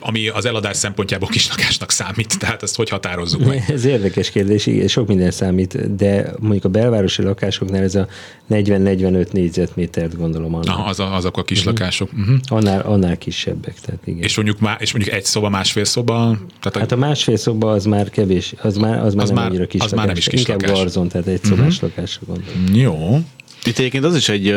ami, 0.00 0.28
az 0.28 0.44
eladás 0.44 0.76
szempontjából 0.76 1.28
kislakásnak 1.28 1.90
számít, 1.90 2.38
tehát 2.38 2.62
ezt 2.62 2.76
hogy 2.76 2.88
határozzuk 2.88 3.44
meg? 3.44 3.64
Ez 3.74 3.84
érdekes 3.84 4.30
kérdés, 4.30 4.66
igen, 4.66 4.88
sok 4.88 5.08
minden 5.08 5.30
számít, 5.30 5.96
de 5.96 6.32
mondjuk 6.40 6.64
a 6.64 6.68
belvárosi 6.68 7.22
lakásoknál 7.22 7.82
ez 7.82 7.94
a 7.94 8.06
40-45 8.50 9.32
négyzetmétert 9.32 10.16
gondolom 10.16 10.54
annak. 10.54 10.68
Aha, 10.68 10.88
az 10.88 11.00
a, 11.00 11.14
azok 11.14 11.36
a 11.36 11.42
kislakások. 11.42 12.10
Uh-huh. 12.12 12.36
Annál, 12.44 12.80
annál 12.80 13.18
kisebbek, 13.18 13.74
tehát 13.80 14.00
igen. 14.04 14.22
És 14.22 14.36
mondjuk, 14.36 14.58
má, 14.60 14.76
és 14.80 14.92
mondjuk 14.92 15.14
egy 15.14 15.24
szoba, 15.24 15.48
másfél 15.48 15.84
szoba, 15.84 16.38
tehát 16.60 16.78
Hát 16.78 16.92
a 16.92 16.96
másfél 16.96 17.36
szoba 17.36 17.70
az 17.70 17.84
már 17.84 18.10
kevés, 18.10 18.54
az 18.62 18.76
már, 18.76 19.04
az 19.04 19.14
már 19.14 19.22
Az 19.24 19.30
nem 19.30 19.38
már- 19.38 19.48
annyira 19.50 19.66
kis 19.66 19.80
az 19.80 19.92
már 19.92 20.06
nem 20.06 20.16
is 20.16 20.26
kis 20.26 20.37
Inkább 20.38 20.60
lakás. 20.60 20.78
garzon, 20.78 21.08
tehát 21.08 21.26
egy 21.26 21.44
szobás 21.44 21.74
uh-huh. 21.74 21.90
lakásra 21.90 22.26
gondolom. 22.26 22.74
jó. 22.74 23.20
Itt 23.68 23.78
egyébként 23.78 24.04
az 24.04 24.16
is 24.16 24.28
egy, 24.28 24.54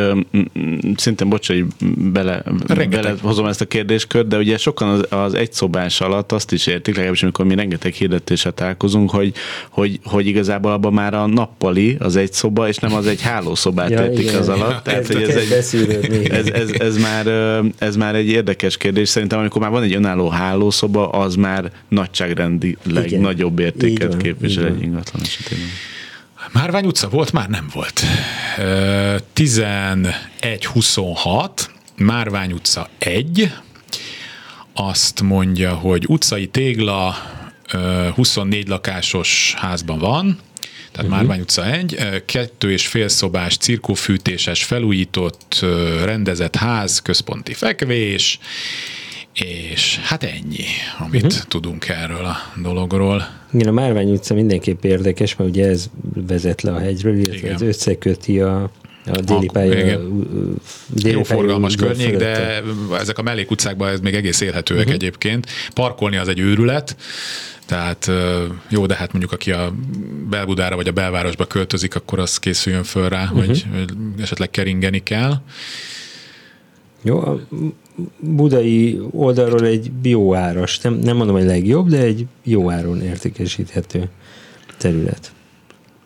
szintén 0.96 1.30
bocs, 1.30 1.48
hogy 1.48 1.66
bele, 1.98 2.44
Rengeteg. 2.68 2.90
bele 2.90 3.16
hozom 3.22 3.46
ezt 3.46 3.62
a 3.62 3.66
kérdéskört, 3.66 4.28
de 4.28 4.38
ugye 4.38 4.58
sokan 4.58 4.88
az, 4.90 5.06
az 5.10 5.34
egy 5.34 5.54
szobás 5.54 6.02
alatt 6.02 6.32
azt 6.32 6.52
is 6.52 6.68
értik, 6.68 6.94
legalábbis 6.94 7.24
amikor 7.24 7.46
mi 7.46 7.56
rengeteg 7.56 7.94
hirdetéssel 7.94 8.52
találkozunk, 8.52 9.10
hogy, 9.10 9.34
hogy, 9.70 10.00
hogy 10.04 10.28
igazából 10.28 10.72
abban 10.72 10.94
már 10.94 11.14
a 11.14 11.26
nappali 11.26 11.96
az 12.00 12.16
egy 12.16 12.34
szoba, 12.34 12.68
és 12.68 12.78
nem 12.78 12.94
az 12.94 13.08
egy 13.08 13.22
hálószobát 13.22 13.90
Ja, 13.90 14.04
értik 14.04 14.20
igen. 14.20 14.36
az 14.36 14.50
alatt. 14.50 14.72
Ja, 14.72 14.82
Tehát, 14.84 15.08
hogy 15.08 15.22
ez, 15.22 15.36
egy, 15.36 15.52
ez, 16.30 16.48
ez, 16.48 16.70
ez, 16.70 16.98
már, 16.98 17.28
ez 17.78 17.96
már 17.96 18.16
egy 18.16 18.28
érdekes 18.28 18.78
kérdés. 18.78 19.10
Szerintem 19.10 19.40
amikor 19.40 19.62
már 19.62 19.72
van 19.72 19.84
egy 19.84 19.94
önálló 19.94 20.30
hálószoba, 20.30 21.10
az 21.10 21.36
már 21.36 21.72
nagyságrendileg 21.88 23.06
Igen. 23.06 23.22
nagyobb 23.22 23.60
értéket 23.60 24.18
képvisel 24.18 24.66
egy 24.66 24.82
ingatlan 24.82 25.22
esetében. 25.22 25.66
Márvány 26.52 26.86
utca 26.86 27.10
volt? 27.10 27.32
Már 27.32 27.50
nem 27.50 27.70
volt. 27.74 28.02
Ö, 28.58 29.16
11-26, 29.36 31.50
Márvány 31.98 32.52
utca 32.52 32.90
1, 32.98 33.54
azt 34.74 35.22
mondja, 35.22 35.74
hogy 35.74 36.06
utcai 36.08 36.48
tégla 36.48 37.16
ö, 37.74 38.08
24 38.16 38.68
lakásos 38.68 39.54
házban 39.58 40.00
van, 40.00 40.40
tehát 40.92 40.96
uh-huh. 40.96 41.10
Márvány 41.10 41.40
utca 41.40 41.66
1, 41.66 41.96
ö, 41.98 42.26
kettő 42.26 42.72
és 42.72 42.88
fél 42.88 43.08
szobás, 43.08 43.58
cirkófűtéses, 43.58 44.64
felújított, 44.64 45.60
rendezett 46.04 46.56
ház, 46.56 47.00
központi 47.00 47.54
fekvés, 47.54 48.40
és 49.34 50.00
hát 50.04 50.24
ennyi, 50.24 50.66
amit 51.00 51.24
uh-huh. 51.24 51.42
tudunk 51.48 51.88
erről 51.88 52.26
a 52.26 52.38
dologról. 52.62 53.28
Igen, 53.54 53.68
a 53.68 53.72
Márvány 53.72 54.12
utca 54.12 54.34
mindenképp 54.34 54.84
érdekes, 54.84 55.36
mert 55.36 55.50
ugye 55.50 55.68
ez 55.68 55.90
vezet 56.14 56.62
le 56.62 56.72
a 56.72 56.80
hegyről, 56.80 57.16
illetve 57.18 57.36
Igen. 57.38 57.54
ez 57.54 57.62
összeköti 57.62 58.40
a, 58.40 58.72
A 59.06 59.20
déli 59.20 59.50
pálya, 59.54 59.80
igen. 59.80 60.22
déli 60.88 61.16
Jó 61.16 61.22
pálya 61.22 61.36
forgalmas 61.36 61.76
környék, 61.76 62.08
fölötte. 62.08 62.62
de 62.90 62.98
ezek 62.98 63.18
a 63.18 63.22
mellékutcákban 63.22 63.90
ez 63.90 64.00
még 64.00 64.14
egész 64.14 64.42
élhetőek 64.42 64.80
uh-huh. 64.80 64.96
egyébként. 64.96 65.48
Parkolni 65.74 66.18
az 66.18 66.28
egy 66.28 66.40
őrület, 66.40 66.96
tehát 67.66 68.12
jó, 68.70 68.86
de 68.86 68.96
hát 68.96 69.12
mondjuk 69.12 69.32
aki 69.32 69.52
a 69.52 69.74
Belbudára 70.30 70.76
vagy 70.76 70.88
a 70.88 70.92
belvárosba 70.92 71.46
költözik, 71.46 71.96
akkor 71.96 72.20
az 72.20 72.38
készüljön 72.38 72.84
föl 72.84 73.10
rá, 73.10 73.24
uh-huh. 73.24 73.46
hogy 73.46 73.66
hogy 73.78 73.90
esetleg 74.22 74.50
keringeni 74.50 75.04
kell. 75.04 75.42
Jó, 77.02 77.20
a 77.20 77.40
budai 78.20 79.02
oldalról 79.12 79.66
egy 79.66 79.92
jó 80.02 80.36
áras, 80.36 80.80
nem, 80.80 80.94
nem 80.94 81.18
mondom, 81.18 81.36
hogy 81.36 81.46
legjobb, 81.46 81.90
de 81.90 81.98
egy 81.98 82.26
jó 82.44 82.72
áron 82.72 83.02
értékesíthető 83.02 84.10
terület. 84.78 85.32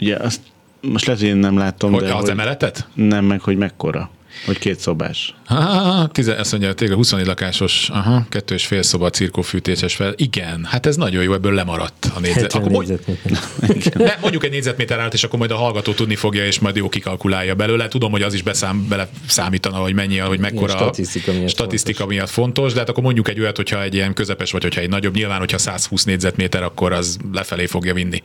Ugye 0.01 0.15
azt 0.15 0.41
most 0.81 1.05
lehet, 1.05 1.21
hogy 1.21 1.29
én 1.29 1.37
nem 1.37 1.57
látom, 1.57 1.91
Hogy 1.93 2.03
de 2.03 2.13
az 2.13 2.21
hogy 2.21 2.29
emeletet? 2.29 2.87
nem 2.93 3.25
meg, 3.25 3.41
hogy 3.41 3.57
mekkora. 3.57 4.09
Hogy 4.45 4.57
két 4.59 4.79
szobás. 4.79 5.35
Ha, 5.45 6.07
tize, 6.07 6.35
azt 6.35 6.51
mondja, 6.51 6.73
tényleg 6.73 6.97
24 6.97 7.27
lakásos, 7.27 7.89
aha, 7.89 8.25
kettő 8.29 8.53
és 8.53 8.65
fél 8.65 8.81
szoba, 8.81 9.09
cirkófűtéses 9.09 9.95
fel. 9.95 10.13
Igen, 10.17 10.67
hát 10.69 10.85
ez 10.85 10.95
nagyon 10.95 11.23
jó, 11.23 11.33
ebből 11.33 11.53
lemaradt 11.53 12.11
a 12.15 12.19
négyzet. 12.19 12.51
70 12.53 12.61
Akkor 12.61 12.85
négyzetméter. 12.85 13.31
ne, 14.07 14.13
mondjuk 14.21 14.43
egy 14.43 14.51
négyzetméter 14.51 14.99
állt, 14.99 15.13
és 15.13 15.23
akkor 15.23 15.39
majd 15.39 15.51
a 15.51 15.55
hallgató 15.55 15.93
tudni 15.93 16.15
fogja, 16.15 16.45
és 16.45 16.59
majd 16.59 16.75
jó 16.75 16.89
kikalkulálja 16.89 17.55
belőle. 17.55 17.87
Tudom, 17.87 18.11
hogy 18.11 18.21
az 18.21 18.33
is 18.33 18.41
beszám, 18.41 18.85
bele 18.89 19.07
számítana, 19.27 19.77
hogy 19.77 19.93
mennyi, 19.93 20.17
hogy 20.17 20.39
mekkora 20.39 20.65
Igen, 20.65 20.77
statisztika 20.77 21.31
miatt 21.31 21.49
statisztika 21.49 21.97
fontos. 21.97 22.15
miatt 22.15 22.29
fontos, 22.29 22.73
de 22.73 22.79
hát 22.79 22.89
akkor 22.89 23.03
mondjuk 23.03 23.29
egy 23.29 23.39
olyat, 23.39 23.55
hogyha 23.55 23.83
egy 23.83 23.93
ilyen 23.93 24.13
közepes, 24.13 24.51
vagy 24.51 24.63
hogyha 24.63 24.81
egy 24.81 24.89
nagyobb, 24.89 25.15
nyilván, 25.15 25.39
hogyha 25.39 25.57
120 25.57 26.03
négyzetméter, 26.03 26.63
akkor 26.63 26.91
az 26.91 27.17
lefelé 27.31 27.65
fogja 27.65 27.93
vinni 27.93 28.21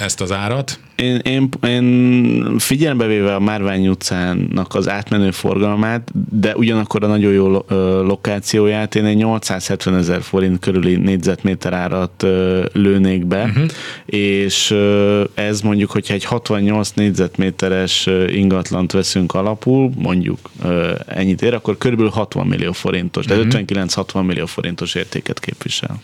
ezt 0.00 0.20
az 0.20 0.32
árat. 0.32 0.78
Én, 0.96 1.16
én, 1.16 1.48
én 1.66 2.58
figyelembe 2.58 3.06
véve 3.06 3.34
a 3.34 3.40
Márvány 3.40 3.88
utcának 3.88 4.74
az 4.74 4.88
átmenő 5.02 5.30
forgalmát, 5.30 6.12
de 6.30 6.56
ugyanakkor 6.56 7.04
a 7.04 7.06
nagyon 7.06 7.32
jó 7.32 7.64
lokációját, 8.02 8.94
én 8.94 9.04
egy 9.04 9.16
870 9.16 9.96
ezer 9.96 10.22
forint 10.22 10.58
körüli 10.58 10.96
négyzetméter 10.96 11.72
árat 11.72 12.22
ö, 12.22 12.64
lőnék 12.72 13.26
be, 13.26 13.42
uh-huh. 13.42 13.64
és 14.06 14.70
ö, 14.70 15.24
ez 15.34 15.60
mondjuk, 15.60 15.90
hogyha 15.90 16.14
egy 16.14 16.24
68 16.24 16.90
négyzetméteres 16.90 18.08
ingatlant 18.28 18.92
veszünk 18.92 19.34
alapul, 19.34 19.90
mondjuk 19.96 20.38
ö, 20.64 20.94
ennyit 21.06 21.42
ér, 21.42 21.54
akkor 21.54 21.78
körülbelül 21.78 22.12
60 22.12 22.46
millió 22.46 22.72
forintos, 22.72 23.24
tehát 23.24 23.44
uh-huh. 23.44 23.60
59-60 23.66 24.26
millió 24.26 24.46
forintos 24.46 24.94
értéket 24.94 25.40
képvisel. 25.40 26.00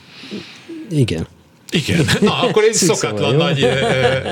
Igen. 0.91 1.27
Igen, 1.71 2.07
na 2.21 2.41
akkor 2.41 2.63
egy 2.63 2.75
szokatlan 2.75 3.33
jó? 3.33 3.39
nagy 3.39 3.69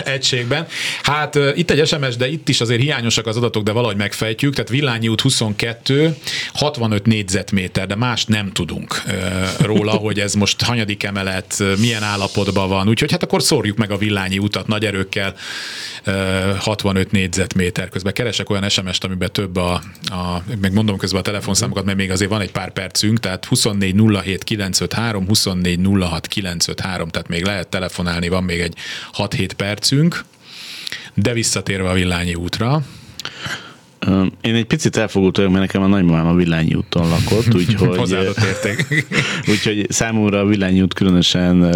egységben. 0.05 0.66
Hát 1.03 1.39
itt 1.55 1.70
egy 1.70 1.87
SMS, 1.87 2.16
de 2.16 2.28
itt 2.28 2.49
is 2.49 2.61
azért 2.61 2.80
hiányosak 2.80 3.26
az 3.26 3.37
adatok, 3.37 3.62
de 3.62 3.72
valahogy 3.72 3.97
megfejtjük. 3.97 4.55
Tehát 4.55 4.70
Villányi 4.70 5.09
út 5.09 5.20
22, 5.20 6.16
65 6.53 7.07
négyzetméter, 7.07 7.87
de 7.87 7.95
más 7.95 8.24
nem 8.24 8.53
tudunk 8.53 9.03
róla, 9.61 9.93
hogy 10.07 10.20
ez 10.20 10.34
most 10.34 10.62
hanyadik 10.62 11.03
emelet, 11.03 11.62
milyen 11.78 12.03
állapotban 12.03 12.68
van. 12.68 12.89
Úgyhogy 12.89 13.11
hát 13.11 13.22
akkor 13.22 13.43
szórjuk 13.43 13.76
meg 13.76 13.91
a 13.91 13.97
Villányi 13.97 14.39
utat 14.39 14.66
nagy 14.66 14.84
erőkkel 14.84 15.34
ö, 16.05 16.12
65 16.59 17.11
négyzetméter. 17.11 17.89
Közben 17.89 18.12
keresek 18.12 18.51
olyan 18.51 18.68
SMS-t, 18.68 19.05
amiben 19.05 19.32
több 19.32 19.57
a, 19.57 19.82
a 20.05 20.43
meg 20.61 20.72
mondom 20.72 20.97
közben 20.97 21.20
a 21.20 21.24
telefonszámokat, 21.24 21.84
mert 21.84 21.99
még 21.99 22.11
azért 22.11 22.30
van 22.30 22.41
egy 22.41 22.53
pár 22.53 22.72
percünk, 22.72 23.20
tehát 23.20 23.45
24 23.45 23.95
07 24.22 24.45
953, 24.45 25.26
24 25.26 25.80
06 26.01 26.26
953, 26.26 27.09
tehát 27.09 27.26
még 27.29 27.45
lehet 27.45 27.68
telefonálni, 27.68 28.29
van 28.29 28.45
még 28.45 28.61
egy 28.61 28.74
6-7 29.16 29.51
percünk. 29.57 30.24
De 31.14 31.33
visszatérve 31.33 31.89
a 31.89 31.93
Villányi 31.93 32.35
útra, 32.35 32.83
Én 34.41 34.55
egy 34.55 34.64
picit 34.64 34.97
elfogult 34.97 35.37
vagyok, 35.37 35.51
mert 35.51 35.62
nekem 35.64 35.83
a 35.83 35.87
nagymamám 35.87 36.27
a 36.27 36.35
Villányi 36.35 36.74
úton 36.74 37.09
lakott, 37.09 37.55
úgyhogy, 37.55 37.97
hozzáadott 37.97 38.39
érték. 38.39 39.07
úgyhogy 39.51 39.87
számomra 39.89 40.41
a 40.41 40.47
Villányi 40.47 40.83
út 40.83 40.95
különösen 40.95 41.74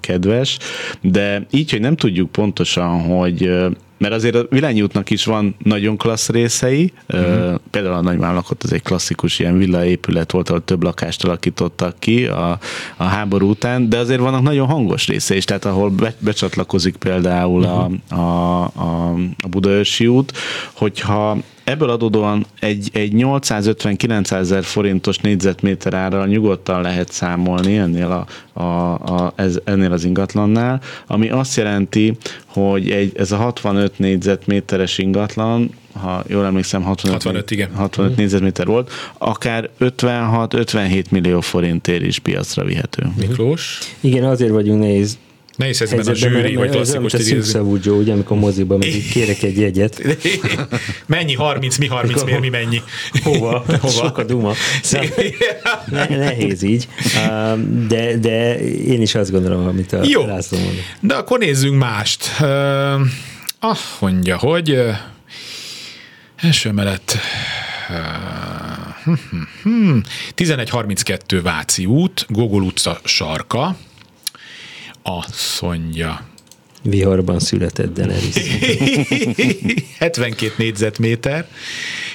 kedves, 0.00 0.58
de 1.00 1.46
így, 1.50 1.70
hogy 1.70 1.80
nem 1.80 1.96
tudjuk 1.96 2.32
pontosan, 2.32 3.00
hogy 3.00 3.52
mert 3.98 4.14
azért 4.14 4.34
a 4.34 4.46
Villányi 4.50 4.82
útnak 4.82 5.10
is 5.10 5.24
van 5.24 5.54
nagyon 5.62 5.96
klassz 5.96 6.28
részei, 6.28 6.92
uh-huh. 7.08 7.54
például 7.70 7.94
a 7.94 8.00
nagymám 8.00 8.34
lakott, 8.34 8.62
az 8.62 8.72
egy 8.72 8.82
klasszikus 8.82 9.38
ilyen 9.38 9.58
villaépület 9.58 10.32
volt, 10.32 10.48
ahol 10.48 10.64
több 10.64 10.82
lakást 10.82 11.24
alakítottak 11.24 11.98
ki 11.98 12.26
a, 12.26 12.58
a 12.96 13.04
háború 13.04 13.48
után, 13.48 13.88
de 13.88 13.98
azért 13.98 14.20
vannak 14.20 14.42
nagyon 14.42 14.66
hangos 14.66 15.06
része 15.06 15.36
is, 15.36 15.44
tehát 15.44 15.64
ahol 15.64 15.90
be, 15.90 16.14
becsatlakozik 16.18 16.96
például 16.96 17.62
uh-huh. 17.62 17.92
a, 18.08 18.14
a, 18.14 18.62
a, 18.64 19.12
a 19.42 19.48
Budaörsi 19.48 20.06
út, 20.06 20.32
hogyha 20.72 21.38
ebből 21.66 21.90
adódóan 21.90 22.46
egy, 22.60 22.90
egy 22.92 23.12
850-900 23.14 24.32
ezer 24.32 24.64
forintos 24.64 25.18
négyzetméter 25.18 25.94
árral 25.94 26.26
nyugodtan 26.26 26.80
lehet 26.80 27.12
számolni 27.12 27.76
ennél, 27.76 28.26
a, 28.52 28.60
a, 28.60 28.94
a, 28.94 29.32
ez, 29.36 29.58
ennél 29.64 29.92
az 29.92 30.04
ingatlannál, 30.04 30.80
ami 31.06 31.28
azt 31.28 31.56
jelenti, 31.56 32.16
hogy 32.46 32.90
egy, 32.90 33.12
ez 33.16 33.32
a 33.32 33.36
65 33.36 33.98
négyzetméteres 33.98 34.98
ingatlan, 34.98 35.70
ha 35.92 36.22
jól 36.26 36.44
emlékszem, 36.44 36.82
65, 36.82 37.22
65, 37.22 37.50
igen. 37.50 37.74
65 37.74 38.16
négyzetméter 38.16 38.66
volt, 38.66 38.90
akár 39.18 39.70
56-57 39.80 41.10
millió 41.10 41.40
forintért 41.40 42.02
is 42.02 42.18
piacra 42.18 42.64
vihető. 42.64 43.06
Miklós? 43.16 43.78
Igen, 44.00 44.24
azért 44.24 44.50
vagyunk 44.50 44.80
nehéz 44.80 45.18
Nehéz 45.56 45.78
helyzetben 45.78 46.06
a 46.06 46.14
zsűri, 46.14 46.54
vagy 46.54 46.68
ez 46.68 46.72
klasszikus 46.72 47.12
a 47.12 47.18
szűkszavú 47.18 47.78
Joe, 47.82 47.96
ugye, 47.96 48.12
amikor 48.12 48.38
moziban 48.38 48.78
megyünk, 48.78 49.08
kérek 49.08 49.42
egy 49.42 49.58
jegyet. 49.58 50.02
Mennyi 51.06 51.34
30, 51.34 51.76
mi 51.76 51.86
30, 51.86 52.22
miért 52.22 52.40
mi 52.40 52.48
mennyi? 52.48 52.82
Hova? 53.22 53.58
Hova? 53.66 53.88
Sok 53.88 54.18
a 54.18 54.24
duma. 54.24 54.52
Szóval 54.82 55.08
ne, 55.86 56.06
nehéz 56.08 56.62
így, 56.62 56.88
de, 57.88 58.16
de 58.16 58.58
én 58.68 59.02
is 59.02 59.14
azt 59.14 59.30
gondolom, 59.30 59.66
amit 59.66 59.92
a 59.92 60.00
Jó. 60.04 60.24
László 60.24 60.58
mondott. 60.58 60.82
De 61.00 61.14
akkor 61.14 61.38
nézzünk 61.38 61.78
mást. 61.78 62.30
Azt 63.60 64.00
mondja, 64.00 64.36
hogy 64.36 64.78
első 66.36 66.68
emelet 66.68 67.16
ö, 67.90 67.94
hm, 69.04 69.12
hm, 69.30 69.42
hm, 69.62 69.98
1132 70.34 71.42
Váci 71.42 71.86
út, 71.86 72.26
Gogol 72.28 72.62
utca 72.62 72.98
sarka. 73.04 73.76
Azt 75.08 75.62
mondja, 75.62 76.26
Viharban 76.82 77.38
született 77.38 77.92
Daenerys. 77.92 78.34
72 79.98 80.54
négyzetméter, 80.56 81.48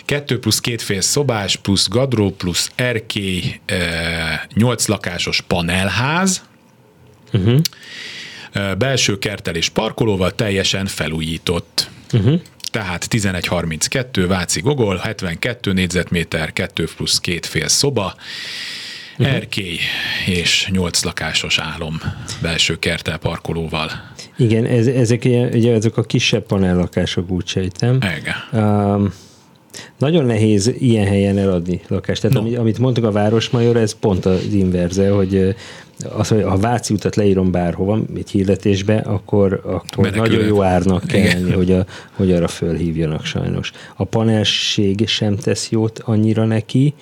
2 0.05 0.39
plusz 0.39 0.59
két 0.59 0.81
fél 0.81 1.01
szobás, 1.01 1.55
plusz 1.55 1.87
gadró, 1.87 2.31
plusz 2.31 2.71
erkély, 2.75 3.59
8 4.53 4.87
lakásos 4.87 5.41
panelház, 5.41 6.43
uh-huh. 7.33 7.61
belső 8.77 9.17
kertel 9.17 9.55
és 9.55 9.69
parkolóval 9.69 10.35
teljesen 10.35 10.85
felújított. 10.85 11.89
Uh-huh. 12.13 12.41
Tehát 12.71 13.07
1132, 13.09 14.27
Váci 14.27 14.61
Gogol, 14.61 14.97
72 14.97 15.73
négyzetméter, 15.73 16.53
2 16.53 16.87
plusz 16.95 17.19
két 17.19 17.45
fél 17.45 17.67
szoba, 17.67 18.15
uh-huh. 19.21 19.35
erkély 19.35 19.77
és 20.25 20.69
8 20.71 21.03
lakásos 21.03 21.59
álom 21.59 22.01
belső 22.41 22.79
kertel 22.79 23.17
parkolóval. 23.17 23.89
Igen, 24.37 24.65
ez, 24.65 24.87
ezek 24.87 25.23
ugye 25.53 25.73
ezek 25.73 25.97
a 25.97 26.03
kisebb 26.03 26.45
panellakások, 26.45 27.29
úgy 27.29 27.47
sejtem. 27.47 27.99
Igen. 28.19 28.63
Um, 28.63 29.13
nagyon 29.97 30.25
nehéz 30.25 30.73
ilyen 30.79 31.05
helyen 31.05 31.37
eladni 31.37 31.81
lakást. 31.87 32.21
Tehát 32.21 32.37
No. 32.37 32.49
no. 32.49 32.59
amit 32.59 32.79
mondtuk 32.79 33.03
a 33.03 33.11
Városmajor, 33.11 33.77
ez 33.77 33.99
pont 33.99 34.25
az 34.25 34.53
inverze, 34.53 35.09
hogy 35.09 35.55
az, 36.09 36.27
hogy 36.27 36.43
ha 36.43 36.57
Váci 36.57 36.93
utat 36.93 37.15
leírom 37.15 37.51
bárhova, 37.51 37.99
egy 38.15 38.29
hirdetésbe, 38.29 38.97
akkor, 38.97 39.61
akkor 39.63 40.03
Menekülhet. 40.03 40.31
nagyon 40.31 40.45
jó 40.47 40.61
árnak 40.61 41.03
kell 41.05 41.23
lenni, 41.23 41.51
hogy, 41.51 41.71
a, 41.71 41.85
hogy 42.11 42.31
arra 42.31 42.47
fölhívjanak 42.47 43.25
sajnos. 43.25 43.71
A 43.95 44.03
panelség 44.03 45.07
sem 45.07 45.35
tesz 45.35 45.69
jót 45.69 45.99
annyira 45.99 46.45
neki, 46.45 46.93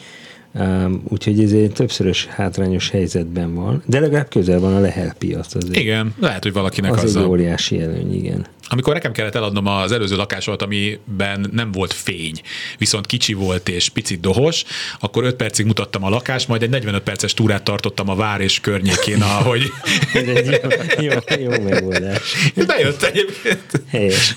um, 0.53 1.01
úgyhogy 1.07 1.43
ez 1.43 1.51
egy 1.51 1.71
többszörös 1.71 2.25
hátrányos 2.25 2.89
helyzetben 2.89 3.55
van, 3.55 3.83
de 3.85 3.99
legalább 3.99 4.29
közel 4.29 4.59
van 4.59 4.75
a 4.75 4.79
Lehel 4.79 5.13
piac. 5.17 5.55
Azért. 5.55 5.75
Igen, 5.75 6.13
lehet, 6.19 6.43
hogy 6.43 6.53
valakinek 6.53 6.91
Az 6.91 7.03
az, 7.03 7.15
egy 7.15 7.23
a... 7.23 7.27
óriási 7.27 7.81
előny, 7.81 8.13
igen. 8.13 8.45
Amikor 8.71 8.93
nekem 8.93 9.11
kellett 9.11 9.35
eladnom 9.35 9.67
az 9.67 9.91
előző 9.91 10.15
lakásomat, 10.15 10.61
amiben 10.61 11.49
nem 11.51 11.71
volt 11.71 11.93
fény, 11.93 12.41
viszont 12.77 13.05
kicsi 13.05 13.33
volt 13.33 13.69
és 13.69 13.89
picit 13.89 14.19
dohos, 14.19 14.63
akkor 14.99 15.23
5 15.23 15.35
percig 15.35 15.65
mutattam 15.65 16.03
a 16.03 16.09
lakást, 16.09 16.47
majd 16.47 16.61
egy 16.63 16.69
45 16.69 17.01
perces 17.03 17.33
túrát 17.33 17.63
tartottam 17.63 18.09
a 18.09 18.15
vár 18.15 18.41
és 18.41 18.59
környékén, 18.59 19.21
ahogy 19.21 19.71
Ez 20.13 20.27
egy 20.37 20.59
jó, 20.99 21.11
jó, 21.39 21.51
jó 21.51 21.61
megoldás. 21.63 22.21
bejött 22.67 23.03
egyébként. 23.03 23.81
Helyes. 23.89 24.35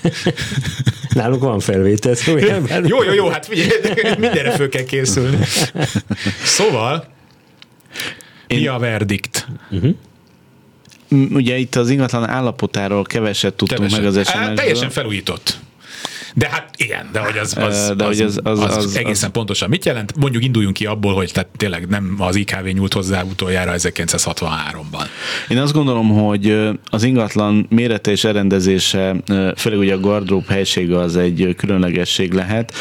Nálunk 1.09 1.41
van 1.41 1.59
felvétel, 1.59 2.15
szóval 2.15 2.41
Jó, 2.85 3.03
jó, 3.03 3.13
jó, 3.13 3.27
hát 3.29 3.45
figyelj, 3.45 3.69
mindenre 4.17 4.51
föl 4.51 4.69
kell 4.69 4.83
készülni. 4.83 5.37
Szóval, 6.43 7.07
mi 8.47 8.67
a 8.67 8.77
verdikt? 8.77 9.47
M- 9.69 9.87
Ugye 11.33 11.57
itt 11.57 11.75
az 11.75 11.89
ingatlan 11.89 12.29
állapotáról 12.29 13.03
keveset 13.03 13.53
tudtunk 13.53 13.79
Keveset. 13.79 13.99
meg 13.99 14.07
az 14.07 14.17
Á, 14.17 14.23
SMS-ből. 14.23 14.55
Teljesen 14.55 14.89
felújított. 14.89 15.57
De 16.35 16.49
hát 16.49 16.69
igen, 16.77 17.09
de 17.11 17.19
hogy 17.19 17.37
az, 17.37 17.57
az, 17.57 17.93
De 17.97 18.03
az, 18.03 18.17
hogy 18.17 18.25
az- 18.25 18.39
az- 18.43 18.59
az, 18.59 18.75
az- 18.77 18.95
egészen 18.95 19.27
az- 19.27 19.33
pontosan 19.33 19.69
mit 19.69 19.85
jelent? 19.85 20.15
Mondjuk 20.17 20.43
induljunk 20.43 20.73
ki 20.73 20.85
abból, 20.85 21.13
hogy 21.13 21.31
tehát 21.33 21.49
tényleg 21.57 21.87
nem 21.87 22.15
az 22.17 22.35
IKV 22.35 22.65
nyúlt 22.65 22.93
hozzá 22.93 23.23
utoljára 23.23 23.73
1963-ban. 23.77 25.05
Én 25.49 25.57
azt 25.57 25.73
gondolom, 25.73 26.09
hogy 26.09 26.69
az 26.89 27.03
ingatlan 27.03 27.65
mérete 27.69 28.11
és 28.11 28.23
elrendezése, 28.23 29.15
főleg 29.57 29.79
ugye 29.79 29.93
a 29.93 29.99
gardrób 29.99 30.47
helysége 30.47 30.97
az 30.99 31.15
egy 31.17 31.53
különlegesség 31.57 32.31
lehet. 32.33 32.73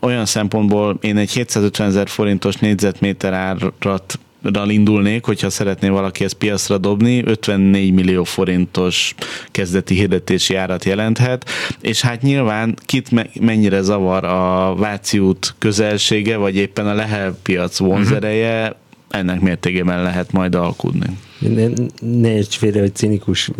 Olyan 0.00 0.26
szempontból 0.26 0.98
én 1.00 1.16
egy 1.16 1.30
750 1.30 1.86
ezer 1.88 2.08
forintos 2.08 2.56
négyzetméter 2.56 3.32
árat 3.32 4.18
ral 4.52 4.70
indulnék, 4.70 5.24
hogyha 5.24 5.50
szeretné 5.50 5.88
valaki 5.88 6.24
ezt 6.24 6.34
piacra 6.34 6.78
dobni, 6.78 7.22
54 7.24 7.92
millió 7.92 8.24
forintos 8.24 9.14
kezdeti 9.50 9.94
hirdetési 9.94 10.54
árat 10.54 10.84
jelenthet, 10.84 11.50
és 11.80 12.00
hát 12.00 12.22
nyilván 12.22 12.76
kit 12.86 13.10
me- 13.10 13.40
mennyire 13.40 13.80
zavar 13.80 14.24
a 14.24 14.74
Váci 14.74 15.18
út 15.18 15.54
közelsége, 15.58 16.36
vagy 16.36 16.56
éppen 16.56 16.86
a 16.86 16.94
Lehel 16.94 17.38
piac 17.42 17.78
vonzereje, 17.78 18.76
ennek 19.10 19.40
mértékében 19.40 20.02
lehet 20.02 20.32
majd 20.32 20.54
alkudni. 20.54 21.06
Ne, 21.38 21.66
ne 22.00 22.34
érts 22.34 22.56
félre, 22.56 22.80
hogy 22.80 22.94
cinikus 22.94 23.50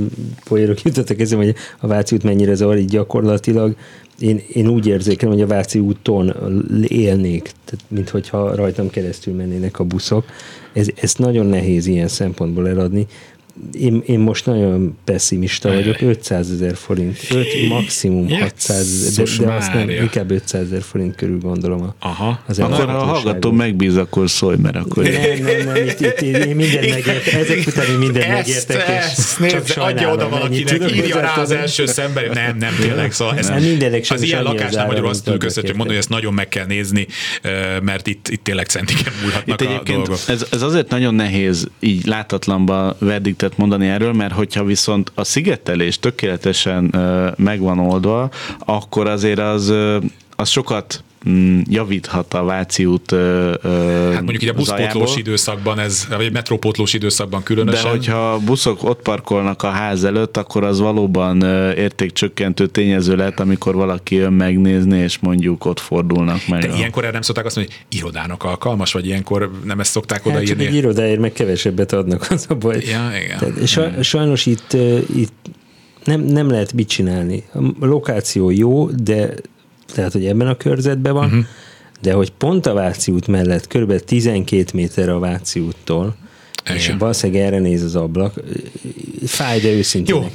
poérok 0.44 0.82
jutottak 0.82 1.20
eszem, 1.20 1.38
hogy 1.38 1.54
a 1.78 1.86
Váci 1.86 2.14
út 2.14 2.22
mennyire 2.22 2.54
zavar, 2.54 2.78
így 2.78 2.88
gyakorlatilag 2.88 3.76
én, 4.18 4.40
én 4.52 4.68
úgy 4.68 4.86
érzékelem, 4.86 5.34
hogy 5.34 5.42
a 5.42 5.46
Váci 5.46 5.78
úton 5.78 6.34
élnék, 6.88 7.42
tehát 7.42 7.84
mint 7.88 8.08
hogyha 8.08 8.54
rajtam 8.54 8.90
keresztül 8.90 9.34
mennének 9.34 9.78
a 9.78 9.84
buszok. 9.84 10.24
Ez, 10.72 10.88
ez 10.94 11.14
nagyon 11.14 11.46
nehéz 11.46 11.86
ilyen 11.86 12.08
szempontból 12.08 12.68
eladni. 12.68 13.06
Én, 13.72 14.02
én 14.06 14.18
most 14.18 14.46
nagyon 14.46 14.96
pessimista 15.04 15.68
vagyok, 15.72 16.00
500 16.00 16.50
ezer 16.50 16.76
forint, 16.76 17.18
5, 17.30 17.46
maximum 17.68 18.28
600 18.28 18.78
ezer, 19.06 19.26
de, 19.38 19.44
de 19.44 19.52
azt 19.52 19.72
nem, 19.72 19.90
inkább 19.90 20.30
500 20.30 20.62
ezer 20.62 20.82
forint 20.82 21.14
körül 21.14 21.38
gondolom 21.38 21.82
a, 21.82 21.94
Aha. 21.98 22.40
az 22.46 22.58
Akkor 22.58 22.84
ha 22.84 22.92
a 22.92 23.04
hallgató 23.04 23.50
megbíz, 23.50 23.96
akkor 23.96 24.30
szólj, 24.30 24.56
mert 24.56 24.76
akkor... 24.76 25.02
Nem, 25.04 25.42
nem, 25.42 25.64
nem, 25.64 25.76
itt, 25.76 26.00
itt, 26.00 26.20
itt, 26.20 26.36
én 26.36 26.56
mindent 26.56 26.90
megértek, 26.90 27.32
ezek 27.32 27.66
után 27.66 27.86
én 27.86 27.98
mindent 27.98 28.24
Ezt, 28.24 28.68
megértek, 28.68 28.88
ezt, 28.88 29.18
és 29.18 29.36
nézd, 29.36 29.64
csak 29.64 29.84
adja 29.84 30.12
oda 30.12 30.28
valakinek, 30.28 30.72
tudok 30.72 30.96
írja 30.96 31.20
rá 31.20 31.34
az 31.34 31.50
első 31.50 31.86
szemben. 31.86 32.24
Nem, 32.32 32.56
nem, 32.56 32.74
tényleg. 32.80 33.12
Szóval 33.12 33.38
ez, 33.38 33.48
Nem, 33.48 33.62
mindenek 33.62 34.04
az 34.08 34.22
ilyen 34.22 34.42
lakásnál 34.42 34.86
magyarul 34.86 35.08
azt 35.08 35.30
össze, 35.38 35.60
hogy 35.60 35.64
mondani, 35.64 35.88
hogy 35.88 35.98
ezt 35.98 36.08
nagyon 36.08 36.34
meg 36.34 36.48
kell 36.48 36.66
nézni, 36.66 37.06
mert 37.82 38.06
itt, 38.06 38.28
itt 38.28 38.44
tényleg 38.44 38.66
centiken 38.66 39.12
múlhatnak 39.22 39.60
Itt 39.60 39.68
a 39.68 39.82
dolgok. 39.84 40.18
ez, 40.26 40.46
ez 40.50 40.62
azért 40.62 40.88
nagyon 40.88 41.14
nehéz 41.14 41.66
így 41.80 42.06
látatlanba 42.06 42.96
verdiktet 43.44 43.56
mondani 43.58 43.88
erről, 43.88 44.12
mert 44.12 44.32
hogyha 44.32 44.64
viszont 44.64 45.12
a 45.14 45.24
szigetelés 45.24 45.98
tökéletesen 45.98 46.94
megvan 47.36 47.78
oldva, 47.78 48.30
akkor 48.58 49.06
azért 49.06 49.38
az, 49.38 49.72
az 50.36 50.48
sokat 50.48 51.04
javíthat 51.68 52.34
a 52.34 52.42
Váci 52.44 52.84
út 52.84 53.12
ö, 53.12 53.54
ö, 53.62 53.68
Hát 54.12 54.22
mondjuk 54.22 54.42
így 54.42 54.48
a 54.48 54.52
buszpótlós 54.52 54.88
zajából. 54.92 55.18
időszakban, 55.18 55.78
ez, 55.78 56.06
vagy 56.16 56.32
metrópótlós 56.32 56.92
időszakban 56.94 57.38
De 57.40 57.46
különösen. 57.46 57.90
hogyha 57.90 58.32
a 58.32 58.38
buszok 58.38 58.82
ott 58.82 59.02
parkolnak 59.02 59.62
a 59.62 59.68
ház 59.68 60.04
előtt, 60.04 60.36
akkor 60.36 60.64
az 60.64 60.78
valóban 60.80 61.42
értékcsökkentő 61.76 62.66
tényező 62.66 63.16
lehet, 63.16 63.40
amikor 63.40 63.74
valaki 63.74 64.14
jön 64.14 64.32
megnézni, 64.32 64.98
és 64.98 65.18
mondjuk 65.18 65.64
ott 65.64 65.80
fordulnak 65.80 66.40
meg. 66.48 66.60
de 66.62 66.72
a- 66.72 66.76
ilyenkor 66.76 67.02
erre 67.02 67.12
nem 67.12 67.22
szokták 67.22 67.44
azt 67.44 67.56
mondani, 67.56 67.76
hogy 67.88 67.98
irodának 67.98 68.42
alkalmas, 68.44 68.92
vagy 68.92 69.06
ilyenkor 69.06 69.50
nem 69.64 69.80
ezt 69.80 69.90
szokták 69.90 70.22
Hát 70.22 70.32
csak 70.32 70.42
odaírni. 70.42 70.66
egy 70.66 70.74
irodáért 70.74 71.20
meg 71.20 71.32
kevesebbet 71.32 71.92
adnak, 71.92 72.26
az 72.30 72.46
a 72.48 72.54
baj. 72.54 72.76
Ja, 72.86 73.10
igen. 73.24 73.38
Tehát, 73.38 73.66
saj, 73.66 73.92
sajnos 74.02 74.46
itt, 74.46 74.72
itt 75.16 75.32
nem, 76.04 76.20
nem 76.20 76.48
lehet 76.50 76.72
mit 76.72 76.88
csinálni. 76.88 77.42
A 77.80 77.86
lokáció 77.86 78.50
jó, 78.50 78.90
de 78.90 79.34
tehát, 79.86 80.12
hogy 80.12 80.26
ebben 80.26 80.46
a 80.46 80.56
körzetben 80.56 81.12
van, 81.12 81.24
uh-huh. 81.24 81.44
de 82.00 82.12
hogy 82.12 82.30
pont 82.30 82.66
a 82.66 82.74
Váci 82.74 83.12
út 83.12 83.26
mellett, 83.26 83.66
kb. 83.66 84.00
12 84.00 84.64
méter 84.74 85.08
a 85.08 85.18
Váci 85.18 85.60
úttól, 85.60 86.14
és 86.74 86.84
Igen. 86.86 86.98
valószínűleg 86.98 87.42
erre 87.42 87.58
néz 87.58 87.82
az 87.82 87.96
ablak, 87.96 88.34
fáj, 89.26 89.60
de 89.60 89.68
őszintén 89.68 90.14
Jó, 90.14 90.26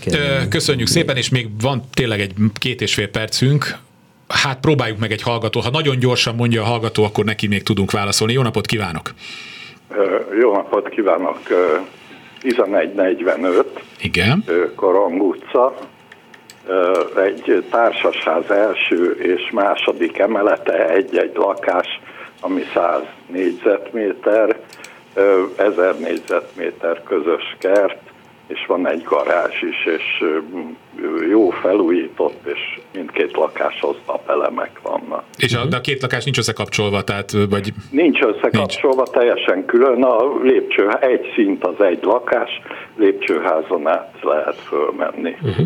köszönjük 0.49 0.87
szépen, 0.87 1.17
és 1.17 1.29
még 1.29 1.47
van 1.61 1.83
tényleg 1.93 2.19
egy 2.19 2.33
két 2.53 2.81
és 2.81 2.93
fél 2.93 3.09
percünk. 3.09 3.77
Hát 4.27 4.59
próbáljuk 4.59 4.99
meg 4.99 5.11
egy 5.11 5.21
hallgató. 5.21 5.59
Ha 5.59 5.69
nagyon 5.69 5.99
gyorsan 5.99 6.35
mondja 6.35 6.61
a 6.61 6.65
hallgató, 6.65 7.03
akkor 7.03 7.25
neki 7.25 7.47
még 7.47 7.63
tudunk 7.63 7.91
válaszolni. 7.91 8.33
Jó 8.33 8.41
napot 8.41 8.65
kívánok! 8.65 9.13
Jó 10.41 10.53
napot 10.53 10.89
kívánok! 10.89 11.39
Ö, 11.49 11.77
1145, 12.43 13.83
Igen. 14.01 14.43
ö, 14.45 14.73
Korong 14.75 15.21
utca, 15.21 15.77
egy 17.15 17.65
társasház 17.69 18.51
első 18.51 19.11
és 19.11 19.51
második 19.51 20.17
emelete, 20.17 20.89
egy-egy 20.89 21.35
lakás, 21.35 21.99
ami 22.41 22.61
100 22.73 23.01
négyzetméter, 23.27 24.59
ö, 25.13 25.43
1000 25.57 25.99
négyzetméter 25.99 27.03
közös 27.03 27.55
kert, 27.59 27.97
és 28.47 28.65
van 28.67 28.87
egy 28.87 29.03
garázs 29.03 29.61
is, 29.61 29.85
és 29.85 30.23
jó 31.29 31.49
felújított, 31.49 32.45
és 32.45 32.79
mindkét 32.93 33.35
lakáshoz 33.35 33.95
napelemek 34.07 34.79
vannak. 34.81 35.23
És 35.37 35.53
a, 35.53 35.65
de 35.65 35.75
a 35.75 35.81
két 35.81 36.01
lakás 36.01 36.23
nincs 36.23 36.37
összekapcsolva, 36.37 37.03
tehát 37.03 37.31
vagy 37.49 37.73
Nincs 37.91 38.21
összekapcsolva, 38.21 39.03
teljesen 39.03 39.65
külön. 39.65 40.03
A 40.03 40.41
lépcső, 40.41 40.89
egy 40.99 41.31
szint 41.35 41.65
az 41.65 41.81
egy 41.85 42.03
lakás, 42.03 42.61
lépcsőházon 42.95 43.87
át 43.87 44.13
lehet 44.21 44.55
fölmenni. 44.55 45.35
Mhm. 45.41 45.61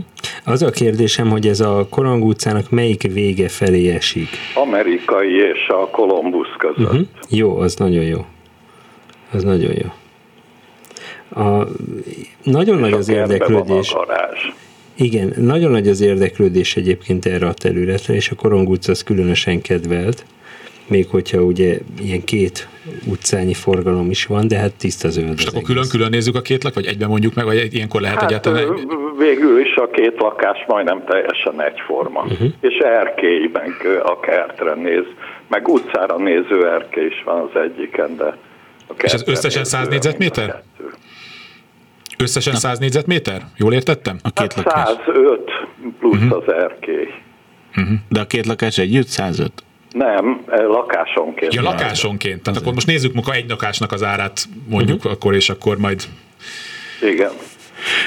Az 0.46 0.62
a 0.62 0.70
kérdésem, 0.70 1.30
hogy 1.30 1.48
ez 1.48 1.60
a 1.60 1.88
Korong 1.90 2.24
utcának 2.24 2.70
melyik 2.70 3.02
vége 3.02 3.50
felé 3.50 3.90
esik? 3.90 4.30
Amerikai 4.56 5.36
és 5.36 5.68
a 5.68 5.88
Kolumbusz 5.90 6.56
között. 6.58 6.92
Uh-huh. 6.92 7.08
Jó, 7.30 7.58
az 7.58 7.76
nagyon 7.76 8.04
jó. 8.04 8.26
Az 9.32 9.44
nagyon 9.44 9.74
jó. 9.74 9.90
A, 11.44 11.68
nagyon 12.44 12.78
nagy 12.78 12.94
A 12.94 12.98
az 12.98 13.10
érdeklődés. 13.10 13.96
Igen, 14.96 15.34
nagyon 15.38 15.72
nagy 15.72 15.88
az 15.88 16.02
érdeklődés 16.02 16.76
egyébként 16.76 17.26
erre 17.26 17.48
a 17.48 17.54
területre, 17.54 18.14
és 18.14 18.30
a 18.30 18.36
Korong 18.36 18.70
utca 18.70 18.92
az 18.92 19.04
különösen 19.04 19.62
kedvelt, 19.62 20.26
még 20.88 21.08
hogyha 21.10 21.42
ugye 21.42 21.78
ilyen 22.02 22.24
két 22.24 22.68
utcányi 23.06 23.54
forgalom 23.54 24.10
is 24.10 24.26
van, 24.26 24.48
de 24.48 24.58
hát 24.58 24.74
tiszta 24.74 25.10
zöld 25.10 25.30
az 25.38 25.48
akkor 25.48 25.62
külön-külön 25.62 26.10
nézzük 26.10 26.36
a 26.36 26.42
két 26.42 26.64
lak, 26.64 26.74
vagy 26.74 26.86
egyben 26.86 27.10
mondjuk 27.10 27.34
meg, 27.34 27.46
vagy 27.46 27.74
ilyenkor 27.74 28.02
lehet 28.02 28.20
Hát 28.20 28.30
egyáltalán? 28.30 28.88
végül 29.18 29.60
is 29.60 29.76
a 29.76 29.90
két 29.90 30.14
lakás 30.18 30.64
majdnem 30.68 31.04
teljesen 31.06 31.62
egyforma. 31.62 32.22
Uh-huh. 32.22 32.48
És 32.62 32.78
erkélyben 32.78 33.76
kö- 33.80 34.02
a 34.04 34.20
kertre 34.20 34.74
néz, 34.74 35.06
meg 35.48 35.68
utcára 35.68 36.18
néző 36.18 36.68
erkély 36.68 37.06
is 37.06 37.24
van 37.26 37.50
az 37.52 37.62
egyiken, 37.62 38.16
de 38.16 38.38
a 38.88 38.94
És 39.04 39.14
ez 39.14 39.24
összesen 39.28 39.62
néző 39.62 39.70
100 39.70 39.80
mind 39.80 39.88
a 39.88 39.94
négyzetméter? 39.94 40.64
Összesen 42.18 42.56
100 42.56 42.80
négyzetméter? 42.80 43.42
Jól 43.58 43.74
értettem? 43.74 44.18
A 44.24 44.32
két 44.32 44.54
Hát 44.54 44.66
lakás. 44.66 44.88
105 45.06 45.40
plusz 46.00 46.22
uh-huh. 46.22 46.38
az 46.38 46.54
erkély. 46.54 47.08
De 48.10 48.20
a 48.20 48.26
két 48.26 48.46
lakás 48.46 48.78
együtt 48.78 49.08
105? 49.08 49.52
Nem, 49.94 50.44
eh, 50.50 50.68
lakásonként. 50.68 51.54
Ja, 51.54 51.62
lakásonként. 51.62 52.44
Tehát 52.44 52.60
akkor 52.60 52.74
most 52.74 52.88
nézzük 52.88 53.14
munka 53.14 53.34
egy 53.34 53.50
lakásnak 53.50 53.92
az 53.92 54.04
árát, 54.04 54.46
mondjuk 54.68 54.98
uh-huh. 54.98 55.12
akkor, 55.12 55.36
és 55.36 55.50
akkor 55.50 55.78
majd 55.78 56.04
Igen. 57.02 57.32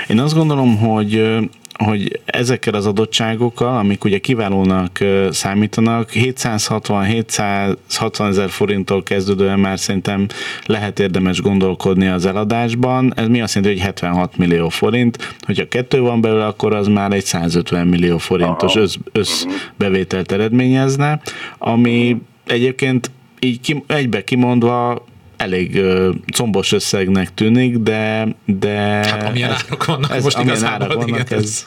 Én 0.09 0.19
azt 0.19 0.35
gondolom, 0.35 0.77
hogy 0.77 1.39
hogy 1.85 2.21
ezekkel 2.25 2.75
az 2.75 2.87
adottságokkal, 2.87 3.79
amik 3.79 4.05
ugye 4.05 4.19
kiválónak 4.19 4.99
számítanak, 5.31 6.11
760-760 6.13 8.29
ezer 8.29 8.49
forinttól 8.49 9.03
kezdődően 9.03 9.59
már 9.59 9.79
szerintem 9.79 10.27
lehet 10.67 10.99
érdemes 10.99 11.41
gondolkodni 11.41 12.07
az 12.07 12.27
eladásban. 12.27 13.13
Ez 13.17 13.27
mi 13.27 13.41
azt 13.41 13.55
jelenti, 13.55 13.77
hogy 13.77 13.87
76 13.87 14.37
millió 14.37 14.69
forint. 14.69 15.37
Hogyha 15.41 15.69
kettő 15.69 16.01
van 16.01 16.21
belőle, 16.21 16.47
akkor 16.47 16.75
az 16.75 16.87
már 16.87 17.13
egy 17.13 17.25
150 17.25 17.87
millió 17.87 18.19
forintos 18.19 18.77
össz, 18.77 18.97
összbevételt 19.13 20.33
eredményezne, 20.33 21.21
ami 21.59 22.17
egyébként 22.47 23.11
így 23.41 23.61
ki, 23.61 23.85
egybe 23.87 24.25
kimondva 24.25 25.05
elég 25.37 25.77
ö, 25.77 26.11
combos 26.33 26.73
összegnek 26.73 27.35
tűnik, 27.35 27.77
de, 27.77 28.29
de 28.45 28.69
Hát 28.77 29.29
amilyen 29.29 29.51
árak 29.51 29.85
vannak 29.85 30.23
most 30.23 30.37
amilyen 30.37 30.57
igazából, 30.57 30.85
árak 30.85 30.97
vannak, 30.97 31.09
igen, 31.09 31.39
ez, 31.39 31.67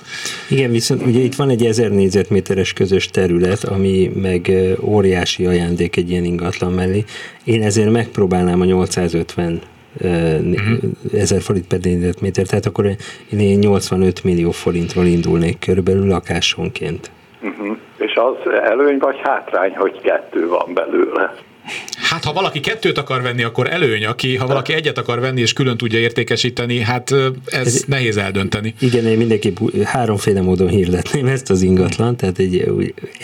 Igen, 0.50 0.72
viszont 0.72 1.06
ugye 1.06 1.20
itt 1.20 1.36
van 1.36 1.50
egy 1.50 1.66
1000 1.66 1.92
négyzetméteres 1.92 2.74
közös 2.74 3.08
terület, 3.08 3.64
ami 3.64 4.12
meg 4.16 4.52
óriási 4.82 5.46
ajándék 5.46 5.96
egy 5.96 6.10
ilyen 6.10 6.24
ingatlan 6.24 6.72
mellé. 6.72 7.04
Én 7.44 7.64
ezért 7.64 7.92
megpróbálnám 7.92 8.62
a 8.62 8.66
850 8.66 9.62
uh-huh. 10.02 10.78
ezer 11.14 11.42
forint 11.42 11.68
per 11.68 11.80
négyzetméter, 11.82 12.46
tehát 12.46 12.66
akkor 12.66 12.86
én 12.86 13.40
ilyen 13.40 13.60
85 13.60 14.24
millió 14.24 14.52
forintról 14.52 15.06
indulnék 15.06 15.60
körülbelül 15.60 16.08
lakásonként. 16.08 17.12
Uh-huh. 17.42 17.78
És 17.98 18.14
az 18.16 18.52
előny 18.64 18.98
vagy 18.98 19.20
hátrány, 19.24 19.76
hogy 19.76 20.02
kettő 20.02 20.48
van 20.48 20.74
belőle? 20.74 21.34
Hát 21.96 22.24
ha 22.24 22.34
valaki 22.34 22.60
kettőt 22.60 22.98
akar 22.98 23.22
venni, 23.22 23.44
akkor 23.44 23.72
előny, 23.72 24.06
aki 24.06 24.36
ha 24.36 24.48
valaki 24.48 24.74
egyet 24.74 24.98
akar 24.98 25.20
venni 25.20 25.42
és 25.42 25.54
külön 25.54 25.78
tudja 25.78 26.00
értékesíteni, 26.00 26.80
hát 26.80 27.12
ez, 27.12 27.66
ez 27.66 27.84
nehéz 27.88 28.18
eldönteni. 28.18 28.74
Igen, 28.80 29.06
én 29.06 29.18
mindenképp 29.18 29.58
háromféle 29.84 30.42
módon 30.42 30.68
hirdetném 30.68 31.28
ezt 31.28 31.50
az 31.50 31.62
ingatlan, 31.62 32.18
tehát 32.18 32.40
egy, 32.40 32.72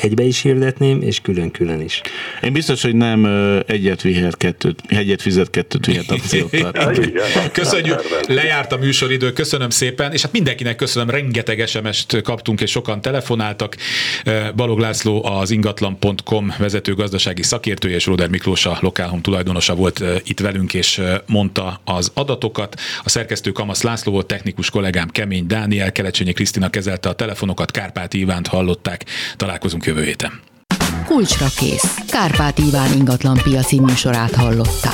egybe 0.02 0.24
is 0.24 0.42
hirdetném, 0.42 1.02
és 1.02 1.20
külön-külön 1.22 1.82
is. 1.82 2.02
Én 2.42 2.54
biztos, 2.54 2.82
hogy 2.82 2.96
nem 2.96 3.26
egyet 3.68 4.02
vihet 4.02 4.38
kettőt, 4.38 4.82
egyet 4.88 5.22
fizet 5.22 5.50
kettőt 5.50 5.86
vihet 5.86 6.12
akciókkal. 6.12 6.72
Köszönjük, 7.52 8.02
lejárt 8.28 8.72
a 8.72 8.78
műsoridő, 8.78 9.34
köszönöm 9.34 9.70
szépen, 9.70 10.12
és 10.12 10.22
hát 10.22 10.32
mindenkinek 10.32 10.76
köszönöm, 10.76 11.10
rengeteg 11.10 11.68
SMS-t 11.68 12.22
kaptunk, 12.22 12.62
és 12.62 12.72
sokan 12.72 13.02
telefonáltak. 13.02 13.76
Balog 14.56 14.80
László 14.80 15.26
az 15.26 15.52
ingatlan.com 15.52 16.54
vezető 16.58 16.94
gazdasági 16.94 17.44
szakértője, 17.44 17.96
és 17.96 18.06
Roder 18.06 18.30
Miklós 18.36 18.66
a 18.66 18.78
Lokálhom 18.82 19.22
tulajdonosa 19.22 19.76
volt 19.76 20.04
itt 20.24 20.40
velünk, 20.40 20.74
és 20.74 21.02
mondta 21.26 21.82
az 21.84 22.12
adatokat. 22.14 22.80
A 23.04 23.10
szerkesztő 23.10 23.52
Kamasz 23.52 23.82
László 23.82 24.12
volt, 24.12 24.26
technikus 24.26 24.70
kollégám 24.70 25.10
Kemény 25.10 25.48
Dániel, 25.48 25.92
Kelecsényi 25.92 26.34
Krisztina 26.34 26.70
kezelte 26.70 27.10
a 27.10 27.14
telefonokat, 27.14 27.72
Kárpát 27.72 28.14
Ivánt 28.14 28.48
hallották. 28.48 29.06
Találkozunk 29.36 29.86
jövő 29.86 30.04
héten. 30.04 30.40
Kulcsra 31.06 31.46
kész. 31.58 31.96
Kárpát 32.08 32.58
Iván 32.58 32.94
ingatlan 32.94 33.40
piaci 33.44 33.80
műsorát 33.80 34.36
hallották. 34.36 34.94